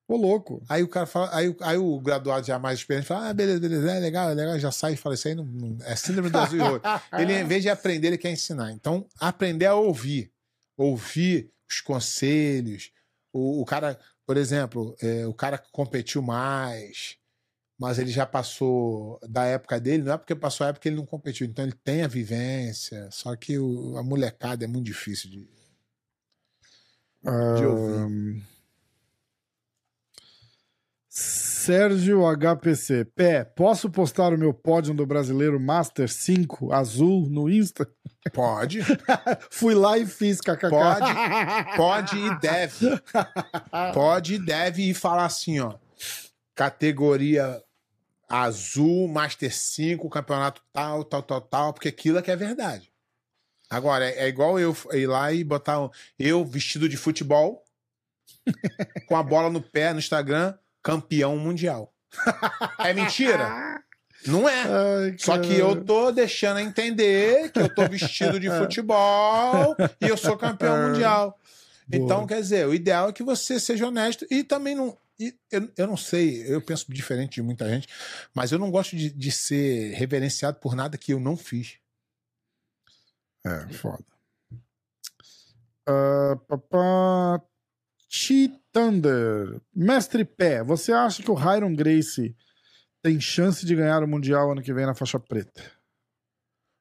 Ô, 0.08 0.16
louco. 0.16 0.62
Aí 0.68 0.82
o 0.82 0.88
cara 0.88 1.06
fala, 1.06 1.34
aí, 1.34 1.54
aí 1.60 1.78
o 1.78 1.98
graduado 2.00 2.46
já 2.46 2.58
mais 2.58 2.78
experiente 2.80 3.06
fala: 3.06 3.28
ah, 3.28 3.32
beleza, 3.34 3.60
beleza, 3.60 3.90
é 3.92 3.98
legal, 4.00 4.30
é 4.30 4.34
legal, 4.34 4.58
já 4.58 4.70
sai 4.72 4.94
e 4.94 4.96
fala: 4.96 5.14
isso 5.14 5.28
aí 5.28 5.34
não, 5.34 5.44
não- 5.44 5.78
é 5.84 5.94
síndrome 5.96 6.28
do 6.30 6.38
azul 6.38 6.58
e 6.58 6.60
roxo. 6.62 6.80
Ele, 7.18 7.32
em 7.40 7.44
vez 7.46 7.62
de 7.62 7.68
aprender, 7.70 8.08
ele 8.08 8.18
quer 8.18 8.30
ensinar. 8.32 8.72
Então, 8.72 9.06
aprender 9.20 9.66
a 9.66 9.74
ouvir. 9.74 10.30
Ouvir 10.76 11.50
os 11.70 11.80
conselhos. 11.80 12.90
O, 13.32 13.62
o 13.62 13.64
cara, 13.64 13.98
por 14.26 14.36
exemplo, 14.36 14.94
é, 15.00 15.26
o 15.26 15.32
cara 15.34 15.56
que 15.56 15.70
competiu 15.70 16.20
mais, 16.20 17.16
mas 17.78 17.98
ele 17.98 18.10
já 18.10 18.26
passou 18.26 19.18
da 19.28 19.44
época 19.44 19.80
dele, 19.80 20.02
não 20.02 20.12
é 20.12 20.18
porque 20.18 20.34
passou 20.34 20.66
a 20.66 20.70
época 20.70 20.82
que 20.82 20.88
ele 20.88 20.96
não 20.96 21.06
competiu. 21.06 21.46
Então, 21.46 21.64
ele 21.64 21.74
tem 21.84 22.02
a 22.02 22.08
vivência. 22.08 23.08
Só 23.10 23.34
que 23.36 23.58
o- 23.58 23.96
a 23.96 24.02
molecada 24.02 24.64
é 24.64 24.66
muito 24.68 24.86
difícil 24.86 25.30
de. 25.30 25.48
De 27.24 27.64
ouvir. 27.64 28.42
Sérgio 31.08 32.22
HPC. 32.24 33.04
Pé, 33.04 33.44
posso 33.44 33.88
postar 33.88 34.32
o 34.32 34.38
meu 34.38 34.52
pódio 34.52 34.92
do 34.92 35.06
brasileiro 35.06 35.60
Master 35.60 36.10
5 36.10 36.72
azul 36.72 37.28
no 37.28 37.48
Insta? 37.48 37.88
Pode, 38.32 38.80
Fui 39.50 39.74
lá 39.74 39.98
e 39.98 40.06
fiz, 40.06 40.40
kkk. 40.40 40.70
Pode. 40.70 41.12
pode 41.76 42.18
e 42.18 42.40
deve. 42.40 42.86
Pode 43.94 44.34
e 44.34 44.38
deve 44.38 44.90
e 44.90 44.94
falar 44.94 45.26
assim, 45.26 45.60
ó. 45.60 45.74
Categoria 46.54 47.62
azul, 48.28 49.06
Master 49.06 49.54
5, 49.54 50.08
campeonato 50.08 50.62
tal, 50.72 51.04
tal, 51.04 51.22
tal, 51.22 51.40
tal, 51.40 51.72
porque 51.72 51.88
aquilo 51.88 52.18
é 52.18 52.22
que 52.22 52.30
é 52.30 52.36
verdade. 52.36 52.91
Agora, 53.72 54.04
é, 54.08 54.24
é 54.24 54.28
igual 54.28 54.58
eu 54.60 54.76
ir 54.92 55.06
lá 55.06 55.32
e 55.32 55.42
botar 55.42 55.80
um- 55.80 55.90
eu 56.18 56.44
vestido 56.44 56.88
de 56.88 56.96
futebol, 56.96 57.64
com 59.08 59.16
a 59.16 59.22
bola 59.22 59.50
no 59.50 59.60
pé 59.60 59.92
no 59.92 59.98
Instagram, 59.98 60.54
campeão 60.82 61.36
mundial. 61.36 61.92
É 62.78 62.92
mentira? 62.92 63.80
Não 64.26 64.48
é. 64.48 64.62
Ai, 64.62 65.16
Só 65.18 65.36
que 65.38 65.52
eu 65.54 65.84
tô 65.84 66.12
deixando 66.12 66.58
a 66.58 66.62
entender 66.62 67.50
que 67.50 67.58
eu 67.58 67.68
tô 67.74 67.88
vestido 67.88 68.38
de 68.38 68.48
futebol 68.56 69.74
e 70.00 70.06
eu 70.08 70.16
sou 70.16 70.36
campeão 70.36 70.90
mundial. 70.90 71.36
Boa. 71.88 72.04
Então, 72.04 72.26
quer 72.26 72.40
dizer, 72.40 72.66
o 72.68 72.72
ideal 72.74 73.08
é 73.08 73.12
que 73.12 73.22
você 73.24 73.58
seja 73.58 73.86
honesto 73.88 74.24
e 74.30 74.44
também 74.44 74.76
não. 74.76 74.96
e 75.18 75.34
eu, 75.50 75.68
eu 75.76 75.86
não 75.88 75.96
sei, 75.96 76.44
eu 76.46 76.60
penso 76.62 76.86
diferente 76.88 77.34
de 77.34 77.42
muita 77.42 77.68
gente, 77.68 77.88
mas 78.32 78.52
eu 78.52 78.58
não 78.60 78.70
gosto 78.70 78.94
de, 78.96 79.10
de 79.10 79.32
ser 79.32 79.92
reverenciado 79.94 80.58
por 80.60 80.76
nada 80.76 80.96
que 80.96 81.12
eu 81.12 81.18
não 81.18 81.36
fiz. 81.36 81.74
É, 83.44 83.68
foda. 83.72 84.04
Ah, 85.86 86.36
papá. 86.48 87.42
Thunder. 88.72 89.60
Mestre 89.74 90.24
Pé, 90.24 90.62
você 90.62 90.92
acha 90.92 91.22
que 91.22 91.30
o 91.30 91.34
Hyron 91.34 91.74
Gracie 91.74 92.36
tem 93.02 93.20
chance 93.20 93.66
de 93.66 93.74
ganhar 93.74 94.02
o 94.02 94.08
Mundial 94.08 94.52
ano 94.52 94.62
que 94.62 94.72
vem 94.72 94.86
na 94.86 94.94
faixa 94.94 95.18
preta? 95.18 95.62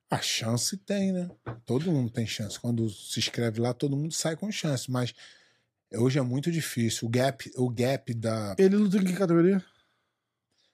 A 0.09 0.21
chance 0.21 0.77
tem, 0.77 1.11
né? 1.13 1.29
Todo 1.65 1.91
mundo 1.91 2.11
tem 2.11 2.27
chance. 2.27 2.59
Quando 2.59 2.89
se 2.89 3.19
inscreve 3.19 3.59
lá, 3.61 3.73
todo 3.73 3.95
mundo 3.95 4.13
sai 4.13 4.35
com 4.35 4.51
chance, 4.51 4.91
mas 4.91 5.13
hoje 5.93 6.19
é 6.19 6.21
muito 6.21 6.51
difícil. 6.51 7.07
O 7.07 7.11
gap, 7.11 7.49
o 7.55 7.69
gap 7.69 8.13
da 8.13 8.55
Ele 8.57 8.75
luta 8.75 8.97
em 8.97 9.05
que 9.05 9.13
categoria? 9.13 9.63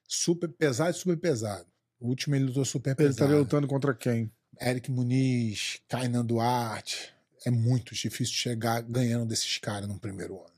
super 0.07 0.47
pesado 0.49 0.91
e 0.91 0.93
super 0.99 1.17
pesado. 1.17 1.67
O 1.99 2.07
último 2.07 2.35
ele 2.35 2.45
lutou 2.45 2.65
super 2.65 2.91
Ele 2.91 2.95
pesado. 2.97 3.11
estaria 3.13 3.38
lutando 3.38 3.67
contra 3.67 3.93
quem? 3.93 4.31
Eric 4.62 4.91
Muniz, 4.91 5.80
Kainan 5.88 6.26
Duarte. 6.26 7.14
É 7.45 7.51
muito 7.51 7.93
difícil 7.95 8.34
chegar 8.34 8.82
ganhando 8.82 9.26
desses 9.26 9.58
caras 9.58 9.88
no 9.88 9.99
primeiro 9.99 10.36
ano. 10.39 10.53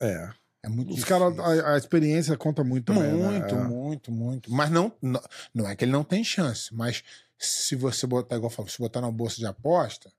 É. 0.00 0.30
É 0.62 0.68
muito 0.68 0.90
Os 0.90 0.96
difícil. 0.96 1.18
caras, 1.34 1.38
a, 1.38 1.74
a 1.74 1.78
experiência 1.78 2.36
conta 2.36 2.62
muito 2.62 2.92
também. 2.92 3.10
né? 3.12 3.12
muito, 3.30 3.54
É. 3.54 3.58
muito, 3.64 4.12
muito. 4.12 4.52
Mas 4.52 4.70
não, 4.70 4.92
não, 5.00 5.22
não 5.54 5.68
é 5.68 5.74
que 5.74 5.84
ele 5.84 5.92
não 5.92 6.04
tem 6.04 6.22
chance, 6.22 6.74
mas 6.74 7.02
se 7.38 7.74
você 7.74 8.06
botar, 8.06 8.36
igual 8.36 8.50
eu 8.50 8.54
falo, 8.54 8.68
se 8.68 8.78
botar 8.78 9.00
na 9.00 9.10
bolsa 9.10 9.36
de 9.38 9.46
aposta, 9.46 10.12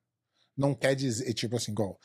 não 0.57 0.73
quer 0.73 0.95
dizer, 0.95 1.31
tipo 1.33 1.55
assim, 1.55 1.71
igual 1.71 1.99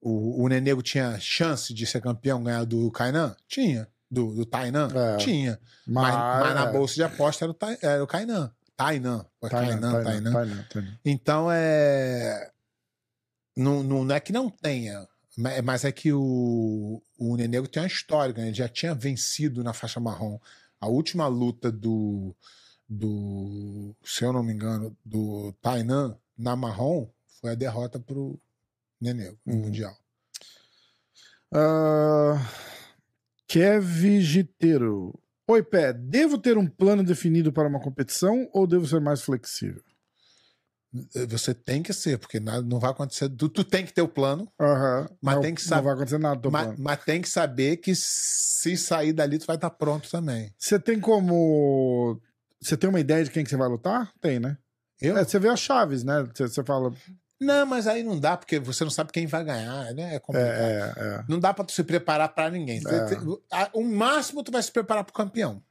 o, 0.00 0.42
o 0.42 0.48
Nenego 0.48 0.82
tinha 0.82 1.20
chance 1.20 1.72
de 1.74 1.86
ser 1.86 2.00
campeão, 2.00 2.42
ganhar 2.42 2.64
do 2.64 2.90
Kainan? 2.90 3.36
Tinha. 3.46 3.86
Do, 4.10 4.34
do 4.34 4.44
Tainan? 4.46 4.88
É. 4.94 5.16
Tinha. 5.18 5.60
Mas, 5.86 6.14
mas 6.14 6.54
na 6.54 6.66
bolsa 6.66 6.94
de 6.94 7.02
aposta 7.02 7.44
era 7.44 7.52
o, 7.52 7.56
era 7.82 8.02
o 8.04 8.06
Kainan. 8.06 8.52
Tainan. 8.84 9.26
Foi 9.40 9.50
Tainan, 9.50 10.02
Tainan, 10.04 10.32
Tainan. 10.70 10.98
Então 11.04 11.48
é. 11.50 12.50
Não, 13.56 13.82
não, 13.82 14.04
não 14.04 14.14
é 14.14 14.20
que 14.20 14.32
não 14.32 14.48
tenha, 14.48 15.06
ma- 15.36 15.60
mas 15.62 15.84
é 15.84 15.92
que 15.92 16.12
o, 16.12 17.02
o 17.18 17.36
Nenego 17.36 17.68
tem 17.68 17.82
uma 17.82 17.86
história, 17.86 18.34
né? 18.34 18.46
ele 18.48 18.54
já 18.54 18.68
tinha 18.68 18.94
vencido 18.94 19.62
na 19.62 19.72
faixa 19.74 20.00
marrom. 20.00 20.38
A 20.80 20.86
última 20.88 21.26
luta 21.28 21.70
do, 21.70 22.34
do 22.88 23.94
se 24.04 24.24
eu 24.24 24.32
não 24.32 24.42
me 24.42 24.52
engano, 24.54 24.96
do 25.04 25.52
Tainan 25.60 26.16
na 26.36 26.56
marrom 26.56 27.08
foi 27.40 27.52
a 27.52 27.54
derrota 27.54 28.00
pro 28.00 28.38
Nenego 29.00 29.38
no 29.44 29.52
Uhum. 29.54 29.60
Mundial. 29.62 29.96
Ah, 31.52 32.40
Kev 33.46 34.20
Giteiro. 34.22 35.12
Oi, 35.52 35.62
Pé, 35.62 35.92
devo 35.92 36.38
ter 36.38 36.56
um 36.56 36.66
plano 36.66 37.04
definido 37.04 37.52
para 37.52 37.68
uma 37.68 37.78
competição 37.78 38.48
ou 38.54 38.66
devo 38.66 38.86
ser 38.86 39.00
mais 39.02 39.20
flexível? 39.20 39.82
Você 41.28 41.52
tem 41.54 41.82
que 41.82 41.92
ser, 41.92 42.18
porque 42.18 42.40
nada, 42.40 42.62
não 42.62 42.78
vai 42.78 42.90
acontecer. 42.90 43.28
Tu, 43.28 43.48
tu 43.50 43.62
tem 43.64 43.84
que 43.84 43.92
ter 43.92 44.00
o 44.00 44.08
plano, 44.08 44.50
Aham. 44.58 45.08
Mas 45.20 45.34
não, 45.34 45.42
tem 45.42 45.54
que 45.54 45.60
Não 45.62 45.68
saber- 45.68 45.82
vai 45.84 45.92
acontecer 45.94 46.18
nada 46.18 46.40
do 46.40 46.50
mas, 46.50 46.64
plano. 46.64 46.78
mas 46.82 47.04
tem 47.04 47.20
que 47.20 47.28
saber 47.28 47.76
que 47.78 47.94
se 47.94 48.76
sair 48.78 49.12
dali, 49.12 49.38
tu 49.38 49.46
vai 49.46 49.56
estar 49.56 49.68
pronto 49.70 50.10
também. 50.10 50.54
Você 50.58 50.78
tem 50.78 50.98
como. 50.98 52.18
Você 52.60 52.74
tem 52.76 52.88
uma 52.88 53.00
ideia 53.00 53.22
de 53.24 53.30
quem 53.30 53.44
que 53.44 53.50
você 53.50 53.56
vai 53.56 53.68
lutar? 53.68 54.10
Tem, 54.20 54.38
né? 54.40 54.56
Eu? 55.00 55.18
É, 55.18 55.24
você 55.24 55.38
vê 55.38 55.48
as 55.48 55.60
chaves, 55.60 56.02
né? 56.02 56.22
Você, 56.34 56.48
você 56.48 56.64
fala. 56.64 56.94
Não, 57.42 57.66
mas 57.66 57.86
aí 57.86 58.02
não 58.02 58.18
dá, 58.18 58.36
porque 58.36 58.58
você 58.58 58.84
não 58.84 58.90
sabe 58.90 59.10
quem 59.12 59.26
vai 59.26 59.44
ganhar, 59.44 59.92
né? 59.94 60.12
É 60.12 60.14
É, 60.16 60.18
complicado. 60.18 60.50
é, 60.52 60.94
é. 60.96 61.24
Não 61.28 61.38
dá 61.40 61.52
pra 61.52 61.64
tu 61.64 61.72
se 61.72 61.82
preparar 61.84 62.28
pra 62.34 62.50
ninguém. 62.50 62.80
Você- 62.80 62.94
É. 62.94 63.06
você- 63.06 63.40
O 63.74 63.82
máximo 63.84 64.42
tu 64.42 64.52
vai 64.52 64.62
se 64.62 64.70
preparar 64.70 65.04
pro 65.04 65.12
campeão. 65.12 65.62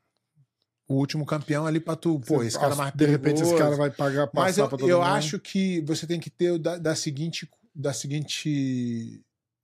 O 0.87 0.95
último 0.95 1.25
campeão 1.25 1.65
ali 1.65 1.79
pra 1.79 1.95
tu, 1.95 2.19
pô, 2.19 2.43
esse 2.43 2.59
cara 2.59 2.73
é 2.73 2.77
mais 2.77 2.93
De 2.93 3.05
repente 3.05 3.35
esse 3.41 3.43
perigoso. 3.51 3.63
cara 3.63 3.75
vai 3.77 3.89
pagar 3.89 4.27
passar 4.27 4.45
Mas 4.45 4.57
eu, 4.57 4.67
pra 4.67 4.77
todo 4.77 4.89
eu 4.89 4.97
mundo. 4.99 5.07
acho 5.07 5.39
que 5.39 5.79
você 5.81 6.05
tem 6.05 6.19
que 6.19 6.29
ter 6.29 6.57
da, 6.59 6.77
da 6.77 6.93
seguinte 6.95 7.49
da 7.73 7.93
seguinte 7.93 9.21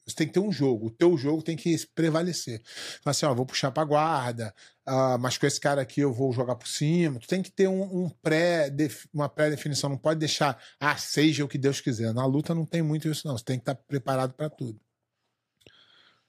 você 0.08 0.16
tem 0.16 0.28
que 0.28 0.34
ter 0.34 0.40
um 0.40 0.52
jogo. 0.52 0.88
O 0.88 0.90
teu 0.90 1.18
jogo 1.18 1.44
tem 1.44 1.58
que 1.58 1.76
prevalecer. 1.94 2.62
Fala 3.02 3.12
assim, 3.12 3.26
ó, 3.26 3.34
vou 3.34 3.46
puxar 3.46 3.72
pra 3.72 3.84
guarda, 3.84 4.54
ah, 4.86 5.18
mas 5.18 5.38
com 5.38 5.46
esse 5.46 5.60
cara 5.60 5.82
aqui 5.82 6.00
eu 6.00 6.14
vou 6.14 6.32
jogar 6.32 6.56
por 6.56 6.68
cima. 6.68 7.20
Tu 7.20 7.28
tem 7.28 7.44
que 7.44 7.52
ter 7.52 7.68
um, 7.68 8.06
um 8.06 8.10
pré, 8.10 8.74
uma 9.14 9.28
pré-definição. 9.28 9.90
Não 9.90 9.98
pode 9.98 10.20
deixar, 10.20 10.58
ah, 10.80 10.96
seja 10.96 11.44
o 11.44 11.48
que 11.48 11.58
Deus 11.58 11.82
quiser. 11.82 12.14
Na 12.14 12.26
luta 12.26 12.56
não 12.56 12.66
tem 12.66 12.82
muito 12.82 13.10
isso, 13.10 13.28
não. 13.28 13.38
Você 13.38 13.44
tem 13.44 13.58
que 13.58 13.64
estar 13.64 13.76
preparado 13.76 14.34
pra 14.34 14.50
tudo. 14.50 14.80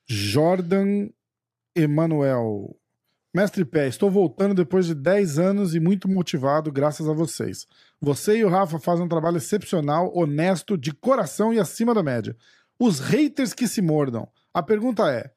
Jordan 0.09 1.09
Emanuel. 1.77 2.77
Mestre 3.33 3.65
Pé, 3.65 3.87
estou 3.87 4.11
voltando 4.11 4.55
depois 4.55 4.87
de 4.87 4.95
10 4.95 5.39
anos 5.39 5.75
e 5.75 5.79
muito 5.79 6.09
motivado 6.09 6.73
graças 6.73 7.09
a 7.09 7.13
vocês. 7.13 7.67
Você 8.01 8.39
e 8.39 8.45
o 8.45 8.49
Rafa 8.49 8.81
fazem 8.81 9.05
um 9.05 9.09
trabalho 9.09 9.37
excepcional, 9.37 10.11
honesto, 10.17 10.77
de 10.79 10.93
coração 10.93 11.53
e 11.53 11.61
acima 11.61 11.95
da 11.95 12.03
média. 12.03 12.35
Os 12.79 13.01
haters 13.01 13.53
que 13.53 13.67
se 13.67 13.83
mordam. 13.83 14.29
A 14.55 14.63
pergunta 14.63 15.11
é: 15.11 15.33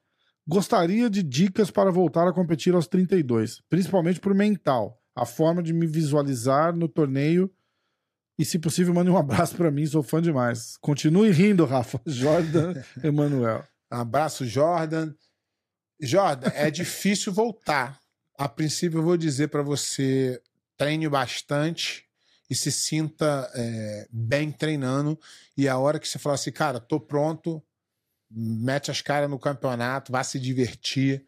gostaria 0.46 1.10
de 1.10 1.22
dicas 1.22 1.70
para 1.70 1.90
voltar 1.90 2.26
a 2.28 2.32
competir 2.32 2.74
aos 2.74 2.86
32, 2.86 3.60
principalmente 3.68 4.20
por 4.20 4.34
mental, 4.34 5.00
a 5.14 5.26
forma 5.26 5.62
de 5.62 5.72
me 5.72 5.86
visualizar 5.86 6.74
no 6.74 6.88
torneio. 6.88 7.52
E, 8.38 8.44
se 8.44 8.58
possível, 8.58 8.94
mande 8.94 9.10
um 9.10 9.16
abraço 9.16 9.56
para 9.56 9.70
mim, 9.70 9.86
sou 9.86 10.02
fã 10.02 10.20
demais. 10.20 10.76
Continue 10.78 11.30
rindo, 11.30 11.64
Rafa. 11.64 12.00
Jordan 12.06 12.74
Emanuel. 13.02 13.62
Abraço, 13.90 14.46
Jordan. 14.46 15.12
Jordan, 16.00 16.50
é 16.54 16.70
difícil 16.70 17.32
voltar. 17.32 18.00
A 18.38 18.48
princípio, 18.48 18.98
eu 18.98 19.02
vou 19.02 19.16
dizer 19.16 19.48
pra 19.48 19.62
você: 19.62 20.40
treine 20.76 21.08
bastante 21.08 22.04
e 22.52 22.54
se 22.54 22.70
sinta 22.70 23.50
é, 23.54 24.06
bem 24.12 24.52
treinando. 24.52 25.18
E 25.56 25.66
a 25.66 25.78
hora 25.78 25.98
que 25.98 26.06
você 26.06 26.18
falar 26.18 26.34
assim, 26.34 26.52
cara, 26.52 26.78
tô 26.78 27.00
pronto, 27.00 27.62
mete 28.30 28.90
as 28.90 29.00
caras 29.00 29.30
no 29.30 29.38
campeonato, 29.38 30.12
vá 30.12 30.22
se 30.22 30.38
divertir, 30.38 31.26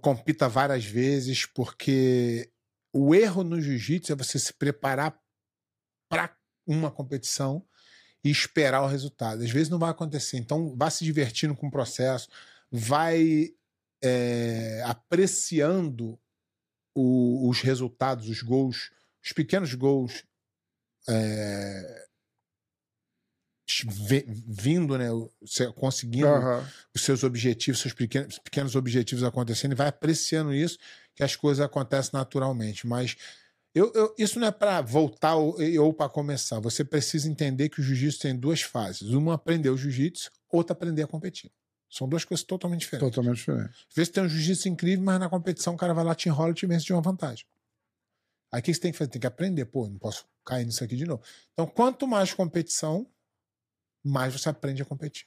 compita 0.00 0.48
várias 0.48 0.84
vezes, 0.84 1.44
porque 1.44 2.48
o 2.92 3.16
erro 3.16 3.42
no 3.42 3.60
jiu-jitsu 3.60 4.12
é 4.12 4.14
você 4.14 4.38
se 4.38 4.52
preparar 4.52 5.20
para 6.08 6.36
uma 6.64 6.88
competição 6.88 7.66
e 8.22 8.30
esperar 8.30 8.82
o 8.82 8.86
resultado. 8.86 9.42
Às 9.42 9.50
vezes 9.50 9.68
não 9.68 9.78
vai 9.80 9.90
acontecer. 9.90 10.36
Então, 10.36 10.72
vá 10.76 10.88
se 10.88 11.02
divertindo 11.04 11.56
com 11.56 11.66
o 11.66 11.70
processo, 11.70 12.28
vai 12.70 13.48
é, 14.04 14.82
apreciando 14.84 16.16
o- 16.94 17.48
os 17.48 17.60
resultados, 17.60 18.28
os 18.28 18.42
gols, 18.42 18.90
os 19.24 19.32
pequenos 19.32 19.74
gols 19.74 20.24
é, 21.08 22.06
vi- 23.86 24.24
vindo, 24.28 24.96
né, 24.98 25.08
conseguindo 25.76 26.26
Aham. 26.28 26.68
os 26.94 27.02
seus 27.02 27.22
objetivos, 27.24 27.80
seus 27.80 27.94
pequenos, 27.94 28.38
pequenos 28.38 28.76
objetivos 28.76 29.24
acontecendo 29.24 29.72
e 29.72 29.76
vai 29.76 29.88
apreciando 29.88 30.52
isso, 30.54 30.78
que 31.14 31.22
as 31.22 31.36
coisas 31.36 31.64
acontecem 31.64 32.10
naturalmente. 32.12 32.86
Mas 32.86 33.16
eu, 33.74 33.90
eu- 33.94 34.14
isso 34.18 34.38
não 34.38 34.46
é 34.48 34.50
para 34.50 34.80
voltar 34.82 35.36
ou, 35.36 35.56
ou 35.80 35.92
para 35.94 36.08
começar. 36.08 36.60
Você 36.60 36.84
precisa 36.84 37.28
entender 37.28 37.68
que 37.68 37.80
o 37.80 37.82
jiu-jitsu 37.82 38.20
tem 38.20 38.36
duas 38.36 38.60
fases. 38.62 39.10
Uma, 39.10 39.34
aprender 39.34 39.70
o 39.70 39.76
jiu-jitsu, 39.76 40.30
outra, 40.50 40.72
aprender 40.74 41.02
a 41.02 41.06
competir. 41.06 41.50
São 41.90 42.08
duas 42.08 42.24
coisas 42.24 42.44
totalmente 42.44 42.80
diferentes. 42.80 43.14
Totalmente 43.14 43.36
diferente. 43.38 43.70
Às 43.88 43.94
vezes 43.94 44.12
tem 44.12 44.22
um 44.22 44.28
jiu-jitsu 44.28 44.68
incrível, 44.68 45.04
mas 45.04 45.20
na 45.20 45.28
competição 45.28 45.74
o 45.74 45.76
cara 45.76 45.92
vai 45.94 46.04
lá, 46.04 46.14
te 46.14 46.28
enrola 46.28 46.50
e 46.50 46.54
te 46.54 46.66
vence 46.66 46.84
de 46.84 46.92
uma 46.92 47.02
vantagem. 47.02 47.44
Aí 48.52 48.60
o 48.60 48.62
que 48.62 48.72
você 48.72 48.80
tem 48.80 48.92
que 48.92 48.98
fazer? 48.98 49.10
Tem 49.10 49.20
que 49.20 49.26
aprender. 49.26 49.64
Pô, 49.64 49.88
não 49.88 49.98
posso 49.98 50.26
cair 50.44 50.66
nisso 50.66 50.84
aqui 50.84 50.94
de 50.94 51.06
novo. 51.06 51.22
Então, 51.52 51.66
quanto 51.66 52.06
mais 52.06 52.34
competição, 52.34 53.10
mais 54.04 54.32
você 54.34 54.50
aprende 54.50 54.82
a 54.82 54.84
competir. 54.84 55.26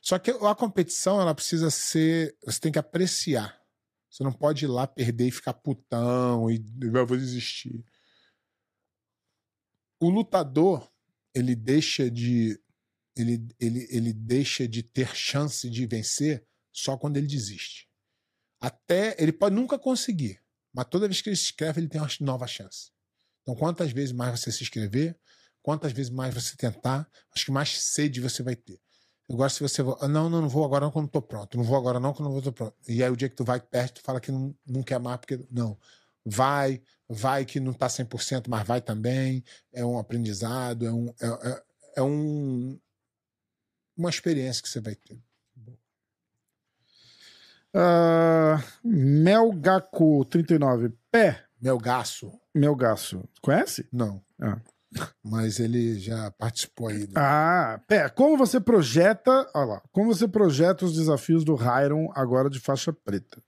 Só 0.00 0.18
que 0.18 0.30
a 0.30 0.54
competição, 0.54 1.20
ela 1.20 1.34
precisa 1.34 1.70
ser. 1.70 2.36
Você 2.44 2.58
tem 2.58 2.72
que 2.72 2.78
apreciar. 2.78 3.60
Você 4.10 4.24
não 4.24 4.32
pode 4.32 4.64
ir 4.64 4.68
lá 4.68 4.86
perder 4.86 5.28
e 5.28 5.30
ficar 5.30 5.52
putão 5.52 6.50
e 6.50 6.64
eu 6.80 7.06
vou 7.06 7.16
desistir. 7.16 7.84
O 10.00 10.08
lutador, 10.08 10.90
ele 11.34 11.54
deixa 11.54 12.10
de 12.10 12.58
ele, 13.14 13.46
ele, 13.60 13.86
ele 13.90 14.12
deixa 14.12 14.66
de 14.66 14.82
ter 14.82 15.14
chance 15.14 15.68
de 15.68 15.86
vencer 15.86 16.46
só 16.72 16.96
quando 16.96 17.16
ele 17.16 17.26
desiste. 17.26 17.88
Até 18.60 19.14
ele 19.18 19.32
pode 19.32 19.54
nunca 19.54 19.78
conseguir, 19.78 20.40
mas 20.78 20.86
toda 20.88 21.08
vez 21.08 21.20
que 21.20 21.28
ele 21.28 21.34
se 21.34 21.42
inscreve, 21.42 21.80
ele 21.80 21.88
tem 21.88 22.00
uma 22.00 22.08
nova 22.20 22.46
chance. 22.46 22.92
Então, 23.42 23.56
quantas 23.56 23.90
vezes 23.90 24.12
mais 24.12 24.38
você 24.38 24.52
se 24.52 24.62
inscrever, 24.62 25.18
quantas 25.60 25.90
vezes 25.90 26.08
mais 26.08 26.32
você 26.32 26.56
tentar, 26.56 27.04
acho 27.34 27.46
que 27.46 27.50
mais 27.50 27.82
sede 27.82 28.20
você 28.20 28.44
vai 28.44 28.54
ter. 28.54 28.80
Agora, 29.28 29.50
se 29.50 29.58
você. 29.58 29.82
Não, 29.82 30.30
não, 30.30 30.40
não 30.40 30.48
vou 30.48 30.64
agora 30.64 30.84
não, 30.84 30.92
quando 30.92 31.08
tô 31.08 31.20
pronto. 31.20 31.56
Não 31.56 31.64
vou 31.64 31.76
agora 31.76 31.98
não, 31.98 32.14
quando 32.14 32.32
não 32.32 32.40
tô 32.40 32.52
pronto. 32.52 32.76
E 32.86 33.02
aí, 33.02 33.10
o 33.10 33.16
dia 33.16 33.28
que 33.28 33.34
tu 33.34 33.42
vai 33.42 33.58
perto, 33.58 33.94
tu 33.94 34.02
fala 34.02 34.20
que 34.20 34.30
não, 34.30 34.54
não 34.64 34.84
quer 34.84 35.00
mais, 35.00 35.18
porque. 35.18 35.44
Não. 35.50 35.76
Vai, 36.24 36.80
vai 37.08 37.44
que 37.44 37.58
não 37.58 37.72
tá 37.72 37.88
100%, 37.88 38.46
mas 38.46 38.64
vai 38.64 38.80
também. 38.80 39.42
É 39.72 39.84
um 39.84 39.98
aprendizado, 39.98 40.86
é 40.86 40.92
um. 40.92 41.08
É, 41.20 41.26
é, 41.26 41.62
é 41.96 42.02
um 42.02 42.78
uma 43.96 44.10
experiência 44.10 44.62
que 44.62 44.68
você 44.68 44.80
vai 44.80 44.94
ter. 44.94 45.20
Uh, 47.74 48.62
Melgaco39. 48.86 50.92
Pé. 51.10 51.44
Melgaço. 51.60 52.32
Melgaço. 52.54 53.28
Conhece? 53.42 53.86
Não. 53.92 54.22
Ah. 54.40 54.60
Mas 55.22 55.60
ele 55.60 55.98
já 55.98 56.30
participou 56.32 56.88
aí. 56.88 57.06
Do... 57.06 57.14
Ah, 57.16 57.80
pé. 57.86 58.08
Como 58.08 58.36
você 58.36 58.60
projeta. 58.60 59.30
Olha 59.54 59.66
lá. 59.66 59.82
Como 59.92 60.14
você 60.14 60.26
projeta 60.26 60.84
os 60.84 60.94
desafios 60.94 61.44
do 61.44 61.54
Hyron 61.54 62.10
agora 62.14 62.48
de 62.48 62.58
faixa 62.58 62.92
preta? 62.92 63.42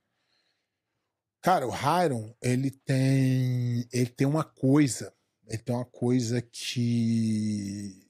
Cara, 1.42 1.66
o 1.66 1.70
Hyron, 1.70 2.34
ele 2.42 2.70
tem. 2.70 3.88
Ele 3.92 4.10
tem 4.10 4.26
uma 4.26 4.44
coisa. 4.44 5.12
Ele 5.46 5.58
tem 5.58 5.74
uma 5.74 5.86
coisa 5.86 6.42
que 6.42 8.06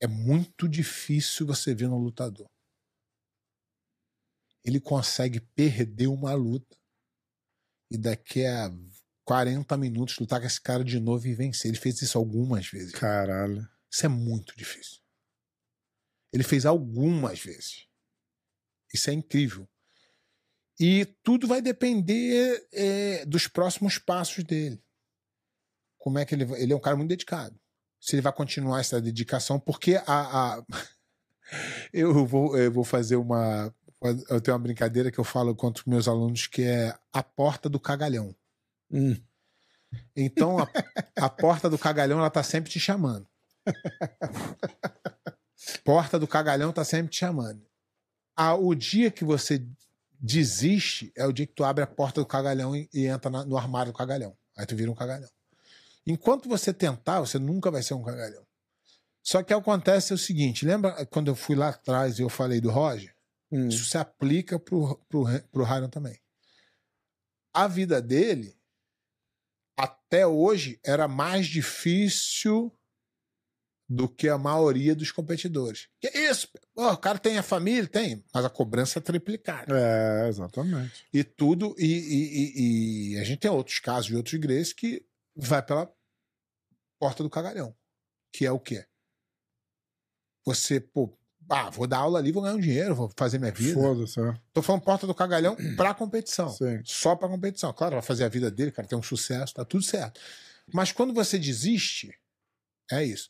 é 0.00 0.06
muito 0.06 0.66
difícil 0.66 1.46
você 1.46 1.74
ver 1.74 1.88
no 1.88 1.98
lutador. 1.98 2.48
Ele 4.64 4.80
consegue 4.80 5.40
perder 5.40 6.06
uma 6.06 6.34
luta 6.34 6.76
e 7.90 7.96
daqui 7.98 8.44
a 8.44 8.70
40 9.24 9.76
minutos 9.76 10.18
lutar 10.18 10.40
com 10.40 10.46
esse 10.46 10.60
cara 10.60 10.84
de 10.84 11.00
novo 11.00 11.26
e 11.26 11.34
vencer. 11.34 11.70
Ele 11.70 11.78
fez 11.78 12.00
isso 12.02 12.18
algumas 12.18 12.66
vezes. 12.68 12.92
Caralho. 12.92 13.68
Isso 13.90 14.06
é 14.06 14.08
muito 14.08 14.56
difícil. 14.56 15.00
Ele 16.32 16.42
fez 16.42 16.64
algumas 16.64 17.40
vezes. 17.40 17.86
Isso 18.92 19.10
é 19.10 19.12
incrível. 19.12 19.68
E 20.78 21.04
tudo 21.22 21.46
vai 21.46 21.60
depender 21.60 22.66
é, 22.72 23.24
dos 23.26 23.46
próximos 23.46 23.98
passos 23.98 24.44
dele. 24.44 24.82
Como 25.98 26.18
é 26.18 26.24
que 26.24 26.34
ele 26.34 26.44
Ele 26.54 26.72
é 26.72 26.76
um 26.76 26.80
cara 26.80 26.96
muito 26.96 27.08
dedicado 27.08 27.60
se 28.00 28.14
ele 28.14 28.22
vai 28.22 28.32
continuar 28.32 28.80
essa 28.80 29.00
dedicação, 29.00 29.60
porque 29.60 29.96
a, 30.06 30.56
a... 30.56 30.64
eu, 31.92 32.26
vou, 32.26 32.56
eu 32.56 32.72
vou 32.72 32.84
fazer 32.84 33.16
uma. 33.16 33.72
Eu 34.28 34.40
tenho 34.40 34.56
uma 34.56 34.62
brincadeira 34.62 35.10
que 35.10 35.18
eu 35.18 35.24
falo 35.24 35.54
contra 35.54 35.82
os 35.82 35.86
meus 35.86 36.08
alunos 36.08 36.46
que 36.46 36.62
é 36.62 36.96
a 37.12 37.22
porta 37.22 37.68
do 37.68 37.78
cagalhão. 37.78 38.34
Hum. 38.90 39.16
Então, 40.16 40.58
a, 40.58 40.66
a, 41.16 41.28
porta 41.28 41.68
do 41.68 41.78
cagalhão 41.78 42.18
ela 42.18 42.30
tá 42.30 42.42
sempre 42.42 42.70
te 42.70 42.80
chamando. 42.80 43.26
porta 45.84 46.18
do 46.18 46.26
cagalhão 46.26 46.72
tá 46.72 46.84
sempre 46.84 47.10
te 47.10 47.18
chamando. 47.18 47.62
Ah, 48.34 48.54
o 48.54 48.74
dia 48.74 49.10
que 49.10 49.24
você 49.24 49.66
desiste 50.18 51.12
é 51.14 51.26
o 51.26 51.32
dia 51.32 51.46
que 51.46 51.52
tu 51.52 51.64
abre 51.64 51.84
a 51.84 51.86
porta 51.86 52.20
do 52.20 52.26
cagalhão 52.26 52.74
e, 52.74 52.88
e 52.92 53.06
entra 53.06 53.30
na, 53.30 53.44
no 53.44 53.56
armário 53.56 53.92
do 53.92 53.96
cagalhão. 53.96 54.36
Aí 54.56 54.64
tu 54.64 54.74
vira 54.74 54.90
um 54.90 54.94
cagalhão. 54.94 55.28
Enquanto 56.06 56.48
você 56.48 56.72
tentar, 56.72 57.20
você 57.20 57.38
nunca 57.38 57.70
vai 57.70 57.82
ser 57.82 57.94
um 57.94 58.02
cagalhão. 58.02 58.44
Só 59.22 59.42
que 59.42 59.52
acontece 59.52 60.14
o 60.14 60.18
seguinte: 60.18 60.64
lembra 60.64 61.04
quando 61.06 61.28
eu 61.28 61.34
fui 61.34 61.54
lá 61.54 61.68
atrás 61.68 62.18
e 62.18 62.22
eu 62.22 62.28
falei 62.28 62.60
do 62.60 62.70
Roger? 62.70 63.14
Hum. 63.50 63.68
Isso 63.68 63.84
se 63.84 63.98
aplica 63.98 64.58
pro, 64.58 64.96
pro, 65.08 65.24
pro 65.50 65.88
também. 65.88 66.18
A 67.52 67.66
vida 67.66 68.00
dele, 68.00 68.56
até 69.76 70.26
hoje, 70.26 70.78
era 70.84 71.08
mais 71.08 71.46
difícil 71.46 72.72
do 73.90 74.08
que 74.08 74.28
a 74.28 74.38
maioria 74.38 74.94
dos 74.94 75.10
competidores. 75.10 75.88
Que 76.00 76.08
isso? 76.16 76.48
Oh, 76.76 76.90
o 76.90 76.96
cara 76.96 77.18
tem 77.18 77.38
a 77.38 77.42
família? 77.42 77.88
Tem, 77.88 78.24
mas 78.32 78.44
a 78.44 78.48
cobrança 78.48 79.00
é 79.00 79.02
triplicada. 79.02 79.76
É, 79.76 80.28
exatamente. 80.28 81.04
E 81.12 81.24
tudo, 81.24 81.74
e, 81.76 81.86
e, 81.86 82.28
e, 82.36 83.14
e 83.14 83.18
a 83.18 83.24
gente 83.24 83.40
tem 83.40 83.50
outros 83.50 83.80
casos 83.80 84.06
de 84.06 84.14
outros 84.14 84.34
igrejas 84.34 84.72
que 84.72 85.04
vai 85.34 85.60
pela 85.60 85.92
porta 87.00 87.24
do 87.24 87.30
cagalhão. 87.30 87.76
Que 88.32 88.46
é 88.46 88.52
o 88.52 88.60
quê? 88.60 88.86
Você, 90.46 90.78
pô, 90.78 91.18
ah, 91.50 91.68
vou 91.68 91.86
dar 91.86 91.98
aula 91.98 92.18
ali, 92.18 92.30
vou 92.30 92.42
ganhar 92.42 92.54
um 92.54 92.60
dinheiro, 92.60 92.94
vou 92.94 93.10
fazer 93.16 93.38
minha 93.38 93.50
vida. 93.50 93.74
Foda-se, 93.74 94.20
é. 94.20 94.34
Tô 94.52 94.62
falando 94.62 94.82
porta 94.82 95.06
do 95.06 95.14
cagalhão 95.14 95.56
pra 95.76 95.92
competição. 95.92 96.48
Sim. 96.48 96.80
Só 96.84 97.16
pra 97.16 97.28
competição. 97.28 97.72
Claro, 97.72 97.94
vai 97.96 98.02
fazer 98.02 98.24
a 98.24 98.28
vida 98.28 98.50
dele, 98.50 98.70
cara, 98.70 98.86
tem 98.86 98.96
um 98.96 99.02
sucesso, 99.02 99.54
tá 99.54 99.64
tudo 99.64 99.82
certo. 99.82 100.20
Mas 100.72 100.92
quando 100.92 101.12
você 101.12 101.38
desiste, 101.38 102.16
é 102.90 103.04
isso. 103.04 103.28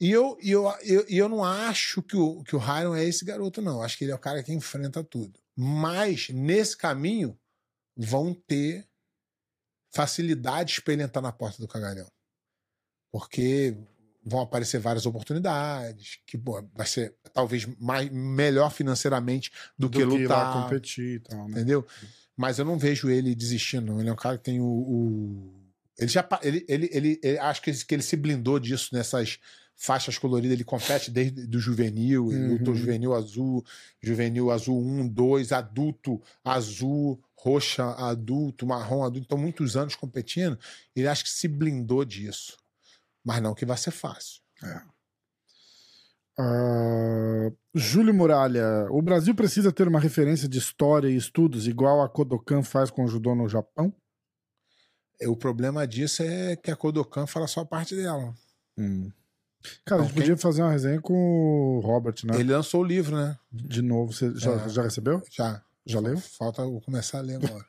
E 0.00 0.10
eu, 0.10 0.38
e 0.40 0.50
eu, 0.50 0.66
eu, 0.82 1.04
eu 1.08 1.28
não 1.28 1.44
acho 1.44 2.02
que 2.02 2.16
o, 2.16 2.42
que 2.42 2.56
o 2.56 2.58
Hiron 2.58 2.94
é 2.94 3.04
esse 3.04 3.22
garoto, 3.22 3.60
não. 3.60 3.82
Acho 3.82 3.98
que 3.98 4.04
ele 4.04 4.12
é 4.12 4.14
o 4.14 4.18
cara 4.18 4.42
que 4.42 4.52
enfrenta 4.52 5.04
tudo. 5.04 5.38
Mas, 5.54 6.30
nesse 6.30 6.74
caminho, 6.74 7.38
vão 7.94 8.32
ter 8.32 8.88
facilidades 9.92 10.78
para 10.78 10.94
ele 10.94 11.02
entrar 11.02 11.20
na 11.20 11.32
porta 11.32 11.58
do 11.58 11.68
cagalhão. 11.68 12.10
Porque 13.12 13.76
vão 14.30 14.40
aparecer 14.40 14.78
várias 14.78 15.04
oportunidades, 15.06 16.18
que 16.24 16.38
vai 16.74 16.86
ser 16.86 17.14
talvez 17.34 17.66
mais, 17.78 18.10
melhor 18.10 18.70
financeiramente 18.70 19.50
do, 19.78 19.88
do 19.88 19.90
que, 19.90 19.98
que 19.98 20.04
lutar. 20.04 20.62
competir 20.62 21.16
e 21.16 21.20
tal, 21.20 21.48
né? 21.48 21.50
Entendeu? 21.50 21.86
Mas 22.36 22.58
eu 22.58 22.64
não 22.64 22.78
vejo 22.78 23.10
ele 23.10 23.34
desistindo. 23.34 24.00
Ele 24.00 24.08
é 24.08 24.12
um 24.12 24.16
cara 24.16 24.38
que 24.38 24.44
tem 24.44 24.60
o. 24.60 24.64
o... 24.64 25.52
Ele 25.98 26.08
já. 26.08 26.26
Ele, 26.42 26.64
ele, 26.68 26.88
ele, 26.92 27.20
ele, 27.22 27.38
acho 27.38 27.60
que 27.60 27.70
ele, 27.70 27.78
que 27.78 27.94
ele 27.94 28.02
se 28.02 28.16
blindou 28.16 28.58
disso 28.58 28.94
nessas 28.94 29.38
faixas 29.76 30.16
coloridas. 30.16 30.54
Ele 30.54 30.64
compete 30.64 31.10
desde 31.10 31.46
do 31.46 31.58
juvenil. 31.58 32.32
Ele 32.32 32.44
uhum. 32.44 32.52
lutou 32.52 32.74
juvenil 32.74 33.14
azul, 33.14 33.64
juvenil 34.00 34.50
azul 34.50 34.80
1, 34.80 35.08
2, 35.08 35.52
adulto 35.52 36.22
azul, 36.42 37.20
roxa 37.42 37.84
adulto, 37.96 38.66
marrom 38.66 39.02
adulto, 39.02 39.24
então 39.26 39.38
muitos 39.38 39.76
anos 39.76 39.96
competindo, 39.96 40.58
ele 40.94 41.08
acha 41.08 41.22
que 41.22 41.30
se 41.30 41.48
blindou 41.48 42.04
disso. 42.04 42.56
Mas 43.24 43.42
não 43.42 43.54
que 43.54 43.66
vai 43.66 43.76
ser 43.76 43.90
fácil. 43.90 44.40
É. 44.62 44.82
Uh, 46.40 47.56
Júlio 47.74 48.14
Muralha, 48.14 48.86
o 48.90 49.02
Brasil 49.02 49.34
precisa 49.34 49.70
ter 49.70 49.86
uma 49.86 50.00
referência 50.00 50.48
de 50.48 50.58
história 50.58 51.08
e 51.08 51.16
estudos 51.16 51.66
igual 51.68 52.00
a 52.00 52.08
Kodokan 52.08 52.62
faz 52.62 52.90
com 52.90 53.04
o 53.04 53.08
judô 53.08 53.34
no 53.34 53.48
Japão? 53.48 53.92
É, 55.20 55.28
o 55.28 55.36
problema 55.36 55.86
disso 55.86 56.22
é 56.22 56.56
que 56.56 56.70
a 56.70 56.76
Kodokan 56.76 57.26
fala 57.26 57.46
só 57.46 57.60
a 57.60 57.66
parte 57.66 57.94
dela. 57.94 58.34
Hum. 58.78 59.12
Cara, 59.84 59.84
então, 59.84 59.98
a 59.98 60.02
gente 60.04 60.14
quem... 60.14 60.22
podia 60.22 60.36
fazer 60.38 60.62
uma 60.62 60.70
resenha 60.70 61.00
com 61.00 61.76
o 61.76 61.80
Robert, 61.80 62.14
né? 62.24 62.40
Ele 62.40 62.52
lançou 62.52 62.80
o 62.80 62.84
livro, 62.84 63.14
né? 63.14 63.38
De 63.52 63.82
novo, 63.82 64.12
você 64.12 64.34
já, 64.34 64.52
é. 64.52 64.68
já 64.70 64.82
recebeu? 64.82 65.22
Já. 65.30 65.62
Já 65.84 66.00
leu? 66.00 66.18
Falta 66.18 66.62
eu 66.62 66.80
começar 66.80 67.18
a 67.18 67.22
ler 67.22 67.36
agora. 67.36 67.64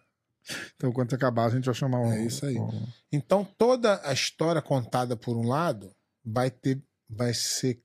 Então, 0.76 0.92
quando 0.92 1.14
acabar, 1.14 1.46
a 1.46 1.50
gente 1.50 1.66
vai 1.66 1.74
chamar 1.74 2.00
um. 2.00 2.12
É 2.12 2.26
isso 2.26 2.46
aí. 2.46 2.58
Um... 2.58 2.88
Então, 3.12 3.46
toda 3.58 4.02
a 4.08 4.14
história 4.14 4.62
contada 4.62 5.16
por 5.16 5.38
um 5.38 5.48
lado 5.48 5.94
vai 6.24 6.50
ter. 6.50 6.82
vai 7.10 7.34
ser 7.34 7.82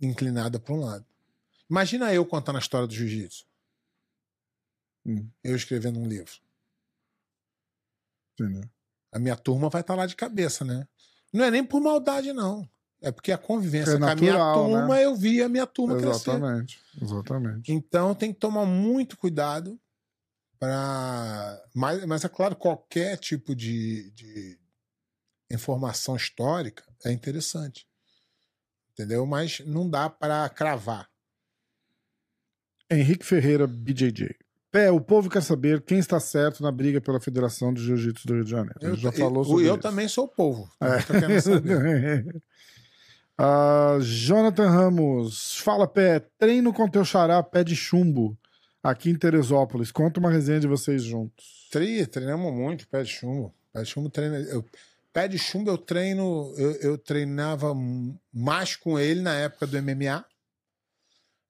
inclinada 0.00 0.60
para 0.60 0.74
um 0.74 0.80
lado. 0.80 1.04
Imagina 1.68 2.12
eu 2.12 2.24
contando 2.24 2.56
a 2.56 2.60
história 2.60 2.86
do 2.86 2.94
jiu-jitsu. 2.94 3.46
Hum. 5.04 5.28
Eu 5.42 5.56
escrevendo 5.56 5.98
um 5.98 6.06
livro. 6.06 6.32
Entendeu? 8.34 8.68
A 9.12 9.18
minha 9.18 9.36
turma 9.36 9.68
vai 9.68 9.80
estar 9.80 9.94
tá 9.94 10.00
lá 10.00 10.06
de 10.06 10.14
cabeça, 10.14 10.64
né? 10.64 10.86
Não 11.32 11.44
é 11.44 11.50
nem 11.50 11.64
por 11.64 11.80
maldade, 11.80 12.32
não. 12.32 12.68
É 13.00 13.12
porque 13.12 13.30
a 13.30 13.38
convivência 13.38 13.92
é 13.92 13.98
com 13.98 14.04
a 14.04 14.14
minha 14.14 14.54
turma, 14.54 14.88
né? 14.88 15.04
eu 15.04 15.14
vi 15.14 15.42
a 15.42 15.48
minha 15.48 15.66
turma 15.66 15.96
exatamente, 15.96 16.80
crescer. 16.80 17.04
Exatamente. 17.04 17.72
Então 17.72 18.14
tem 18.14 18.32
que 18.32 18.40
tomar 18.40 18.66
muito 18.66 19.16
cuidado 19.16 19.78
para. 20.58 21.62
Mas, 21.74 22.04
mas 22.04 22.24
é 22.24 22.28
claro, 22.28 22.56
qualquer 22.56 23.16
tipo 23.16 23.54
de, 23.54 24.10
de 24.12 24.58
informação 25.50 26.16
histórica 26.16 26.84
é 27.04 27.12
interessante. 27.12 27.86
Entendeu? 28.92 29.24
Mas 29.26 29.60
não 29.60 29.88
dá 29.88 30.10
para 30.10 30.48
cravar. 30.48 31.08
Henrique 32.90 33.24
Ferreira, 33.24 33.66
BJJ. 33.66 34.34
Pé, 34.70 34.90
o 34.90 35.00
povo 35.00 35.30
quer 35.30 35.42
saber 35.42 35.82
quem 35.82 35.98
está 35.98 36.20
certo 36.20 36.62
na 36.62 36.70
briga 36.70 37.00
pela 37.00 37.20
Federação 37.20 37.72
de 37.72 37.82
Jiu-Jitsu 37.82 38.26
do 38.26 38.34
Rio 38.34 38.44
de 38.44 38.50
Janeiro. 38.50 38.78
Ele 38.82 38.92
eu, 38.92 38.96
já 38.96 39.12
falou 39.12 39.44
sobre 39.44 39.64
eu. 39.64 39.68
Eu 39.68 39.78
também 39.78 40.08
sou 40.08 40.24
o 40.24 40.28
povo. 40.28 40.70
É. 40.80 40.98
Uh, 43.40 44.00
Jonathan 44.04 44.68
Ramos, 44.68 45.56
fala 45.58 45.86
pé, 45.86 46.20
treino 46.38 46.72
com 46.72 46.88
teu 46.88 47.04
xará, 47.04 47.42
pé 47.42 47.64
de 47.64 47.74
chumbo. 47.74 48.36
Aqui 48.90 49.10
em 49.10 49.14
Teresópolis. 49.16 49.90
Conta 49.90 50.20
uma 50.20 50.30
resenha 50.30 50.60
de 50.60 50.66
vocês 50.66 51.02
juntos. 51.02 51.68
Tri, 51.70 52.06
treinamos 52.06 52.52
muito, 52.52 52.86
pé 52.88 53.02
de 53.02 53.10
chumbo. 53.10 53.54
Pé 53.72 53.82
de 53.82 53.88
chumbo 53.88 54.08
treina. 54.10 54.38
Eu, 54.38 54.64
pé 55.12 55.28
de 55.28 55.38
chumbo 55.38 55.70
eu 55.70 55.78
treino. 55.78 56.54
Eu, 56.56 56.72
eu 56.76 56.98
treinava 56.98 57.74
mais 58.32 58.76
com 58.76 58.98
ele 58.98 59.20
na 59.20 59.34
época 59.34 59.66
do 59.66 59.82
MMA. 59.82 60.24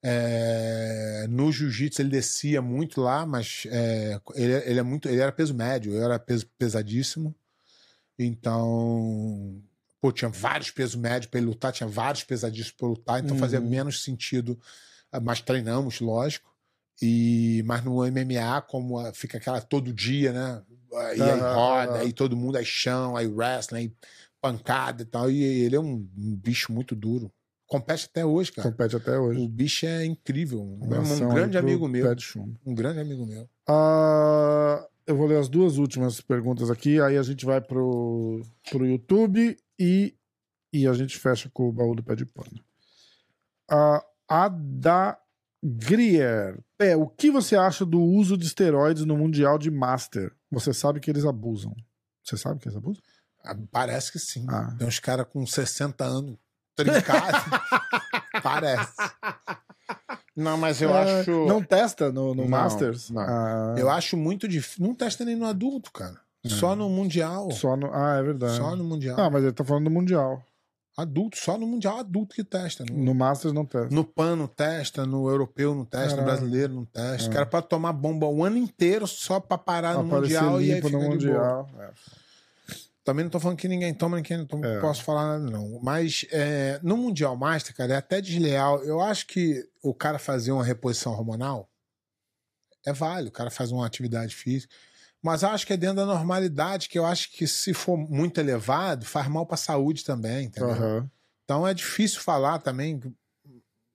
É, 0.00 1.26
no 1.28 1.50
jiu-jitsu 1.50 2.00
ele 2.02 2.08
descia 2.10 2.62
muito 2.62 3.00
lá, 3.00 3.26
mas 3.26 3.64
é, 3.66 4.20
ele, 4.34 4.52
ele 4.52 4.78
é 4.78 4.82
muito. 4.82 5.08
Ele 5.08 5.20
era 5.20 5.32
peso 5.32 5.54
médio, 5.54 5.92
eu 5.94 6.02
era 6.04 6.18
peso 6.18 6.46
pesadíssimo. 6.58 7.34
Então, 8.18 9.60
pô, 10.00 10.12
tinha 10.12 10.28
vários 10.28 10.70
pesos 10.70 10.94
médios 10.96 11.26
para 11.30 11.38
ele 11.38 11.48
lutar, 11.48 11.72
tinha 11.72 11.88
vários 11.88 12.24
pesadíssimos 12.24 12.72
para 12.76 12.88
lutar, 12.88 13.24
então 13.24 13.36
fazia 13.38 13.60
Uhum. 13.60 13.68
menos 13.68 14.02
sentido. 14.02 14.58
Mas 15.22 15.40
treinamos, 15.40 16.00
lógico. 16.00 16.48
E, 17.00 17.62
mas 17.64 17.84
no 17.84 18.04
MMA, 18.04 18.60
como 18.62 18.98
ah, 18.98 19.12
fica 19.12 19.38
aquela 19.38 19.60
todo 19.60 19.92
dia, 19.92 20.32
né? 20.32 20.62
E 20.92 21.22
aí 21.22 21.40
roda, 21.40 21.92
aham. 21.92 22.00
aí 22.00 22.12
todo 22.12 22.36
mundo, 22.36 22.56
aí 22.56 22.64
chão, 22.64 23.16
aí 23.16 23.26
wrestling, 23.26 23.78
aí 23.78 23.92
pancada 24.40 25.02
e 25.02 25.06
tal. 25.06 25.30
E 25.30 25.42
ele 25.42 25.76
é 25.76 25.80
um, 25.80 26.08
um 26.16 26.36
bicho 26.36 26.72
muito 26.72 26.96
duro. 26.96 27.30
Compete 27.66 28.06
até 28.10 28.24
hoje, 28.24 28.50
cara. 28.50 28.70
Compete 28.70 28.96
até 28.96 29.18
hoje. 29.18 29.40
O 29.40 29.48
bicho 29.48 29.86
é 29.86 30.04
incrível. 30.04 30.60
Um, 30.60 30.80
um 30.82 31.28
grande 31.28 31.58
amigo 31.58 31.86
meu. 31.86 32.06
Um 32.64 32.74
grande 32.74 33.00
amigo 33.00 33.26
meu. 33.26 33.48
Ah, 33.68 34.84
eu 35.06 35.16
vou 35.16 35.26
ler 35.26 35.38
as 35.38 35.48
duas 35.48 35.76
últimas 35.76 36.20
perguntas 36.20 36.70
aqui, 36.70 37.00
aí 37.00 37.16
a 37.18 37.22
gente 37.22 37.44
vai 37.44 37.60
pro, 37.60 38.40
pro 38.70 38.86
YouTube 38.86 39.56
e, 39.78 40.14
e 40.72 40.86
a 40.86 40.92
gente 40.94 41.18
fecha 41.18 41.50
com 41.52 41.68
o 41.68 41.72
baú 41.72 41.94
do 41.94 42.02
pé 42.02 42.16
de 42.16 42.24
pano. 42.24 42.64
Ah, 43.70 44.02
a 44.26 44.48
da 44.48 45.18
Grier. 45.62 46.58
É, 46.78 46.96
o 46.96 47.06
que 47.08 47.30
você 47.30 47.56
acha 47.56 47.84
do 47.84 48.00
uso 48.00 48.36
de 48.36 48.46
esteroides 48.46 49.04
no 49.04 49.16
Mundial 49.16 49.58
de 49.58 49.70
Master? 49.70 50.32
Você 50.50 50.72
sabe 50.72 51.00
que 51.00 51.10
eles 51.10 51.24
abusam. 51.24 51.74
Você 52.22 52.36
sabe 52.36 52.60
que 52.60 52.68
eles 52.68 52.76
abusam? 52.76 53.02
Ah, 53.44 53.56
Parece 53.70 54.12
que 54.12 54.18
sim. 54.18 54.46
Ah. 54.48 54.74
Tem 54.78 54.86
uns 54.86 54.98
caras 55.00 55.26
com 55.32 55.44
60 55.46 56.04
anos 56.04 56.36
trincados. 56.76 57.40
Parece. 58.42 58.92
Não, 60.36 60.56
mas 60.56 60.80
eu 60.80 60.94
Ah, 60.94 61.02
acho. 61.20 61.46
Não 61.46 61.62
testa 61.62 62.12
no, 62.12 62.34
no 62.34 62.42
Não, 62.42 62.48
Masters? 62.48 63.10
não. 63.10 63.22
Ah, 63.22 63.74
Eu 63.76 63.90
acho 63.90 64.16
muito 64.16 64.46
difícil. 64.46 64.86
Não 64.86 64.94
testa 64.94 65.24
nem 65.24 65.34
no 65.34 65.46
adulto, 65.46 65.90
cara. 65.92 66.20
Só 66.46 66.76
no 66.76 66.88
Mundial. 66.88 67.50
só 67.50 67.76
no, 67.76 67.92
ah, 67.92 68.16
é 68.18 68.22
verdade. 68.22 68.56
Só 68.56 68.76
no 68.76 68.84
Mundial. 68.84 69.16
Ah, 69.18 69.28
mas 69.28 69.42
ele 69.42 69.52
tá 69.52 69.64
falando 69.64 69.84
do 69.84 69.90
Mundial. 69.90 70.42
Adulto, 71.00 71.38
só 71.38 71.56
no 71.56 71.64
Mundial 71.64 71.98
adulto 71.98 72.34
que 72.34 72.42
testa. 72.42 72.84
No, 72.84 72.92
No 73.04 73.14
Masters 73.14 73.54
não 73.54 73.64
testa. 73.64 73.94
no 73.94 74.02
PAN 74.04 74.34
não 74.34 74.48
testa, 74.48 75.06
no 75.06 75.28
europeu 75.28 75.72
não 75.72 75.84
testa, 75.84 76.16
no 76.16 76.16
Caralho. 76.22 76.38
brasileiro 76.40 76.74
não 76.74 76.84
testa. 76.84 77.28
É. 77.28 77.30
O 77.30 77.32
cara 77.32 77.46
pode 77.46 77.68
tomar 77.68 77.92
bomba 77.92 78.26
o 78.26 78.44
ano 78.44 78.56
inteiro 78.56 79.06
só 79.06 79.38
pra 79.38 79.56
parar 79.56 79.94
no 79.94 80.00
Aparecer 80.00 80.42
Mundial 80.42 80.60
e 80.60 80.72
aí 80.72 80.82
fica 80.82 80.98
no. 80.98 81.04
Mundial. 81.08 81.70
É. 81.78 81.90
Também 83.04 83.24
não 83.24 83.30
tô 83.30 83.38
falando 83.38 83.56
que 83.56 83.68
ninguém 83.68 83.94
toma, 83.94 84.16
ninguém 84.16 84.38
não 84.38 84.44
toma, 84.46 84.66
É. 84.66 84.74
não 84.74 84.80
posso 84.82 85.02
falar 85.04 85.38
nada, 85.38 85.50
não. 85.50 85.78
Mas 85.80 86.26
é, 86.32 86.80
no 86.82 86.96
Mundial 86.96 87.36
Master, 87.36 87.74
cara, 87.76 87.94
é 87.94 87.96
até 87.96 88.20
desleal. 88.20 88.82
Eu 88.82 89.00
acho 89.00 89.26
que 89.28 89.64
o 89.82 89.94
cara 89.94 90.18
fazer 90.18 90.50
uma 90.50 90.64
reposição 90.64 91.12
hormonal 91.12 91.70
é 92.84 92.92
válido. 92.92 93.28
O 93.28 93.32
cara 93.32 93.50
faz 93.50 93.70
uma 93.70 93.86
atividade 93.86 94.34
física. 94.34 94.74
Mas 95.22 95.42
eu 95.42 95.48
acho 95.48 95.66
que 95.66 95.72
é 95.72 95.76
dentro 95.76 95.96
da 95.96 96.06
normalidade, 96.06 96.88
que 96.88 96.98
eu 96.98 97.04
acho 97.04 97.30
que 97.32 97.46
se 97.46 97.74
for 97.74 97.96
muito 97.96 98.38
elevado, 98.38 99.04
faz 99.04 99.28
mal 99.28 99.44
pra 99.44 99.56
saúde 99.56 100.04
também, 100.04 100.46
entendeu? 100.46 100.70
Aham. 100.70 101.10
Então 101.44 101.66
é 101.66 101.74
difícil 101.74 102.20
falar 102.20 102.58
também, 102.58 103.00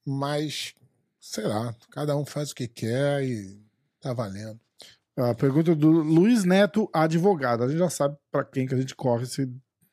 mas 0.06 0.74
sei 1.20 1.46
lá, 1.46 1.74
cada 1.90 2.18
um 2.18 2.26
faz 2.26 2.52
o 2.52 2.56
que 2.56 2.68
quer 2.68 3.24
e 3.24 3.62
tá 4.02 4.12
valendo. 4.12 4.60
A 5.16 5.34
pergunta 5.34 5.76
do 5.76 5.90
Luiz 5.90 6.44
Neto, 6.44 6.90
advogado. 6.92 7.64
A 7.64 7.68
gente 7.68 7.78
já 7.78 7.90
sabe 7.90 8.18
pra 8.32 8.44
quem 8.44 8.68
que 8.68 8.74
a 8.74 8.78
gente 8.78 8.96
corre 8.96 9.26
se, 9.26 9.50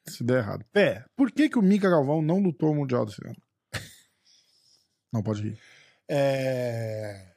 se 0.09 0.25
der 0.25 0.39
errado. 0.39 0.65
Pé, 0.73 1.05
por 1.15 1.31
que, 1.31 1.49
que 1.49 1.59
o 1.59 1.63
Mika 1.63 1.91
Galvão 1.91 2.23
não 2.23 2.41
lutou 2.41 2.73
o 2.73 2.75
Mundial 2.75 3.05
desse 3.05 3.25
ano? 3.25 3.37
Não 5.13 5.23
pode 5.23 5.43
rir. 5.43 5.59
É... 6.09 7.30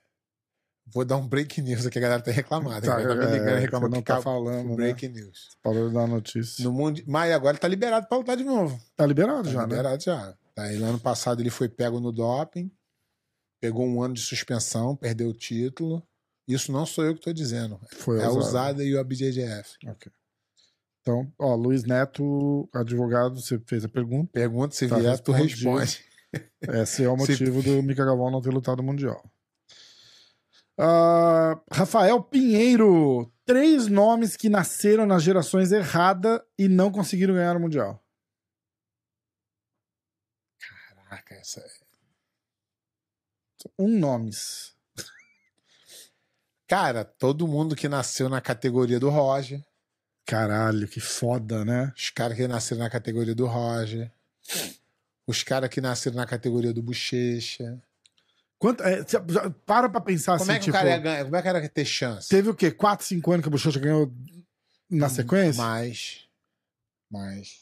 Vou 0.93 1.03
dar 1.05 1.17
um 1.17 1.27
break 1.27 1.61
news 1.61 1.85
aqui, 1.85 1.97
a 1.97 2.01
galera 2.01 2.21
tá 2.21 2.31
reclamando. 2.31 2.85
Tá, 2.85 2.95
a 2.97 3.01
galera 3.01 3.25
tá 3.27 3.31
ligando, 3.31 3.49
é, 3.49 3.59
reclamando 3.59 3.91
você 3.91 3.95
não 3.97 4.01
que 4.03 4.07
tá 4.07 4.17
acabou 4.19 4.33
falando, 4.45 4.65
o 4.65 4.69
né? 4.69 4.75
break 4.75 5.07
news. 5.09 5.49
Falou 5.63 5.89
da 5.91 6.05
notícia. 6.07 6.63
No 6.63 6.71
mundo... 6.71 7.01
Mas 7.07 7.31
agora 7.33 7.53
ele 7.53 7.59
tá 7.59 7.67
liberado 7.67 8.07
pra 8.07 8.17
lutar 8.17 8.37
de 8.37 8.43
novo. 8.43 8.79
Tá 8.95 9.05
liberado 9.05 9.43
Tá 9.43 9.49
já, 9.49 9.59
né? 9.61 9.65
liberado 9.75 10.03
já. 10.03 10.37
Aí, 10.57 10.75
ano 10.83 10.99
passado 10.99 11.41
ele 11.41 11.49
foi 11.49 11.67
pego 11.67 11.99
no 11.99 12.11
doping, 12.11 12.71
pegou 13.59 13.85
um 13.87 14.01
ano 14.03 14.13
de 14.13 14.21
suspensão, 14.21 14.95
perdeu 14.95 15.29
o 15.29 15.33
título. 15.33 16.03
Isso 16.47 16.71
não 16.71 16.85
sou 16.85 17.03
eu 17.05 17.15
que 17.15 17.21
tô 17.21 17.33
dizendo. 17.33 17.79
Foi 17.93 18.19
é 18.19 18.25
a 18.25 18.29
usado. 18.29 18.39
usada 18.41 18.83
e 18.83 18.93
o 18.93 18.99
ABJJF. 18.99 19.77
Ok. 19.87 20.11
Então, 21.01 21.29
ó, 21.39 21.55
Luiz 21.55 21.83
Neto, 21.83 22.69
advogado, 22.73 23.41
você 23.41 23.59
fez 23.65 23.83
a 23.83 23.89
pergunta. 23.89 24.29
Pergunta 24.31 24.75
se 24.75 24.87
Tá 24.87 24.97
vier, 24.99 25.19
tu 25.19 25.31
responde. 25.31 25.99
Esse 26.61 27.03
é 27.03 27.09
o 27.09 27.17
Se- 27.25 27.31
motivo 27.31 27.61
do 27.63 27.81
Mika 27.83 28.05
Galvão 28.05 28.29
não 28.31 28.41
ter 28.41 28.51
lutado 28.51 28.79
o 28.79 28.83
Mundial. 28.83 29.23
Ah, 30.77 31.61
Rafael 31.71 32.23
Pinheiro. 32.23 33.31
Três 33.45 33.87
nomes 33.87 34.37
que 34.37 34.49
nasceram 34.49 35.05
nas 35.05 35.21
gerações 35.21 35.71
erradas 35.71 36.39
e 36.57 36.67
não 36.67 36.91
conseguiram 36.91 37.33
ganhar 37.33 37.57
o 37.57 37.59
Mundial. 37.59 38.01
Caraca, 40.59 41.35
essa... 41.35 41.59
é 41.59 41.65
Um 43.77 43.99
nomes. 43.99 44.73
Cara, 46.67 47.03
todo 47.03 47.47
mundo 47.47 47.75
que 47.75 47.89
nasceu 47.89 48.29
na 48.29 48.41
categoria 48.41 48.99
do 48.99 49.09
Roger, 49.09 49.63
Caralho, 50.25 50.87
que 50.87 51.01
foda, 51.01 51.65
né? 51.65 51.91
os 51.95 52.09
caras 52.09 52.37
que 52.37 52.47
nasceram 52.47 52.81
na 52.81 52.89
categoria 52.89 53.35
do 53.35 53.45
Roger, 53.45 54.09
os 55.27 55.43
caras 55.43 55.69
que 55.69 55.81
nasceram 55.81 56.15
na 56.15 56.25
categoria 56.25 56.73
do 56.73 56.81
Bochecha. 56.81 57.81
Quanto, 58.63 58.81
é, 58.81 59.03
para 59.65 59.89
pra 59.89 59.99
pensar 59.99 60.37
Como 60.37 60.49
assim, 60.49 60.51
é 60.53 60.59
que 60.59 60.65
tipo, 60.65 60.77
o 60.77 60.79
cara 60.79 60.89
ia 60.91 60.97
ganhar? 60.97 61.23
Como 61.25 61.35
é 61.35 61.41
que 61.41 61.49
o 61.49 61.57
ia 61.57 61.69
ter 61.69 61.83
chance? 61.83 62.29
teve 62.29 62.49
o 62.49 62.55
quê? 62.55 62.71
4, 62.71 63.05
5 63.05 63.29
anos 63.33 63.41
que 63.43 63.47
o 63.49 63.51
Bochecha 63.51 63.77
ganhou 63.77 64.09
na 64.89 65.09
sequência? 65.09 65.61
Mais. 65.61 66.21
Mais. 67.11 67.61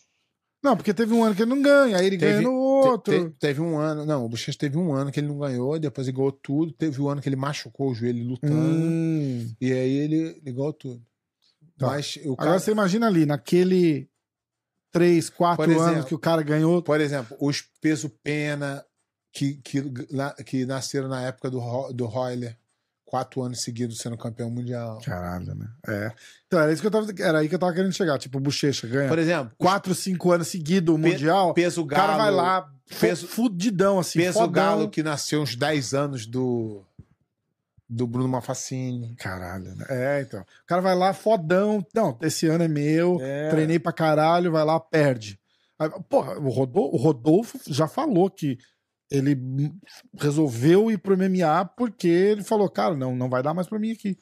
Não, 0.63 0.77
porque 0.77 0.93
teve 0.93 1.11
um 1.11 1.23
ano 1.23 1.33
que 1.33 1.41
ele 1.41 1.49
não 1.49 1.59
ganha, 1.59 1.97
aí 1.97 2.05
ele 2.05 2.19
Teve- 2.19 2.33
ganha 2.33 2.41
no 2.43 2.51
Te- 2.83 2.87
outro. 2.87 3.29
te- 3.31 3.35
teve 3.39 3.59
um 3.59 3.79
ano. 3.79 4.05
Não, 4.05 4.23
o 4.25 4.29
Bochecha 4.29 4.55
teve 4.55 4.77
um 4.77 4.93
ano 4.93 5.11
que 5.11 5.19
ele 5.19 5.27
não 5.27 5.39
ganhou, 5.39 5.79
depois 5.79 6.07
ele 6.07 6.15
ganhou 6.15 6.31
tudo. 6.31 6.71
Teve 6.71 7.01
um 7.01 7.09
ano 7.09 7.19
que 7.19 7.27
ele 7.27 7.35
machucou 7.35 7.89
o 7.89 7.95
joelho 7.95 8.23
lutando. 8.23 8.53
Hum. 8.53 9.51
E 9.59 9.73
aí 9.73 9.91
ele, 9.97 10.15
ele 10.45 10.51
ganhou 10.51 10.71
tudo. 10.71 11.03
Tá. 11.79 11.87
Mas 11.87 12.15
o 12.17 12.35
cara. 12.35 12.49
Agora 12.49 12.59
você 12.59 12.69
imagina 12.69 13.07
ali, 13.07 13.25
naquele 13.25 14.07
3, 14.91 15.31
4 15.31 15.65
Por 15.65 15.71
exemplo, 15.71 15.87
anos 15.93 16.05
que 16.05 16.13
o 16.13 16.19
cara 16.19 16.43
ganhou. 16.43 16.83
Por 16.83 17.01
exemplo, 17.01 17.35
os 17.39 17.63
peso 17.81 18.07
pena 18.23 18.85
que, 19.32 19.55
que, 19.63 19.82
na- 20.11 20.34
que 20.34 20.65
nasceram 20.65 21.07
na 21.07 21.21
época 21.21 21.49
do, 21.49 21.59
do 21.93 22.05
Royler, 22.05 22.57
quatro 23.05 23.41
anos 23.41 23.61
seguidos 23.61 23.97
sendo 23.99 24.17
campeão 24.17 24.49
mundial. 24.49 24.99
Caralho, 25.03 25.53
né? 25.55 25.67
É. 25.88 26.11
Então 26.47 26.59
era 26.59 26.71
isso 26.71 26.82
que 26.82 26.88
eu 26.88 26.91
tava. 26.91 27.07
Era 27.19 27.39
aí 27.39 27.49
que 27.49 27.55
eu 27.55 27.59
tava 27.59 27.73
querendo 27.73 27.91
chegar. 27.93 28.17
Tipo, 28.17 28.38
o 28.38 28.41
Bochecha 28.41 28.88
ganha 28.88 29.09
Por 29.09 29.19
exemplo, 29.19 29.53
4, 29.57 29.93
5 29.93 30.32
anos 30.32 30.47
seguidos 30.47 30.95
o 30.95 30.97
Pe- 30.99 31.09
Mundial. 31.11 31.53
peso 31.53 31.82
O 31.82 31.86
galo. 31.86 32.01
cara 32.07 32.17
vai 32.17 32.32
lá, 32.32 32.71
peso- 32.99 33.27
fudidão, 33.27 33.99
assim, 33.99 34.19
peso 34.19 34.39
fodão. 34.39 34.51
galo 34.51 34.89
que 34.89 35.03
nasceu 35.03 35.41
uns 35.41 35.55
10 35.55 35.93
anos 35.93 36.25
do, 36.25 36.84
do 37.89 38.07
Bruno 38.07 38.29
Mafacini. 38.29 39.15
Caralho, 39.17 39.75
né? 39.75 39.86
É, 39.89 40.21
então. 40.21 40.41
O 40.41 40.65
cara 40.65 40.82
vai 40.82 40.95
lá, 40.95 41.13
fodão. 41.13 41.86
Não, 41.93 42.17
esse 42.21 42.47
ano 42.47 42.63
é 42.63 42.67
meu. 42.69 43.17
É. 43.21 43.49
Treinei 43.49 43.79
pra 43.79 43.91
caralho, 43.91 44.51
vai 44.51 44.63
lá, 44.63 44.79
perde. 44.79 45.38
Aí, 45.77 45.89
Porra, 46.07 46.38
o 46.39 46.49
Rodolfo, 46.49 46.95
o 46.95 46.97
Rodolfo 46.97 47.59
já 47.67 47.88
falou 47.88 48.29
que 48.29 48.57
ele 49.12 49.38
resolveu 50.18 50.89
ir 50.89 50.97
pro 50.97 51.18
MMA 51.18 51.66
porque 51.78 52.07
ele 52.07 52.43
falou, 52.43 52.70
cara, 52.70 52.95
não, 52.95 53.16
não 53.16 53.30
vai 53.30 53.43
dar 53.43 53.53
mais 53.53 53.68
pra 53.68 53.78
mim 53.78 53.91
aqui. 53.91 54.18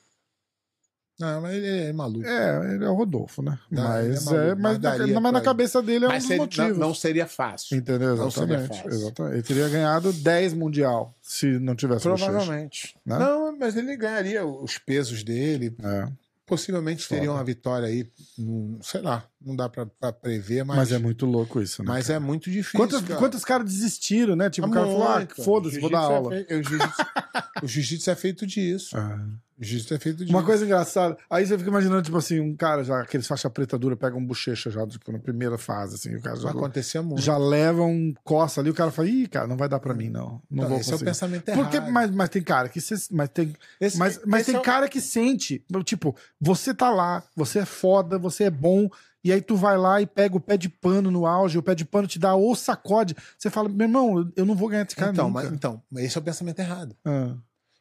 Não, 1.19 1.41
mas 1.41 1.53
ele 1.53 1.67
é 1.67 1.91
maluco. 1.91 2.25
É, 2.25 2.75
ele 2.75 2.85
é 2.85 2.89
o 2.89 2.93
Rodolfo, 2.93 3.41
né? 3.41 3.59
Não, 3.69 3.99
ele 3.99 4.07
é 4.07 4.11
mas, 4.13 4.23
maluco, 4.25 4.41
é, 4.41 4.55
mas, 4.55 4.79
mas 4.79 5.09
na, 5.11 5.19
mas 5.19 5.33
na 5.33 5.41
cabeça 5.41 5.81
dele 5.83 6.05
é 6.05 6.07
um 6.07 6.11
mas 6.11 6.23
dos 6.23 6.27
seria- 6.29 6.41
motivos. 6.43 6.77
não, 6.77 6.87
não 6.87 6.93
seria 6.95 7.27
fácil. 7.27 7.75
Entendeu? 7.77 8.15
não 8.15 8.31
seria 8.31 8.55
Exatamente, 8.55 8.83
fácil. 8.83 8.99
exatamente. 9.01 9.33
Ele 9.35 9.43
teria 9.43 9.67
ganhado 9.69 10.13
10 10.13 10.53
mundial 10.53 11.13
se 11.21 11.59
não 11.59 11.75
tivesse. 11.75 12.03
Provavelmente. 12.03 12.95
Né? 13.05 13.19
Não, 13.19 13.57
mas 13.57 13.75
ele 13.75 13.97
ganharia 13.97 14.45
os 14.45 14.77
pesos 14.77 15.21
dele. 15.21 15.75
É, 15.83 16.07
Possivelmente 16.49 17.05
Foda. 17.05 17.19
teria 17.19 17.31
uma 17.31 17.43
vitória 17.43 17.87
aí. 17.87 18.09
num- 18.37 18.79
sei 18.81 19.01
lá, 19.01 19.23
não 19.39 19.55
dá 19.55 19.69
pra, 19.69 19.85
pra 19.85 20.11
prever, 20.11 20.65
mas, 20.65 20.77
mas, 20.77 20.91
é 20.91 20.97
muito 20.97 21.25
louco 21.25 21.61
isso, 21.61 21.83
né? 21.83 21.87
mas 21.87 22.09
é 22.09 22.17
muito 22.19 22.49
difícil. 22.51 22.79
Quantos, 22.79 23.01
cara. 23.01 23.19
quantos 23.19 23.45
caras 23.45 23.65
desistiram, 23.71 24.35
né? 24.35 24.49
Tipo, 24.49 24.67
o 24.67 24.71
cara 24.71 24.85
falou, 24.85 25.03
ah, 25.07 25.27
foda-se, 25.43 25.79
vou 25.79 25.89
dar 25.89 26.01
é 26.11 26.15
aula. 26.15 26.35
jiu-jitsu- 26.49 27.05
o 27.63 27.67
jiu-jitsu 27.67 28.09
é 28.11 28.15
feito 28.15 28.45
disso. 28.47 28.97
Ah, 28.97 29.25
Jiu-jitsu 29.59 29.93
é 29.93 29.99
feito 29.99 30.23
de. 30.25 30.31
Uma 30.31 30.43
coisa 30.43 30.63
engraçada. 30.65 31.17
Aí 31.29 31.45
você 31.45 31.57
fica 31.57 31.69
imaginando, 31.69 32.01
tipo 32.01 32.17
assim, 32.17 32.39
um 32.39 32.55
cara 32.55 32.83
já, 32.83 33.01
aqueles 33.01 33.27
faixa 33.27 33.49
preta 33.49 33.77
dura, 33.77 33.97
pega 33.97 34.15
um 34.15 34.25
bochecha 34.25 34.69
já, 34.69 34.87
tipo, 34.87 35.11
na 35.11 35.19
primeira 35.19 35.57
fase, 35.57 35.95
assim, 35.95 36.15
o 36.15 36.21
cara 36.21 36.35
já, 36.37 36.49
Acontecia 36.49 37.01
muito. 37.01 37.21
já 37.21 37.37
leva 37.37 37.83
um 37.83 38.13
coça 38.23 38.61
ali, 38.61 38.69
o 38.69 38.73
cara 38.73 38.89
fala, 38.91 39.09
ih, 39.09 39.27
cara, 39.27 39.47
não 39.47 39.57
vai 39.57 39.67
dar 39.67 39.79
pra 39.79 39.93
mim, 39.93 40.09
não. 40.09 40.41
Não 40.49 40.63
Então, 40.63 40.69
vou 40.69 40.77
esse 40.79 40.89
é 40.89 40.95
o 40.95 40.97
conseguir. 40.97 41.05
pensamento 41.11 41.49
errado. 41.49 41.61
Porque, 41.63 41.79
mas, 41.91 42.09
mas 42.11 42.29
tem 42.29 42.41
cara 42.41 42.69
que. 42.69 42.79
cê- 42.79 42.95
mas 43.11 43.29
tem, 43.29 43.53
Esse- 43.81 43.97
mas, 43.97 44.19
mas 44.25 44.41
esse 44.41 44.51
tem 44.51 44.59
é 44.59 44.63
cara 44.63 44.87
que 44.87 45.01
sente. 45.01 45.63
Tipo, 45.83 46.15
você 46.39 46.73
tá 46.73 46.89
lá, 46.89 47.21
você 47.35 47.59
é 47.59 47.65
foda, 47.65 48.17
você 48.17 48.45
é 48.45 48.49
bom. 48.49 48.89
E 49.21 49.33
aí 49.33 49.41
tu 49.41 49.57
vai 49.57 49.77
lá 49.77 50.01
e 50.01 50.05
pega 50.07 50.37
o 50.37 50.39
pé 50.39 50.55
de 50.55 50.69
pano 50.69 51.11
no 51.11 51.25
auge, 51.25 51.57
o 51.57 51.61
pé 51.61 51.75
de 51.75 51.83
pano 51.83 52.07
te 52.07 52.17
dá 52.17 52.35
ou 52.35 52.55
sacode. 52.55 53.13
Você 53.37 53.49
fala, 53.49 53.67
meu 53.67 53.85
irmão, 53.85 54.31
eu 54.33 54.45
não 54.45 54.55
vou 54.55 54.69
ganhar 54.69 54.83
desse 54.85 54.95
cara 54.95 55.11
Então, 55.11 55.27
nunca. 55.27 55.43
mas, 55.43 55.51
então, 55.51 55.81
esse 55.97 56.17
é 56.17 56.21
o 56.21 56.23
pensamento 56.23 56.57
errado. 56.59 56.95
Ah, 57.03 57.33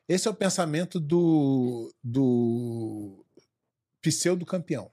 Esse 0.09 0.27
é 0.27 0.31
o 0.31 0.35
pensamento 0.35 0.99
do, 0.99 1.93
do 2.03 3.25
pseudo 4.01 4.47
campeão. 4.47 4.91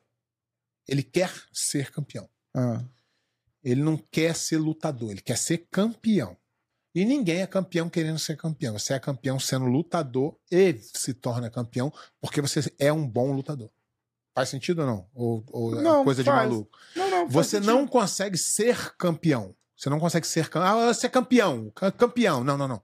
Ele 0.87 1.01
quer 1.03 1.31
ser 1.53 1.91
campeão. 1.91 2.29
ah. 2.55 2.83
Ele 3.63 3.81
não 3.81 3.97
quer 3.97 4.35
ser 4.35 4.57
lutador, 4.59 5.09
ele 5.09 5.21
quer 5.21 5.37
ser 5.39 5.65
campeão. 5.71 6.37
E 6.93 7.03
ninguém 7.03 7.41
é 7.41 7.47
campeão 7.47 7.89
querendo 7.89 8.19
ser 8.19 8.37
campeão. 8.37 8.77
Você 8.77 8.93
é 8.93 8.99
campeão 8.99 9.39
sendo 9.39 9.65
lutador 9.65 10.37
e 10.51 10.77
se 10.79 11.15
torna 11.15 11.49
campeão 11.49 11.91
porque 12.21 12.39
você 12.41 12.71
é 12.77 12.93
um 12.93 13.07
bom 13.07 13.31
lutador. 13.31 13.71
Faz 14.35 14.49
sentido 14.49 14.81
ou 14.81 14.85
não? 14.87 15.09
Ou, 15.15 15.43
ou 15.51 15.79
é 15.79 15.81
Não, 15.81 16.03
coisa 16.03 16.23
de 16.23 16.29
faz. 16.29 16.47
maluco? 16.47 16.77
Não, 16.95 17.09
não. 17.09 17.27
Você 17.29 17.57
sentido. 17.57 17.71
não 17.73 17.87
consegue 17.87 18.37
ser 18.37 18.95
campeão. 18.97 19.55
Você 19.75 19.89
não 19.89 19.99
consegue 19.99 20.27
ser 20.27 20.47
campeão. 20.47 20.79
Ah, 20.89 20.93
você 20.93 21.07
é 21.07 21.09
campeão. 21.09 21.71
ca- 21.71 21.91
Campeão. 21.91 22.43
Não, 22.43 22.55
não, 22.57 22.67
não. 22.67 22.83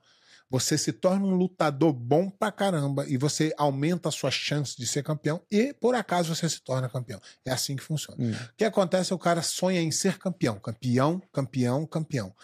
Você 0.51 0.77
se 0.77 0.91
torna 0.91 1.25
um 1.25 1.33
lutador 1.33 1.93
bom 1.93 2.29
pra 2.29 2.51
caramba 2.51 3.07
e 3.07 3.15
você 3.17 3.53
aumenta 3.57 4.09
a 4.09 4.11
sua 4.11 4.29
chance 4.29 4.75
de 4.77 4.85
ser 4.85 5.01
campeão 5.01 5.41
e, 5.49 5.73
por 5.73 5.95
acaso, 5.95 6.35
você 6.35 6.49
se 6.49 6.61
torna 6.61 6.89
campeão. 6.89 7.21
É 7.45 7.51
assim 7.51 7.75
que 7.77 7.81
funciona. 7.83 8.21
Hum. 8.21 8.31
O 8.33 8.55
que 8.57 8.65
acontece 8.65 9.13
é 9.13 9.15
o 9.15 9.19
cara 9.19 9.41
sonha 9.41 9.81
em 9.81 9.91
ser 9.91 10.17
campeão. 10.19 10.59
Campeão, 10.59 11.21
campeão, 11.31 11.85
campeão. 11.85 12.35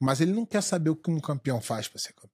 Mas 0.00 0.20
ele 0.20 0.32
não 0.32 0.46
quer 0.46 0.62
saber 0.62 0.90
o 0.90 0.96
que 0.96 1.10
um 1.10 1.18
campeão 1.18 1.60
faz 1.60 1.88
pra 1.88 1.98
ser 1.98 2.12
campeão. 2.12 2.30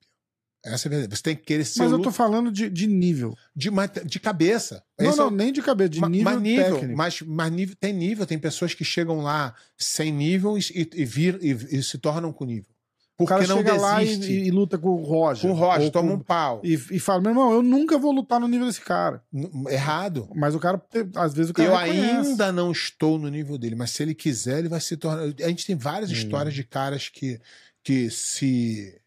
Essa 0.64 0.87
é 0.87 0.89
a 0.89 0.91
verdade. 0.91 1.16
Você 1.16 1.22
tem 1.24 1.35
que 1.37 1.43
querer 1.43 1.64
ser 1.64 1.80
Mas 1.80 1.91
eu 1.93 2.01
tô 2.01 2.12
falando 2.12 2.53
de, 2.53 2.68
de 2.70 2.87
nível. 2.87 3.35
de, 3.57 3.68
de 4.05 4.20
cabeça. 4.20 4.85
Não, 5.01 5.09
Esse 5.11 5.18
é 5.18 5.22
não, 5.22 5.28
o- 5.28 5.30
nem 5.35 5.53
de 5.53 5.61
cabeça, 5.62 5.89
de 5.89 6.01
Ma- 6.01 6.09
nível, 6.09 6.24
mas 6.33 6.41
nível, 6.43 6.74
técnico. 6.74 6.97
mas, 6.97 7.20
mas 7.22 7.51
nível, 7.51 7.76
tem 7.80 7.93
nível, 7.93 8.26
tem 8.26 8.39
pessoas 8.39 8.72
que 8.74 8.85
chegam 8.85 9.22
lá 9.22 9.57
sem 9.76 10.12
nível 10.12 10.57
e, 10.57 10.61
e, 10.95 11.05
vir, 11.05 11.39
e, 11.43 11.78
e 11.78 11.83
se 11.83 11.99
tornam 11.99 12.33
com 12.33 12.45
nível. 12.45 12.70
O 13.15 13.25
Porque 13.25 13.35
cara 13.35 13.47
não 13.47 13.59
chega 13.59 13.75
lá 13.77 14.03
e, 14.03 14.07
desiste. 14.07 14.33
e 14.33 14.51
luta 14.51 14.79
com 14.79 14.89
o 14.89 15.05
Roger. 15.05 15.43
com 15.51 15.57
o 15.57 15.59
Roger, 15.59 15.91
toma 15.93 16.09
com- 16.09 16.15
um 16.17 16.21
pau. 16.21 16.61
e, 16.65 16.73
e 16.75 16.99
fala, 16.99 17.21
meu 17.21 17.31
irmão, 17.31 17.53
eu 17.53 17.63
nunca 17.63 17.97
vou 17.99 18.11
lutar 18.11 18.41
no 18.41 18.49
nível 18.49 18.67
desse 18.67 18.81
cara. 18.81 19.23
Errado. 19.71 20.29
Mas 20.35 20.55
o 20.55 20.59
cara, 20.59 20.83
às 21.17 21.33
vezes 21.35 21.51
o 21.51 21.55
cara 21.55 21.69
Eu 21.69 21.77
reconhece. 21.77 22.29
ainda 22.31 22.51
não 22.51 22.73
estou 22.73 23.19
no 23.19 23.29
nível 23.29 23.57
dele, 23.59 23.75
mas 23.77 23.91
se 23.91 24.03
ele 24.03 24.15
quiser, 24.15 24.59
ele 24.61 24.69
vai 24.69 24.81
se 24.81 24.97
tornar. 24.97 25.23
A 25.45 25.49
gente 25.49 25.67
tem 25.67 25.77
várias 25.77 26.11
Hum. 26.11 26.15
histórias 26.15 26.55
de 26.55 26.65
caras 26.65 27.09
que, 27.09 27.41
que 27.85 28.11
se 28.11 28.99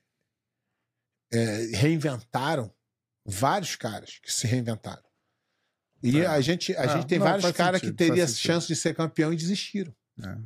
é, 1.34 1.72
reinventaram. 1.76 2.72
Vários 3.26 3.76
caras 3.76 4.20
que 4.22 4.32
se 4.32 4.45
reinventaram. 4.45 5.01
E 6.03 6.20
É. 6.20 6.28
a 6.28 6.39
gente, 6.39 6.76
a 6.78 6.84
É, 6.84 6.89
gente 6.89 7.08
tem 7.08 7.18
não, 7.18 7.26
vários 7.26 7.51
caras 7.53 7.82
que 7.82 7.88
sentido. 7.88 8.28
chance 8.38 8.68
de 8.68 8.76
ser 8.76 8.93
campeão 8.93 9.34
e 9.34 9.36
desistiram. 9.36 9.93
É. 10.24 10.38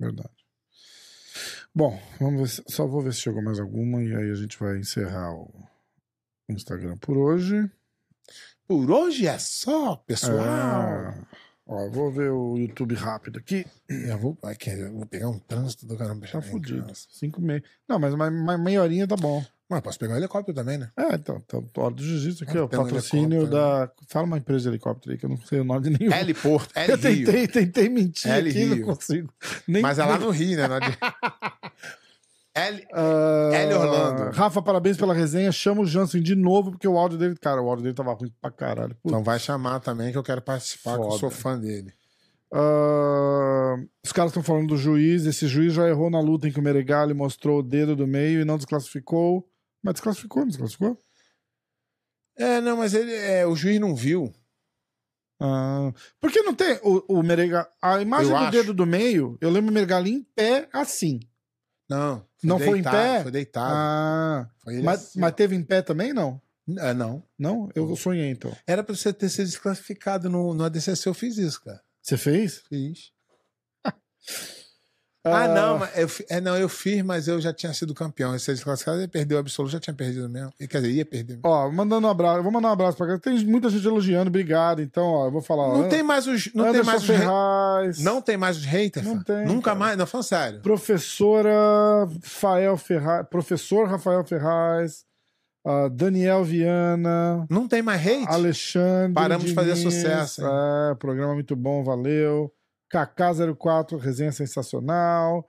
Verdade. 0.00 0.30
Bom, 1.76 2.00
vamos 2.18 2.56
ver 2.56 2.64
só 2.72 2.86
vou 2.86 3.02
ver 3.02 3.12
se 3.12 3.20
chegou 3.20 3.42
mais 3.42 3.60
alguma 3.60 4.02
e 4.02 4.14
aí 4.14 4.30
a 4.30 4.34
gente 4.34 4.58
vai 4.58 4.78
encerrar 4.78 5.34
o 5.34 5.52
Instagram 6.48 6.96
por 6.96 7.18
hoje. 7.18 7.70
Por 8.66 8.90
hoje 8.90 9.26
é 9.26 9.38
só, 9.38 9.94
pessoal. 9.96 10.38
É. 10.40 11.14
Ó, 11.66 11.90
vou 11.90 12.10
ver 12.10 12.30
o 12.30 12.56
YouTube 12.56 12.94
rápido 12.94 13.38
aqui. 13.38 13.66
Eu 13.88 14.16
vou, 14.18 14.38
ai, 14.42 14.54
que- 14.56 14.70
eu 14.70 14.92
vou 14.94 15.04
pegar 15.06 15.28
um 15.28 15.38
trânsito 15.38 15.84
do 15.86 15.96
caramba. 15.98 16.26
Tá 16.26 16.40
fudido. 16.40 16.90
Cinco 16.94 17.40
e 17.40 17.44
meia. 17.44 17.62
Não, 17.86 17.98
mas 17.98 18.14
uma, 18.14 18.28
uma 18.28 18.56
meia 18.56 18.80
horinha 18.82 19.06
tá 19.06 19.16
bom. 19.16 19.44
Mas 19.68 19.80
posso 19.80 19.98
pegar 19.98 20.14
um 20.14 20.16
helicóptero 20.16 20.54
também, 20.54 20.78
né? 20.78 20.92
É, 20.96 21.16
então, 21.16 21.40
tá 21.40 21.58
hora 21.82 21.92
do 21.92 22.00
jiu-jitsu 22.02 22.44
aqui, 22.44 22.56
Ah, 22.56 22.64
ó. 22.64 22.68
Patrocínio 22.68 23.48
da. 23.48 23.90
Fala 24.06 24.24
uma 24.24 24.38
empresa 24.38 24.62
de 24.62 24.68
helicóptero 24.68 25.10
aí, 25.12 25.18
que 25.18 25.26
eu 25.26 25.30
não 25.30 25.36
sei 25.38 25.58
o 25.58 25.64
nome 25.64 25.90
de 25.90 25.98
nenhum. 25.98 26.12
Heliporto, 26.14 26.72
Eu 26.78 26.94
Heli 26.94 27.14
Rio. 27.16 27.26
tentei, 27.26 27.48
tentei 27.48 27.88
mentir 27.88 28.30
L 28.30 28.48
aqui, 28.48 28.64
não 28.64 28.76
Rio. 28.76 28.86
consigo. 28.86 29.34
Nem, 29.66 29.82
Mas 29.82 29.98
é 29.98 30.04
lá 30.04 30.18
no 30.20 30.30
Rio, 30.30 30.56
né? 30.56 30.68
L... 32.56 32.86
Ah, 32.90 33.50
L 33.52 33.74
Orlando. 33.74 34.30
Rafa, 34.34 34.62
parabéns 34.62 34.96
pela 34.96 35.12
resenha. 35.12 35.52
Chama 35.52 35.82
o 35.82 35.86
Jansen 35.86 36.22
de 36.22 36.34
novo, 36.34 36.70
porque 36.70 36.88
o 36.88 36.96
áudio 36.96 37.18
dele, 37.18 37.36
cara, 37.36 37.60
o 37.60 37.68
áudio 37.68 37.82
dele 37.82 37.94
tava 37.94 38.14
ruim 38.14 38.32
pra 38.40 38.50
caralho. 38.50 38.94
Puta. 38.94 39.08
Então 39.08 39.22
vai 39.22 39.38
chamar 39.38 39.80
também, 39.80 40.10
que 40.10 40.16
eu 40.16 40.22
quero 40.22 40.40
participar, 40.40 40.98
que 40.98 41.04
eu 41.04 41.12
sou 41.12 41.30
fã 41.30 41.58
dele. 41.58 41.92
Ah, 42.50 43.76
os 44.02 44.10
caras 44.10 44.30
estão 44.30 44.42
falando 44.42 44.68
do 44.68 44.76
juiz. 44.78 45.26
Esse 45.26 45.46
juiz 45.46 45.74
já 45.74 45.86
errou 45.86 46.08
na 46.08 46.18
luta 46.20 46.48
em 46.48 46.52
que 46.52 46.58
o 46.58 46.62
Meregali 46.62 47.12
mostrou 47.12 47.58
o 47.58 47.62
dedo 47.62 47.94
do 47.94 48.06
meio 48.06 48.40
e 48.40 48.44
não 48.44 48.56
desclassificou. 48.56 49.46
Mas 49.82 49.94
desclassificou, 49.94 50.40
não 50.42 50.48
desclassificou? 50.48 50.98
É, 52.38 52.60
não, 52.62 52.78
mas 52.78 52.94
ele, 52.94 53.12
é, 53.14 53.46
o 53.46 53.54
juiz 53.54 53.78
não 53.78 53.94
viu. 53.94 54.32
Ah, 55.38 55.92
porque 56.18 56.40
não 56.40 56.54
tem 56.54 56.78
o, 56.82 57.04
o. 57.08 57.22
A 57.82 58.00
imagem 58.00 58.32
Eu 58.32 58.38
do 58.38 58.44
acho. 58.44 58.52
dedo 58.52 58.74
do 58.74 58.86
meio, 58.86 59.36
eu 59.42 59.50
lembro 59.50 59.70
o 59.70 59.74
Meregali 59.74 60.10
em 60.10 60.22
pé 60.22 60.68
assim. 60.72 61.20
Não. 61.88 62.26
Não 62.42 62.58
foi 62.58 62.68
em 62.78 62.82
deitado, 62.82 62.96
pé? 62.96 63.22
Foi 63.22 63.30
deitado. 63.30 63.72
Ah, 63.74 64.50
Foi 64.62 64.82
mas, 64.82 65.00
assim. 65.00 65.20
mas 65.20 65.34
teve 65.34 65.54
em 65.54 65.62
pé 65.62 65.82
também, 65.82 66.12
não? 66.12 66.40
Ah, 66.78 66.92
não. 66.92 67.22
Não? 67.38 67.68
Eu 67.74 67.94
sonhei 67.94 68.28
então. 68.30 68.54
Era 68.66 68.82
pra 68.82 68.94
você 68.94 69.12
ter 69.12 69.28
sido 69.28 69.46
desclassificado 69.46 70.28
no, 70.28 70.52
no 70.52 70.64
ADCC, 70.64 71.08
eu 71.08 71.14
fiz 71.14 71.38
isso, 71.38 71.62
cara. 71.62 71.80
Você 72.02 72.16
fez? 72.16 72.62
Fiz. 72.68 73.12
Ah, 75.32 75.48
não, 75.48 75.78
mas 75.78 75.90
eu, 75.98 76.08
é, 76.28 76.40
não, 76.40 76.56
eu 76.56 76.68
fiz, 76.68 77.02
mas 77.02 77.28
eu 77.28 77.40
já 77.40 77.52
tinha 77.52 77.72
sido 77.74 77.94
campeão. 77.94 78.34
Esse 78.34 78.52
desclassificado, 78.52 78.98
ele 78.98 79.08
perdeu 79.08 79.36
o 79.36 79.40
absoluto, 79.40 79.72
já 79.72 79.80
tinha 79.80 79.94
perdido 79.94 80.28
mesmo. 80.28 80.52
Quer 80.58 80.80
dizer, 80.80 80.90
ia 80.90 81.04
perder 81.04 81.34
mesmo. 81.34 81.42
Ó, 81.48 81.70
mandando 81.70 82.06
um 82.06 82.10
abraço. 82.10 82.42
Vou 82.42 82.52
mandar 82.52 82.68
um 82.68 82.72
abraço 82.72 82.96
pra 82.96 83.06
cá. 83.06 83.18
Tem 83.18 83.44
muita 83.44 83.68
gente 83.68 83.86
elogiando, 83.86 84.28
obrigado. 84.28 84.80
Então, 84.82 85.04
ó, 85.04 85.26
eu 85.26 85.30
vou 85.32 85.42
falar. 85.42 85.64
ó, 85.68 85.78
Não 85.78 85.88
tem 85.88 86.02
mais 86.02 86.26
os. 86.26 86.52
Não 86.54 86.64
tem 86.64 86.70
Anderson 86.80 86.90
mais 86.90 87.02
os 87.02 87.10
ha- 87.10 87.18
Ferraz. 87.18 87.98
Não 88.00 88.22
tem 88.22 88.36
mais 88.36 88.56
os 88.56 88.64
haters. 88.64 89.06
Não 89.06 89.16
fã. 89.16 89.22
tem, 89.24 89.46
Nunca 89.46 89.62
cara. 89.70 89.78
mais. 89.78 89.96
Não, 89.98 90.06
falando 90.06 90.24
sério. 90.26 90.60
Professora 90.60 92.08
Rafael 92.22 92.76
Ferraz. 92.76 93.26
Professor 93.28 93.88
Rafael 93.88 94.24
Ferraz. 94.24 95.04
ah, 95.66 95.88
Daniel 95.90 96.44
Viana. 96.44 97.44
Não 97.50 97.66
tem 97.66 97.82
mais 97.82 98.00
hate. 98.00 98.26
Alexandre. 98.28 99.12
Paramos 99.14 99.46
de 99.46 99.54
fazer 99.54 99.76
sucesso, 99.76 100.42
hein? 100.42 100.48
É, 100.92 100.94
programa 100.94 101.34
muito 101.34 101.56
bom, 101.56 101.82
valeu. 101.82 102.52
KK04, 103.04 103.98
resenha 103.98 104.30
sensacional. 104.30 105.48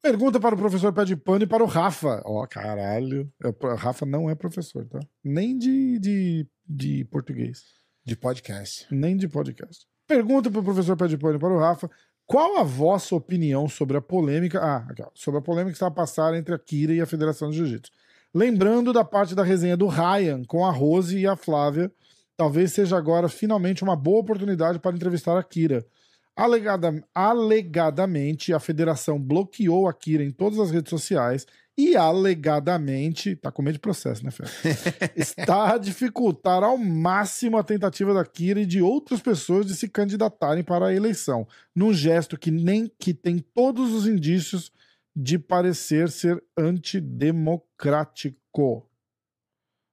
Pergunta 0.00 0.40
para 0.40 0.54
o 0.54 0.58
professor 0.58 0.92
Pé 0.92 1.04
de 1.04 1.16
Pano 1.16 1.44
e 1.44 1.46
para 1.46 1.62
o 1.62 1.66
Rafa. 1.66 2.22
Ó, 2.24 2.46
caralho. 2.46 3.32
É, 3.42 3.48
O 3.48 3.74
Rafa 3.74 4.06
não 4.06 4.30
é 4.30 4.34
professor, 4.34 4.84
tá? 4.86 4.98
Nem 5.22 5.56
de, 5.56 5.98
de, 5.98 6.46
de 6.68 7.04
português. 7.04 7.62
De 8.04 8.16
podcast. 8.16 8.86
Nem 8.90 9.16
de 9.16 9.28
podcast. 9.28 9.86
Pergunta 10.08 10.50
para 10.50 10.60
o 10.60 10.64
professor 10.64 10.96
Pé 10.96 11.06
de 11.06 11.16
Pano 11.16 11.36
e 11.36 11.38
para 11.38 11.54
o 11.54 11.58
Rafa. 11.58 11.90
Qual 12.26 12.58
a 12.58 12.62
vossa 12.62 13.14
opinião 13.14 13.68
sobre 13.68 13.96
a 13.96 14.00
polêmica. 14.00 14.60
Ah, 14.60 14.86
aqui, 14.88 15.02
ó, 15.02 15.08
sobre 15.14 15.38
a 15.38 15.42
polêmica 15.42 15.70
que 15.70 15.76
está 15.76 15.86
a 15.86 15.90
passar 15.90 16.34
entre 16.34 16.54
a 16.54 16.58
Kira 16.58 16.92
e 16.92 17.00
a 17.00 17.06
Federação 17.06 17.50
de 17.50 17.58
Jiu-Jitsu? 17.58 17.92
Lembrando 18.34 18.92
da 18.92 19.04
parte 19.04 19.34
da 19.34 19.44
resenha 19.44 19.76
do 19.76 19.86
Ryan 19.86 20.42
com 20.44 20.64
a 20.64 20.70
Rose 20.70 21.18
e 21.18 21.26
a 21.26 21.36
Flávia, 21.36 21.92
talvez 22.36 22.72
seja 22.72 22.96
agora 22.96 23.28
finalmente 23.28 23.84
uma 23.84 23.94
boa 23.94 24.20
oportunidade 24.20 24.78
para 24.78 24.96
entrevistar 24.96 25.38
a 25.38 25.42
Kira. 25.42 25.86
Alegada- 26.34 27.04
alegadamente, 27.14 28.54
a 28.54 28.60
federação 28.60 29.20
bloqueou 29.20 29.86
a 29.86 29.92
Kira 29.92 30.24
em 30.24 30.30
todas 30.30 30.58
as 30.58 30.70
redes 30.70 30.88
sociais 30.90 31.46
e 31.76 31.96
alegadamente, 31.96 33.34
tá 33.36 33.50
com 33.50 33.62
medo 33.62 33.74
de 33.74 33.80
processo, 33.80 34.24
né, 34.24 34.30
Fé? 34.30 34.44
Está 35.16 35.74
a 35.74 35.78
dificultar 35.78 36.62
ao 36.62 36.76
máximo 36.76 37.56
a 37.56 37.64
tentativa 37.64 38.12
da 38.14 38.24
Kira 38.24 38.60
e 38.60 38.66
de 38.66 38.82
outras 38.82 39.20
pessoas 39.20 39.66
de 39.66 39.74
se 39.74 39.88
candidatarem 39.88 40.62
para 40.64 40.86
a 40.86 40.94
eleição, 40.94 41.46
num 41.74 41.92
gesto 41.92 42.38
que 42.38 42.50
nem 42.50 42.90
que 42.98 43.12
tem 43.14 43.38
todos 43.38 43.92
os 43.92 44.06
indícios 44.06 44.70
de 45.14 45.38
parecer 45.38 46.10
ser 46.10 46.42
antidemocrático. 46.58 48.88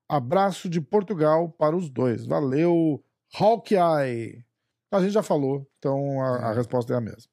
Abraço 0.07 0.69
de 0.69 0.79
Portugal 0.81 1.49
para 1.49 1.75
os 1.75 1.89
dois. 1.89 2.25
Valeu, 2.25 3.03
Hawkeye. 3.37 4.43
A 4.91 4.99
gente 5.01 5.11
já 5.11 5.21
falou, 5.23 5.67
então 5.77 6.21
a, 6.21 6.49
a 6.49 6.53
resposta 6.53 6.93
é 6.93 6.97
a 6.97 7.01
mesma. 7.01 7.31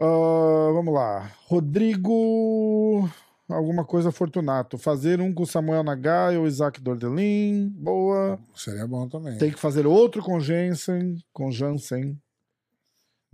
Ah, 0.00 0.70
vamos 0.72 0.92
lá. 0.94 1.30
Rodrigo. 1.46 3.08
Alguma 3.48 3.84
coisa 3.84 4.10
Fortunato. 4.10 4.76
Fazer 4.76 5.20
um 5.20 5.32
com 5.32 5.46
Samuel 5.46 5.84
Nagai 5.84 6.36
ou 6.36 6.46
Isaac 6.46 6.80
Dordelin. 6.80 7.68
Boa. 7.70 8.38
Seria 8.54 8.86
bom 8.86 9.08
também. 9.08 9.38
Tem 9.38 9.50
que 9.52 9.58
fazer 9.58 9.86
outro 9.86 10.22
com 10.22 10.40
Jensen. 10.40 11.16
Com 11.32 11.50
Jansen. 11.50 12.20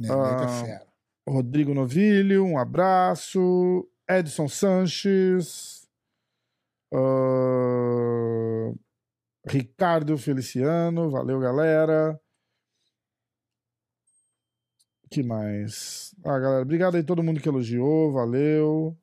É 0.03 0.13
Ah. 0.13 0.49
fera. 0.49 0.87
Rodrigo 1.29 1.73
Novilho, 1.73 2.45
um 2.45 2.59
abraço. 2.59 3.89
Edson 4.09 4.49
Sanches. 4.49 5.89
Ah, 6.93 8.73
Ricardo 9.49 10.19
Feliciano, 10.19 11.11
valeu, 11.11 11.41
galera. 11.41 12.21
Que 15.13 15.23
mais? 15.23 16.15
Ah, 16.25 16.39
galera, 16.39 16.63
obrigado 16.63 16.97
aí 16.97 17.03
todo 17.03 17.23
mundo 17.23 17.41
que 17.41 17.49
elogiou, 17.49 18.11
valeu. 18.11 18.97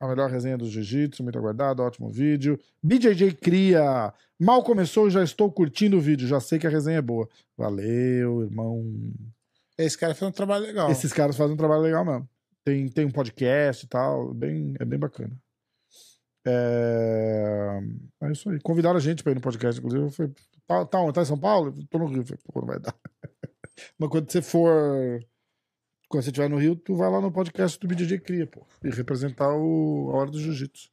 A 0.00 0.08
melhor 0.08 0.30
resenha 0.30 0.56
do 0.56 0.68
Jiu-Jitsu, 0.68 1.22
muito 1.22 1.38
aguardado, 1.38 1.82
ótimo 1.82 2.10
vídeo. 2.10 2.58
BJJ 2.82 3.34
Cria, 3.34 4.12
mal 4.40 4.64
começou, 4.64 5.10
já 5.10 5.22
estou 5.22 5.52
curtindo 5.52 5.98
o 5.98 6.00
vídeo, 6.00 6.26
já 6.26 6.40
sei 6.40 6.58
que 6.58 6.66
a 6.66 6.70
resenha 6.70 6.98
é 6.98 7.02
boa. 7.02 7.28
Valeu, 7.56 8.42
irmão. 8.42 8.82
Esse 9.76 9.96
cara 9.96 10.14
fez 10.14 10.28
um 10.28 10.32
trabalho 10.32 10.64
legal. 10.64 10.90
Esses 10.90 11.12
caras 11.12 11.36
fazem 11.36 11.54
um 11.54 11.58
trabalho 11.58 11.82
legal 11.82 12.04
mesmo. 12.04 12.28
Tem, 12.64 12.88
tem 12.88 13.04
um 13.04 13.10
podcast 13.10 13.84
e 13.84 13.88
tal, 13.88 14.32
bem, 14.32 14.74
é 14.80 14.84
bem 14.84 14.98
bacana. 14.98 15.32
É... 16.46 17.78
é 18.22 18.32
isso 18.32 18.48
aí. 18.50 18.58
Convidaram 18.60 18.96
a 18.96 19.00
gente 19.00 19.22
pra 19.22 19.32
ir 19.32 19.34
no 19.34 19.40
podcast, 19.40 19.78
inclusive. 19.78 20.04
Eu 20.04 20.10
falei, 20.10 20.32
tá, 20.66 20.84
tá, 20.86 21.00
onde? 21.00 21.12
tá 21.12 21.22
em 21.22 21.26
São 21.26 21.38
Paulo? 21.38 21.74
Eu 21.76 21.86
tô 21.88 21.98
no 21.98 22.06
Rio. 22.06 22.22
Eu 22.22 22.26
falei, 22.26 22.40
pô, 22.44 22.60
não 22.60 22.66
vai 22.66 22.80
dar. 22.80 22.94
Mas 23.98 24.08
quando 24.08 24.30
você 24.30 24.42
for. 24.42 25.22
Quando 26.12 26.24
você 26.24 26.28
estiver 26.28 26.50
no 26.50 26.58
Rio, 26.58 26.76
tu 26.76 26.94
vai 26.94 27.10
lá 27.10 27.22
no 27.22 27.32
podcast 27.32 27.80
do 27.80 27.88
BJJ 27.88 28.18
Cria, 28.18 28.46
pô. 28.46 28.66
E 28.84 28.90
representar 28.90 29.48
o... 29.48 30.10
a 30.12 30.18
hora 30.18 30.30
do 30.30 30.38
jiu-jitsu. 30.38 30.90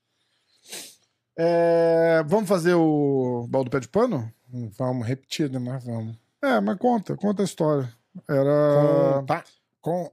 É... 1.38 2.24
Vamos 2.26 2.47
fazer 2.47 2.74
o 2.76 3.45
baldo 3.49 3.70
pé 3.70 3.82
de 3.82 3.89
pano? 3.89 4.34
Vamos, 4.78 5.05
repetido, 5.05 5.59
mas 5.59 5.84
vamos. 5.84 6.15
É, 6.41 6.61
mas 6.61 6.78
conta, 6.78 7.17
conta 7.17 7.41
a 7.41 7.45
história. 7.45 7.93
Era. 8.30 9.15
Com, 9.20 9.26
tá, 9.26 9.43
com, 9.82 10.11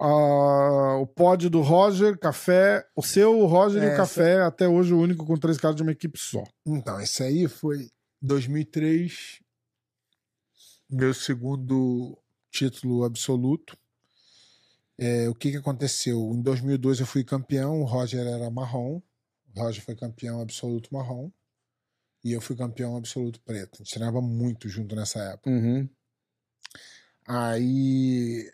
Ah, 0.00 0.96
o 1.00 1.06
pódio 1.06 1.48
do 1.48 1.60
Roger, 1.60 2.18
café. 2.18 2.84
O 2.96 3.04
seu, 3.04 3.38
o 3.38 3.46
Roger 3.46 3.84
e 3.84 3.86
o 3.86 3.90
É, 3.90 3.96
café, 3.96 4.42
até 4.42 4.66
hoje 4.66 4.92
o 4.92 4.98
único 4.98 5.24
com 5.24 5.36
três 5.36 5.58
caras 5.58 5.76
de 5.76 5.82
uma 5.82 5.92
equipe 5.92 6.18
só. 6.18 6.42
Então, 6.66 7.00
esse 7.00 7.22
aí 7.22 7.46
foi 7.46 7.88
2003, 8.20 9.40
meu 10.90 11.14
segundo 11.14 12.18
título 12.56 13.04
absoluto. 13.04 13.76
É, 14.98 15.28
o 15.28 15.34
que, 15.34 15.50
que 15.50 15.56
aconteceu? 15.58 16.32
Em 16.34 16.40
2002 16.40 17.00
eu 17.00 17.06
fui 17.06 17.22
campeão, 17.22 17.80
o 17.82 17.84
Roger 17.84 18.26
era 18.26 18.50
marrom, 18.50 19.02
o 19.54 19.60
Roger 19.60 19.84
foi 19.84 19.94
campeão 19.94 20.40
absoluto 20.40 20.92
marrom, 20.92 21.30
e 22.24 22.32
eu 22.32 22.40
fui 22.40 22.56
campeão 22.56 22.96
absoluto 22.96 23.40
preto. 23.42 23.74
A 23.74 23.78
gente 23.78 23.92
treinava 23.92 24.22
muito 24.22 24.68
junto 24.68 24.96
nessa 24.96 25.18
época. 25.20 25.50
Aí 27.28 28.50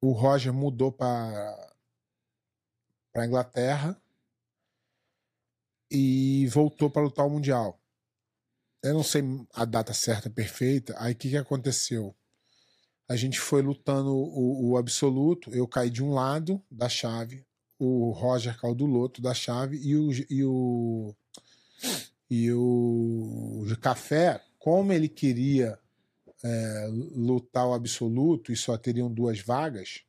o 0.00 0.12
Roger 0.12 0.52
mudou 0.52 0.90
para 0.92 1.74
para 3.12 3.26
Inglaterra 3.26 4.00
e 5.90 6.46
voltou 6.48 6.90
para 6.90 7.02
lutar 7.02 7.26
o 7.26 7.30
mundial. 7.30 7.80
Eu 8.82 8.94
não 8.94 9.02
sei 9.02 9.22
a 9.54 9.64
data 9.64 9.92
certa 9.92 10.30
perfeita. 10.30 10.94
Aí 10.98 11.12
o 11.12 11.16
que, 11.16 11.30
que 11.30 11.36
aconteceu? 11.36 12.14
A 13.08 13.16
gente 13.16 13.40
foi 13.40 13.62
lutando 13.62 14.14
o, 14.14 14.70
o 14.70 14.76
absoluto. 14.76 15.50
Eu 15.54 15.66
caí 15.66 15.90
de 15.90 16.02
um 16.02 16.12
lado 16.12 16.62
da 16.70 16.88
chave, 16.88 17.44
o 17.78 18.10
Roger 18.10 18.58
caiu 18.58 18.74
do 18.74 18.90
outro 18.98 19.22
da 19.22 19.32
chave 19.32 19.78
e 19.78 19.96
o 19.96 20.10
e 20.28 20.44
o 20.44 21.14
e 22.30 22.52
o 22.52 23.64
café, 23.80 24.42
como 24.58 24.92
ele 24.92 25.08
queria 25.08 25.78
é, 26.44 26.86
lutar 27.14 27.66
o 27.66 27.72
absoluto 27.72 28.52
e 28.52 28.56
só 28.56 28.76
teriam 28.76 29.12
duas 29.12 29.40
vagas, 29.40 30.02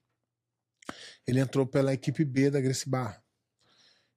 ele 1.26 1.39
entrou 1.39 1.66
pela 1.66 1.93
equipe 1.93 2.26
B 2.26 2.50
da 2.50 2.60
Gracie 2.60 2.89
Barra. 2.89 3.24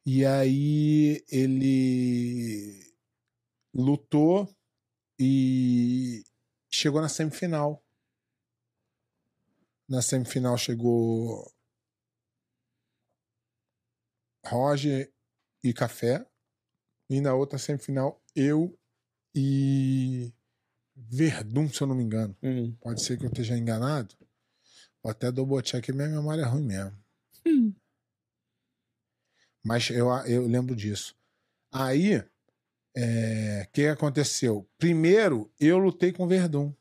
E 0.04 0.24
aí 0.24 1.24
ele 1.30 2.92
lutou 3.72 4.52
e 5.18 6.24
chegou 6.68 7.00
na 7.00 7.08
semifinal. 7.08 7.81
Na 9.92 10.00
semifinal 10.00 10.56
chegou 10.56 11.52
Roger 14.46 15.12
e 15.62 15.74
Café. 15.74 16.26
E 17.10 17.20
na 17.20 17.34
outra 17.34 17.58
semifinal, 17.58 18.18
eu 18.34 18.74
e 19.34 20.32
Verdun, 20.96 21.68
se 21.68 21.82
eu 21.82 21.86
não 21.86 21.94
me 21.94 22.04
engano. 22.04 22.34
Pode 22.80 23.02
ser 23.02 23.18
que 23.18 23.26
eu 23.26 23.28
esteja 23.28 23.54
enganado. 23.54 24.16
Vou 25.02 25.10
até 25.10 25.30
double 25.30 25.60
check, 25.60 25.86
minha 25.90 26.08
memória 26.08 26.40
é 26.40 26.46
ruim 26.46 26.64
mesmo. 26.64 26.96
Mas 29.62 29.90
eu, 29.90 30.08
eu 30.26 30.46
lembro 30.46 30.74
disso. 30.74 31.14
Aí, 31.70 32.14
é, 32.96 33.66
o 33.68 33.72
que 33.72 33.88
aconteceu? 33.88 34.66
Primeiro, 34.78 35.52
eu 35.60 35.76
lutei 35.76 36.14
com 36.14 36.26
Verdun. 36.26 36.74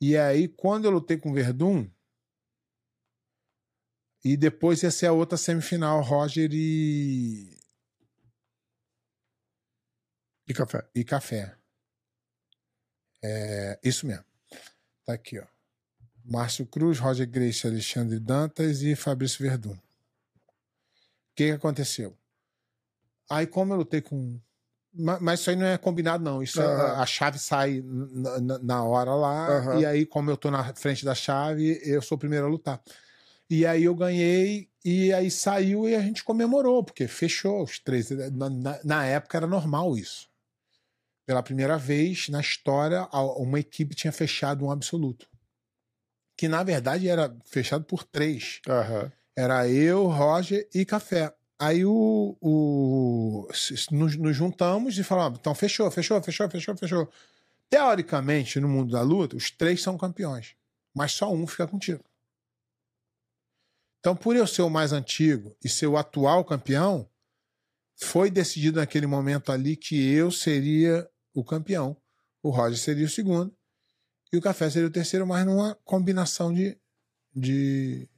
E 0.00 0.16
aí, 0.16 0.48
quando 0.48 0.86
eu 0.86 0.90
lutei 0.90 1.18
com 1.18 1.30
o 1.30 1.34
Verdun, 1.34 1.88
e 4.24 4.36
depois 4.36 4.82
ia 4.82 4.90
ser 4.90 5.06
a 5.06 5.12
outra 5.12 5.36
semifinal, 5.36 6.00
Roger 6.02 6.50
e, 6.52 7.58
E 10.48 10.54
café. 10.54 10.90
e 10.94 11.04
Café. 11.04 11.56
É, 13.22 13.78
isso 13.84 14.06
mesmo. 14.06 14.24
Tá 15.04 15.12
aqui, 15.12 15.38
ó. 15.38 15.46
Márcio 16.24 16.66
Cruz, 16.66 16.98
Roger 16.98 17.28
Grace, 17.28 17.66
Alexandre 17.66 18.18
Dantas 18.18 18.82
e 18.82 18.96
Fabrício 18.96 19.42
Verdun. 19.42 19.74
O 19.74 19.78
que, 21.36 21.46
que 21.46 21.50
aconteceu? 21.52 22.16
Aí, 23.30 23.46
como 23.46 23.72
eu 23.72 23.78
lutei 23.78 24.02
com. 24.02 24.40
Ma- 24.92 25.18
Mas 25.20 25.40
isso 25.40 25.50
aí 25.50 25.56
não 25.56 25.66
é 25.66 25.78
combinado, 25.78 26.22
não. 26.24 26.42
Isso 26.42 26.60
é- 26.60 26.64
Aham. 26.64 27.00
a 27.02 27.06
chave 27.06 27.38
sai 27.38 27.82
na, 27.84 28.58
na- 28.58 28.84
hora 28.84 29.14
lá. 29.14 29.46
Aham. 29.58 29.80
E 29.80 29.86
aí, 29.86 30.04
como 30.06 30.30
eu 30.30 30.36
tô 30.36 30.50
na 30.50 30.74
frente 30.74 31.04
da 31.04 31.14
chave, 31.14 31.80
eu 31.84 32.02
sou 32.02 32.16
o 32.16 32.18
primeiro 32.18 32.46
a 32.46 32.48
lutar. 32.48 32.80
E 33.48 33.64
aí 33.66 33.84
eu 33.84 33.94
ganhei, 33.94 34.68
e 34.84 35.12
aí 35.12 35.30
saiu 35.30 35.88
e 35.88 35.94
a 35.94 36.00
gente 36.00 36.22
comemorou, 36.24 36.82
porque 36.84 37.06
fechou 37.08 37.62
os 37.62 37.78
três. 37.78 38.10
Na, 38.32 38.48
na- 38.50 38.80
na 38.84 39.04
época 39.06 39.38
era 39.38 39.46
normal 39.46 39.96
isso. 39.96 40.28
Pela 41.26 41.42
primeira 41.42 41.76
vez 41.78 42.28
na 42.28 42.40
história, 42.40 43.08
uma 43.12 43.60
equipe 43.60 43.94
tinha 43.94 44.12
fechado 44.12 44.64
um 44.64 44.70
absoluto. 44.70 45.28
Que 46.36 46.48
na 46.48 46.62
verdade 46.64 47.08
era 47.08 47.36
fechado 47.44 47.84
por 47.84 48.02
três. 48.02 48.60
Aham. 48.68 49.12
Era 49.36 49.68
eu, 49.68 50.06
Roger 50.06 50.68
e 50.74 50.84
Café. 50.84 51.32
Aí 51.60 51.84
o, 51.84 52.38
o 52.40 53.46
nos, 53.90 54.16
nos 54.16 54.34
juntamos 54.34 54.96
e 54.96 55.04
falamos: 55.04 55.38
então 55.38 55.54
fechou, 55.54 55.90
fechou, 55.90 56.20
fechou, 56.22 56.48
fechou, 56.48 56.74
fechou. 56.74 57.12
Teoricamente, 57.68 58.58
no 58.58 58.66
mundo 58.66 58.92
da 58.92 59.02
luta, 59.02 59.36
os 59.36 59.50
três 59.50 59.82
são 59.82 59.98
campeões, 59.98 60.56
mas 60.94 61.12
só 61.12 61.30
um 61.30 61.46
fica 61.46 61.66
contigo. 61.66 62.02
Então, 63.98 64.16
por 64.16 64.34
eu 64.34 64.46
ser 64.46 64.62
o 64.62 64.70
mais 64.70 64.94
antigo 64.94 65.54
e 65.62 65.68
ser 65.68 65.86
o 65.86 65.98
atual 65.98 66.42
campeão, 66.46 67.06
foi 67.94 68.30
decidido 68.30 68.80
naquele 68.80 69.06
momento 69.06 69.52
ali 69.52 69.76
que 69.76 70.10
eu 70.10 70.30
seria 70.30 71.06
o 71.34 71.44
campeão, 71.44 71.94
o 72.42 72.48
Roger 72.48 72.78
seria 72.78 73.04
o 73.04 73.10
segundo 73.10 73.54
e 74.32 74.38
o 74.38 74.40
Café 74.40 74.70
seria 74.70 74.88
o 74.88 74.92
terceiro, 74.92 75.26
mas 75.26 75.44
numa 75.44 75.74
combinação 75.84 76.54
de, 76.54 76.78
de 77.36 78.08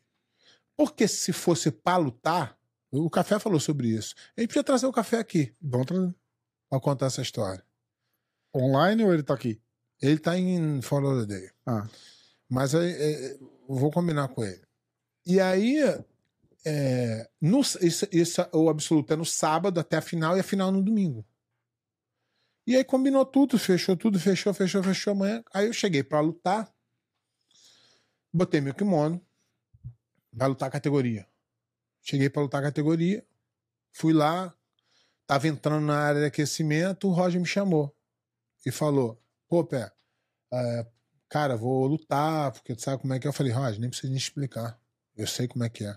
porque 0.76 1.08
se 1.08 1.32
fosse 1.32 1.72
para 1.72 1.96
lutar, 1.96 2.61
o 2.92 3.08
Café 3.10 3.38
falou 3.38 3.58
sobre 3.58 3.88
isso. 3.88 4.14
A 4.36 4.40
gente 4.40 4.48
podia 4.50 4.64
trazer 4.64 4.86
o 4.86 4.92
Café 4.92 5.18
aqui 5.18 5.54
Vamos 5.60 5.86
trazer. 5.86 6.14
para 6.68 6.80
contar 6.80 7.06
essa 7.06 7.22
história. 7.22 7.64
Online 8.54 9.02
ou 9.04 9.12
ele 9.14 9.22
tá 9.22 9.34
aqui? 9.34 9.60
Ele 10.00 10.18
tá 10.18 10.36
em 10.36 10.82
Fort 10.82 11.02
Lauderdale. 11.04 11.50
Ah. 11.66 11.88
Mas 12.48 12.74
é, 12.74 12.90
é, 12.90 13.32
eu 13.34 13.50
vou 13.68 13.90
combinar 13.90 14.28
com 14.28 14.44
ele. 14.44 14.62
E 15.24 15.40
aí, 15.40 15.78
é, 16.66 17.30
no, 17.40 17.60
isso, 17.60 18.06
isso- 18.12 18.46
o 18.52 18.68
absoluto 18.68 19.12
é 19.12 19.16
no 19.16 19.24
sábado 19.24 19.80
até 19.80 19.96
a 19.96 20.02
final 20.02 20.36
e 20.36 20.40
a 20.40 20.44
final 20.44 20.70
no 20.70 20.82
domingo. 20.82 21.24
E 22.66 22.76
aí 22.76 22.84
combinou 22.84 23.24
tudo, 23.24 23.58
fechou 23.58 23.96
tudo, 23.96 24.20
fechou, 24.20 24.52
fechou, 24.52 24.82
fechou 24.82 25.12
amanhã. 25.12 25.42
Aí 25.54 25.66
eu 25.66 25.72
cheguei 25.72 26.02
para 26.04 26.20
lutar, 26.20 26.72
botei 28.32 28.60
meu 28.60 28.74
kimono, 28.74 29.20
vai 30.32 30.48
lutar 30.48 30.68
a 30.68 30.72
categoria. 30.72 31.26
Cheguei 32.02 32.28
para 32.28 32.42
lutar 32.42 32.60
a 32.60 32.64
categoria, 32.66 33.24
fui 33.92 34.12
lá, 34.12 34.54
tava 35.26 35.48
entrando 35.48 35.86
na 35.86 35.98
área 35.98 36.20
de 36.20 36.26
aquecimento, 36.26 37.08
o 37.08 37.12
Roger 37.12 37.40
me 37.40 37.46
chamou 37.46 37.94
e 38.66 38.70
falou: 38.72 39.20
pô, 39.48 39.64
Pé, 39.64 39.90
é, 40.52 40.86
cara, 41.28 41.56
vou 41.56 41.86
lutar, 41.86 42.52
porque 42.52 42.74
tu 42.74 42.82
sabe 42.82 43.00
como 43.00 43.14
é 43.14 43.18
que 43.18 43.26
é. 43.26 43.28
Eu 43.28 43.32
falei, 43.32 43.52
Roger, 43.52 43.80
nem 43.80 43.88
precisa 43.90 44.10
me 44.12 44.18
explicar. 44.18 44.78
Eu 45.16 45.26
sei 45.26 45.46
como 45.48 45.64
é 45.64 45.68
que 45.68 45.84
é. 45.84 45.96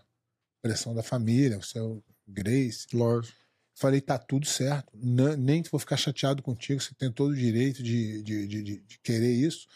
Pressão 0.62 0.94
da 0.96 1.04
família, 1.04 1.58
o 1.58 1.64
seu 1.64 2.04
Grace. 2.28 2.88
Lógico. 2.94 3.38
Falei, 3.74 4.00
tá 4.02 4.18
tudo 4.18 4.46
certo. 4.46 4.92
N- 4.98 5.36
nem 5.36 5.62
vou 5.64 5.80
ficar 5.80 5.98
chateado 5.98 6.42
contigo, 6.42 6.80
você 6.82 6.94
tem 6.96 7.12
todo 7.12 7.32
o 7.32 7.36
direito 7.36 7.84
de, 7.84 8.24
de, 8.24 8.48
de, 8.48 8.64
de- 8.64 8.82
de 8.82 9.00
querer 9.00 9.34
isso. 9.34 9.68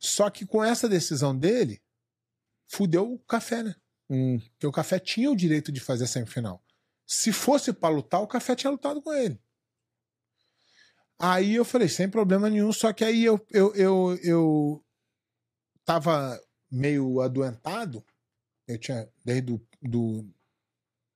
Só 0.00 0.30
que 0.30 0.46
com 0.46 0.64
essa 0.64 0.88
decisão 0.88 1.36
dele, 1.36 1.80
fudeu 2.66 3.12
o 3.12 3.18
café, 3.18 3.62
né? 3.62 3.74
Hum. 4.12 4.38
Porque 4.38 4.66
o 4.66 4.72
café 4.72 4.98
tinha 4.98 5.30
o 5.30 5.36
direito 5.36 5.72
de 5.72 5.80
fazer 5.80 6.04
a 6.04 6.06
semifinal. 6.06 6.62
Se 7.06 7.32
fosse 7.32 7.72
pra 7.72 7.88
lutar, 7.88 8.20
o 8.20 8.26
Café 8.26 8.54
tinha 8.54 8.70
lutado 8.70 9.00
com 9.00 9.12
ele. 9.12 9.40
Aí 11.18 11.54
eu 11.54 11.64
falei, 11.64 11.88
sem 11.88 12.08
problema 12.10 12.50
nenhum, 12.50 12.72
só 12.72 12.92
que 12.92 13.04
aí 13.04 13.24
eu, 13.24 13.40
eu, 13.50 13.74
eu, 13.74 14.18
eu 14.22 14.84
tava 15.84 16.38
meio 16.70 17.20
adoentado. 17.22 18.04
Eu 18.68 18.78
tinha, 18.78 19.08
desde 19.24 19.42
do, 19.42 19.66
do 19.80 20.30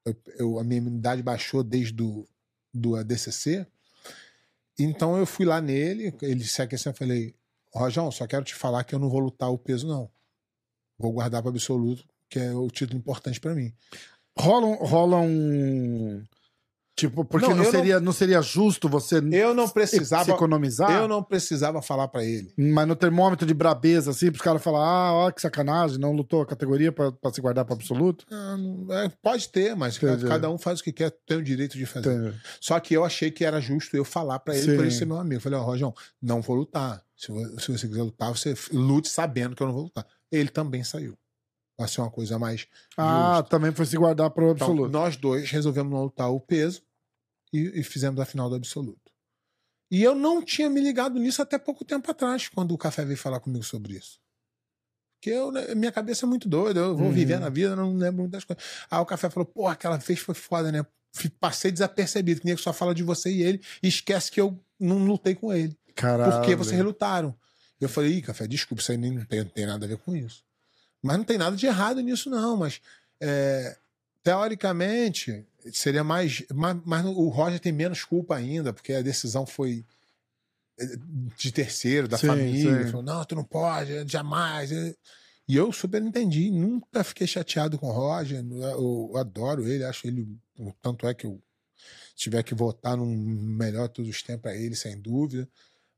eu, 0.07 0.17
eu- 0.39 0.59
a 0.59 0.65
minha 0.65 0.79
imunidade 0.79 1.23
baixou 1.23 1.63
desde 1.63 1.93
do, 1.93 2.27
do 2.73 2.97
ADCC. 2.97 3.67
Então 4.79 5.19
eu 5.19 5.27
fui 5.27 5.45
lá 5.45 5.61
nele, 5.61 6.15
ele 6.23 6.45
se 6.45 6.63
aqueceu, 6.63 6.93
eu 6.93 6.97
falei, 6.97 7.35
Rojão, 7.73 8.11
só 8.11 8.27
quero 8.27 8.45
te 8.45 8.55
falar 8.55 8.85
que 8.85 8.95
eu 8.95 8.99
não 8.99 9.11
vou 9.11 9.21
lutar 9.21 9.51
o 9.51 9.59
peso, 9.59 9.87
não. 9.87 10.11
Vou 10.99 11.13
guardar 11.13 11.43
para 11.43 11.51
absoluto, 11.51 12.07
que 12.29 12.39
é 12.39 12.53
o 12.53 12.69
título 12.69 12.99
importante 12.99 13.41
para 13.41 13.55
mim. 13.55 13.73
Rola, 14.39 14.67
um- 14.67 14.75
rola 14.85 15.17
um. 15.19 16.23
Tipo, 16.99 17.27
porque 17.27 17.47
Não, 17.47 17.55
não, 17.55 17.63
eu 17.63 17.71
não- 17.71 17.79
seria, 17.79 18.01
não... 18.01 18.13
seria 18.13 18.41
justo 18.41 18.89
você 18.89 19.17
Eu 19.31 19.53
não 19.53 19.67
se 19.67 19.75
precisava, 19.75 20.31
economizar. 20.31 20.91
eu 20.93 21.07
não 21.07 21.23
precisava 21.23 21.83
falar 21.83 22.09
para 22.09 22.25
ele. 22.25 22.51
Mas 22.57 22.89
no 22.89 22.97
termômetro 22.97 23.47
de 23.47 23.53
brabeza, 23.53 24.13
assim, 24.13 24.31
pros 24.31 24.41
caras 24.41 24.63
falar, 24.63 24.79
ah, 24.83 25.13
olha 25.13 25.33
que 25.33 25.43
sacanagem, 25.43 25.99
não 25.99 26.13
lutou 26.13 26.41
a 26.41 26.47
categoria 26.47 26.91
pra 26.91 27.13
se 27.31 27.41
guardar 27.43 27.67
pra 27.67 27.75
absoluto. 27.75 28.25
Ah, 28.33 28.57
é, 29.05 29.11
pode 29.23 29.47
ter, 29.51 29.77
mas 29.77 29.99
Entendi. 29.99 30.25
cada 30.27 30.49
um 30.51 30.57
faz 30.57 30.81
o 30.81 30.85
que 30.85 30.91
quer, 30.91 31.11
tem 31.27 31.37
o 31.37 31.43
direito 31.43 31.77
de 31.77 31.85
fazer. 31.85 32.15
Entendi. 32.15 32.41
Só 32.63 32.81
que 32.81 32.95
eu 32.95 33.05
achei 33.05 33.31
que 33.31 33.45
era 33.45 33.61
justo 33.61 33.95
eu 33.95 34.05
falar 34.05 34.39
pra 34.39 34.55
ele, 34.57 34.65
Sim. 34.65 34.77
por 34.77 34.83
ele 34.87 34.91
ser 34.91 35.05
meu 35.05 35.19
amigo. 35.19 35.35
Eu 35.37 35.41
falei, 35.43 35.59
ó, 35.59 35.63
Rojão, 35.63 35.93
não 36.23 36.41
vou 36.41 36.57
lutar. 36.57 37.03
Se, 37.15 37.29
vo- 37.31 37.61
se 37.61 37.73
você 37.73 37.87
quiser 37.89 38.03
lutar, 38.05 38.31
você 38.31 38.55
lute 38.73 39.11
sabendo 39.11 39.55
que 39.55 39.63
eu 39.63 39.67
não 39.67 39.75
vou 39.75 39.83
lutar. 39.85 40.07
Ele 40.33 40.49
também 40.49 40.83
saiu. 40.83 41.15
Vai 41.79 41.89
ser 41.89 42.01
uma 42.01 42.11
coisa 42.11 42.39
mais. 42.39 42.67
Ah, 42.97 43.35
justa. 43.37 43.51
também 43.51 43.71
foi 43.73 43.85
se 43.87 43.97
guardar 43.97 44.31
pro 44.31 44.53
Então, 44.53 44.67
absoluto. 44.69 44.91
nós 44.93 45.17
dois 45.17 45.51
resolvemos 45.51 45.93
não 45.93 46.05
lutar 46.05 46.31
o 46.31 46.41
peso 46.41 46.83
e, 47.53 47.81
e 47.81 47.83
fizemos 47.83 48.19
a 48.21 48.25
final 48.25 48.49
do 48.49 48.57
absoluto. 48.57 49.13
E 49.91 50.03
eu 50.03 50.15
não 50.15 50.43
tinha 50.43 50.69
me 50.71 50.81
ligado 50.81 51.19
nisso 51.19 51.41
até 51.43 51.59
pouco 51.59 51.85
tempo 51.85 52.11
atrás, 52.11 52.49
quando 52.49 52.73
o 52.73 52.79
Café 52.79 53.05
veio 53.05 53.19
falar 53.19 53.39
comigo 53.41 53.63
sobre 53.65 53.95
isso. 53.95 54.19
Porque 55.19 55.31
eu, 55.31 55.53
né, 55.53 55.75
minha 55.75 55.93
cabeça 55.93 56.27
é 56.27 56.29
muito 56.29 56.49
doida, 56.49 56.81
eu 56.81 56.97
vou 56.97 57.07
Uhum. 57.09 57.13
viver 57.13 57.39
na 57.39 57.49
vida, 57.49 57.77
não 57.77 57.95
lembro 57.95 58.23
muitas 58.23 58.43
coisas. 58.45 58.65
Aí 58.91 58.99
o 58.99 59.07
Café 59.07 59.29
falou, 59.31 59.47
pô, 59.47 59.67
aquela 59.69 59.97
vez 59.97 60.19
foi 60.19 60.35
foda, 60.35 60.73
né? 60.73 60.85
Passei 61.41 61.71
desapercebido, 61.71 62.41
que 62.41 62.47
nem 62.47 62.57
só 62.57 62.73
fala 62.73 62.95
de 62.95 63.03
você 63.03 63.31
e 63.31 63.43
ele, 63.43 63.61
e 63.83 63.89
esquece 63.89 64.31
que 64.31 64.41
eu 64.41 64.59
não 64.79 65.05
lutei 65.07 65.35
com 65.35 65.53
ele. 65.53 65.77
Caralho. 65.95 66.33
Porque 66.33 66.55
vocês 66.57 66.77
relutaram. 66.77 67.35
Eu 67.81 67.89
falei, 67.89 68.13
ih, 68.15 68.23
Café, 68.23 68.47
desculpa, 68.47 68.83
isso 68.83 68.93
aí 68.93 68.99
não 68.99 69.25
tem, 69.25 69.41
não 69.45 69.51
tem 69.51 69.67
nada 69.67 69.85
a 69.87 69.89
ver 69.89 69.99
com 69.99 70.15
isso. 70.17 70.45
Mas 71.07 71.17
não 71.17 71.25
tem 71.25 71.39
nada 71.39 71.57
de 71.57 71.67
errado 71.67 72.01
nisso, 72.01 72.29
não. 72.29 72.57
Mas, 72.57 72.81
é, 73.21 73.77
teoricamente, 74.23 75.45
seria 75.73 76.05
mais. 76.05 76.45
Mas, 76.53 76.77
mas 76.85 77.07
o 77.07 77.29
Roger 77.29 77.61
tem 77.61 77.73
menos 77.73 78.05
culpa 78.05 78.37
ainda, 78.37 78.73
porque 78.73 78.93
a 78.93 79.03
decisão 79.03 79.47
foi 79.47 79.85
é, 80.79 80.87
de 81.37 81.53
terceiro, 81.53 82.09
da 82.09 82.19
Sim, 82.19 82.27
família. 82.27 82.85
sim. 82.85 82.91
Falou, 82.91 83.03
não, 83.03 83.25
tu 83.25 83.35
não 83.35 83.45
pode, 83.45 84.07
jamais. 84.09 84.71
E 85.49 85.55
eu 85.55 85.73
super 85.73 86.03
entendi, 86.03 86.51
nunca 86.51 87.05
fiquei 87.05 87.27
chateado 87.27 87.79
com 87.79 87.89
o 87.89 87.93
Roger. 87.93 88.45
Eu, 88.51 89.11
eu 89.13 89.17
adoro 89.17 89.67
ele, 89.67 89.85
acho 89.85 90.07
ele. 90.07 90.27
Tanto 90.83 91.07
é 91.07 91.15
que 91.15 91.27
eu 91.27 91.41
tiver 92.17 92.43
que 92.43 92.55
votar 92.55 92.97
num 92.97 93.07
melhor 93.07 93.89
todos 93.89 94.11
os 94.11 94.23
tempos 94.23 94.51
é 94.51 94.61
ele, 94.61 94.75
sem 94.75 95.01
dúvida. 95.01 95.49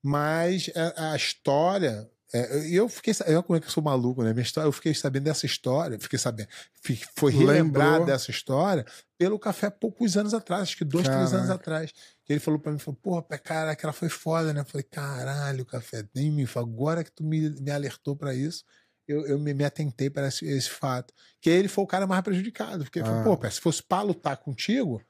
Mas 0.02 0.70
a, 0.74 1.12
a 1.12 1.16
história. 1.16 2.09
É, 2.33 2.68
e 2.68 2.74
eu 2.76 2.89
fiquei. 2.89 3.14
Eu, 3.26 3.43
como 3.43 3.57
é 3.57 3.61
que 3.61 3.66
eu 3.66 3.70
sou 3.70 3.83
maluco, 3.83 4.22
né? 4.22 4.33
Minha 4.33 4.43
história, 4.43 4.68
eu 4.68 4.72
fiquei 4.72 4.93
sabendo 4.95 5.24
dessa 5.24 5.47
história, 5.47 5.99
fiquei 5.99 6.18
sabendo. 6.18 6.49
fi- 6.83 7.01
Foi 7.16 7.33
relembrado 7.33 8.05
dessa 8.07 8.31
história 8.31 8.85
pelo 9.16 9.39
café 9.39 9.70
poucos 9.70 10.16
anos 10.16 10.35
atrás, 10.35 10.62
acho 10.64 10.76
que 10.76 10.85
dois, 10.85 11.05
três 11.05 11.33
anos 11.33 11.47
Caraca. 11.47 11.55
atrás. 11.55 11.93
Que 12.24 12.35
ele 12.35 12.41
falou 12.41 12.61
pra 12.61 12.70
mim, 12.70 12.79
falou, 12.79 13.01
porra, 13.03 13.22
cara, 13.39 13.70
aquela 13.70 13.93
foi 13.93 14.09
foda, 14.11 14.53
né? 14.53 14.61
Eu 14.61 14.64
falei, 14.66 14.85
caralho, 14.85 15.64
café, 15.64 16.05
nem 16.14 16.31
me 16.31 16.47
agora 16.55 17.03
que 17.03 17.11
tu 17.11 17.24
me, 17.24 17.49
me 17.61 17.70
alertou 17.70 18.14
pra 18.14 18.35
isso, 18.35 18.62
eu, 19.07 19.26
eu 19.26 19.39
me, 19.39 19.55
me 19.55 19.64
atentei 19.64 20.11
para 20.11 20.29
esse, 20.29 20.45
esse 20.47 20.68
fato. 20.68 21.14
Que 21.41 21.49
ele 21.49 21.66
foi 21.68 21.83
o 21.85 21.87
cara 21.87 22.07
mais 22.07 22.20
prejudicado. 22.22 22.85
Porque 22.85 22.99
ele 22.99 23.09
Ah. 23.09 23.11
falou, 23.22 23.24
pô, 23.24 23.39
pé, 23.39 23.49
se 23.49 23.61
fosse 23.61 23.83
pra 23.83 24.03
lutar 24.03 24.37
contigo, 24.37 25.03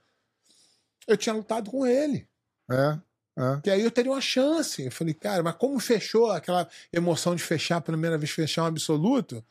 eu 1.09 1.17
tinha 1.17 1.35
lutado 1.35 1.69
com 1.71 1.85
ele. 1.85 2.29
É, 2.71 2.99
é. 3.39 3.63
Que 3.63 3.71
aí 3.71 3.83
eu 3.83 3.91
teria 3.91 4.13
uma 4.13 4.21
chance. 4.21 4.83
Eu 4.85 4.93
falei, 4.93 5.15
cara, 5.15 5.43
mas 5.43 5.57
como 5.57 5.79
fechou 5.81 6.31
aquela 6.31 6.69
emoção 6.93 7.35
de 7.37 7.43
fechar, 7.43 7.77
a 7.79 7.81
primeira 7.81 8.19
vez 8.19 8.31
fechar 8.31 8.65
um 8.65 8.67
absoluto? 8.67 9.45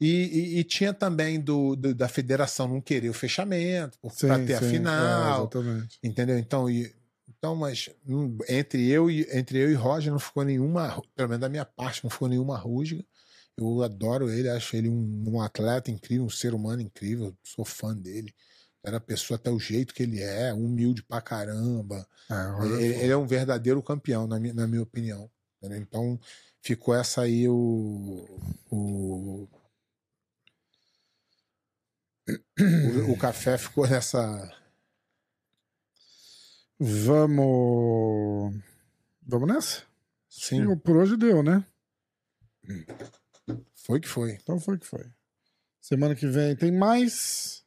E, 0.00 0.56
e- 0.56 0.58
e 0.60 0.64
tinha 0.64 0.94
também 0.94 1.40
do, 1.40 1.76
do- 1.76 1.94
da 1.94 2.08
federação 2.08 2.66
não 2.68 2.80
querer 2.80 3.10
o 3.10 3.14
fechamento, 3.14 3.98
para 4.26 4.38
ter 4.38 4.54
a 4.54 4.60
sim, 4.60 4.66
é, 4.66 4.70
final. 4.70 5.42
exatamente. 5.42 5.98
entendeu? 6.02 6.38
Então, 6.38 6.70
e, 6.70 6.94
então 7.28 7.54
mas 7.54 7.90
hum, 8.06 8.38
entre 8.48 8.88
eu, 8.88 9.10
e, 9.10 9.26
entre 9.32 9.58
eu 9.58 9.70
e 9.70 9.74
Roger 9.74 10.10
não 10.12 10.18
ficou 10.18 10.44
nenhuma, 10.44 11.02
pelo 11.14 11.28
menos 11.28 11.40
da 11.40 11.48
minha 11.50 11.64
parte, 11.66 12.02
não 12.02 12.10
ficou 12.10 12.28
nenhuma 12.28 12.56
rusga. 12.58 13.04
Eu 13.56 13.82
adoro 13.82 14.30
ele, 14.30 14.48
acho 14.48 14.74
ele 14.76 14.88
um, 14.88 15.24
um 15.28 15.40
atleta 15.42 15.90
incrível, 15.90 16.24
um 16.24 16.30
ser 16.30 16.54
humano 16.54 16.80
incrível, 16.82 17.36
sou 17.44 17.64
fã 17.64 17.94
dele. 17.94 18.34
Era 18.82 18.96
a 18.96 19.00
pessoa 19.00 19.36
até 19.36 19.50
o 19.50 19.58
jeito 19.58 19.92
que 19.92 20.02
ele 20.02 20.20
é, 20.20 20.52
humilde 20.54 21.02
pra 21.02 21.20
caramba. 21.20 22.06
É, 22.30 22.64
Ele, 22.66 22.84
ele 22.84 23.12
é 23.12 23.16
um 23.16 23.26
verdadeiro 23.26 23.82
campeão, 23.82 24.26
na 24.26 24.40
minha, 24.40 24.54
na 24.54 24.66
minha 24.66 24.82
opinião. 24.82 25.30
Então, 25.62 26.18
ficou 26.62 26.94
essa 26.94 27.22
aí 27.22 27.46
o. 27.48 28.26
O, 28.70 29.48
o, 32.28 33.12
o 33.12 33.18
café 33.18 33.58
ficou 33.58 33.86
nessa. 33.86 34.18
Vamos. 36.78 38.54
Vamos 39.22 39.48
nessa? 39.48 39.82
Sim, 40.28 40.76
Por 40.78 40.96
hoje 40.96 41.16
deu, 41.16 41.42
né? 41.42 41.64
foi 43.74 44.00
que 44.00 44.08
foi. 44.08 44.32
Então 44.32 44.58
foi 44.58 44.78
que 44.78 44.86
foi. 44.86 45.04
Semana 45.80 46.14
que 46.14 46.26
vem 46.26 46.56
tem 46.56 46.72
mais. 46.72 47.59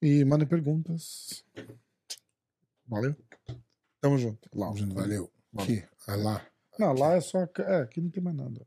E 0.00 0.24
mandem 0.24 0.46
perguntas. 0.46 1.44
Valeu. 2.86 3.14
Tamo 4.00 4.16
junto. 4.18 4.48
Lá. 4.54 4.70
Valeu. 4.94 5.30
Aqui, 5.56 5.84
vai 6.06 6.16
lá. 6.16 6.46
Não, 6.78 6.92
lá 6.92 7.14
é 7.14 7.20
só. 7.20 7.46
É, 7.58 7.82
aqui 7.82 8.00
não 8.00 8.10
tem 8.10 8.22
mais 8.22 8.36
nada. 8.36 8.66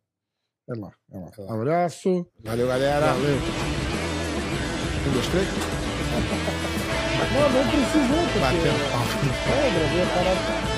É 0.69 0.73
lá, 0.73 0.93
é 1.09 1.17
lá. 1.17 1.31
É 1.37 1.41
lá. 1.41 1.53
Abraço. 1.53 2.27
Valeu, 2.43 2.67
galera. 2.67 3.13
Valeu. 3.13 3.35
Um, 5.07 5.13
dois, 5.13 5.27
três. 5.29 5.47
Não, 7.33 7.49
não 7.49 7.63
precisou, 7.71 8.23
porque. 8.25 8.39
Batendo. 8.39 8.81
É, 9.47 9.69
gravei 9.79 10.01
a 10.01 10.07
parada. 10.07 10.70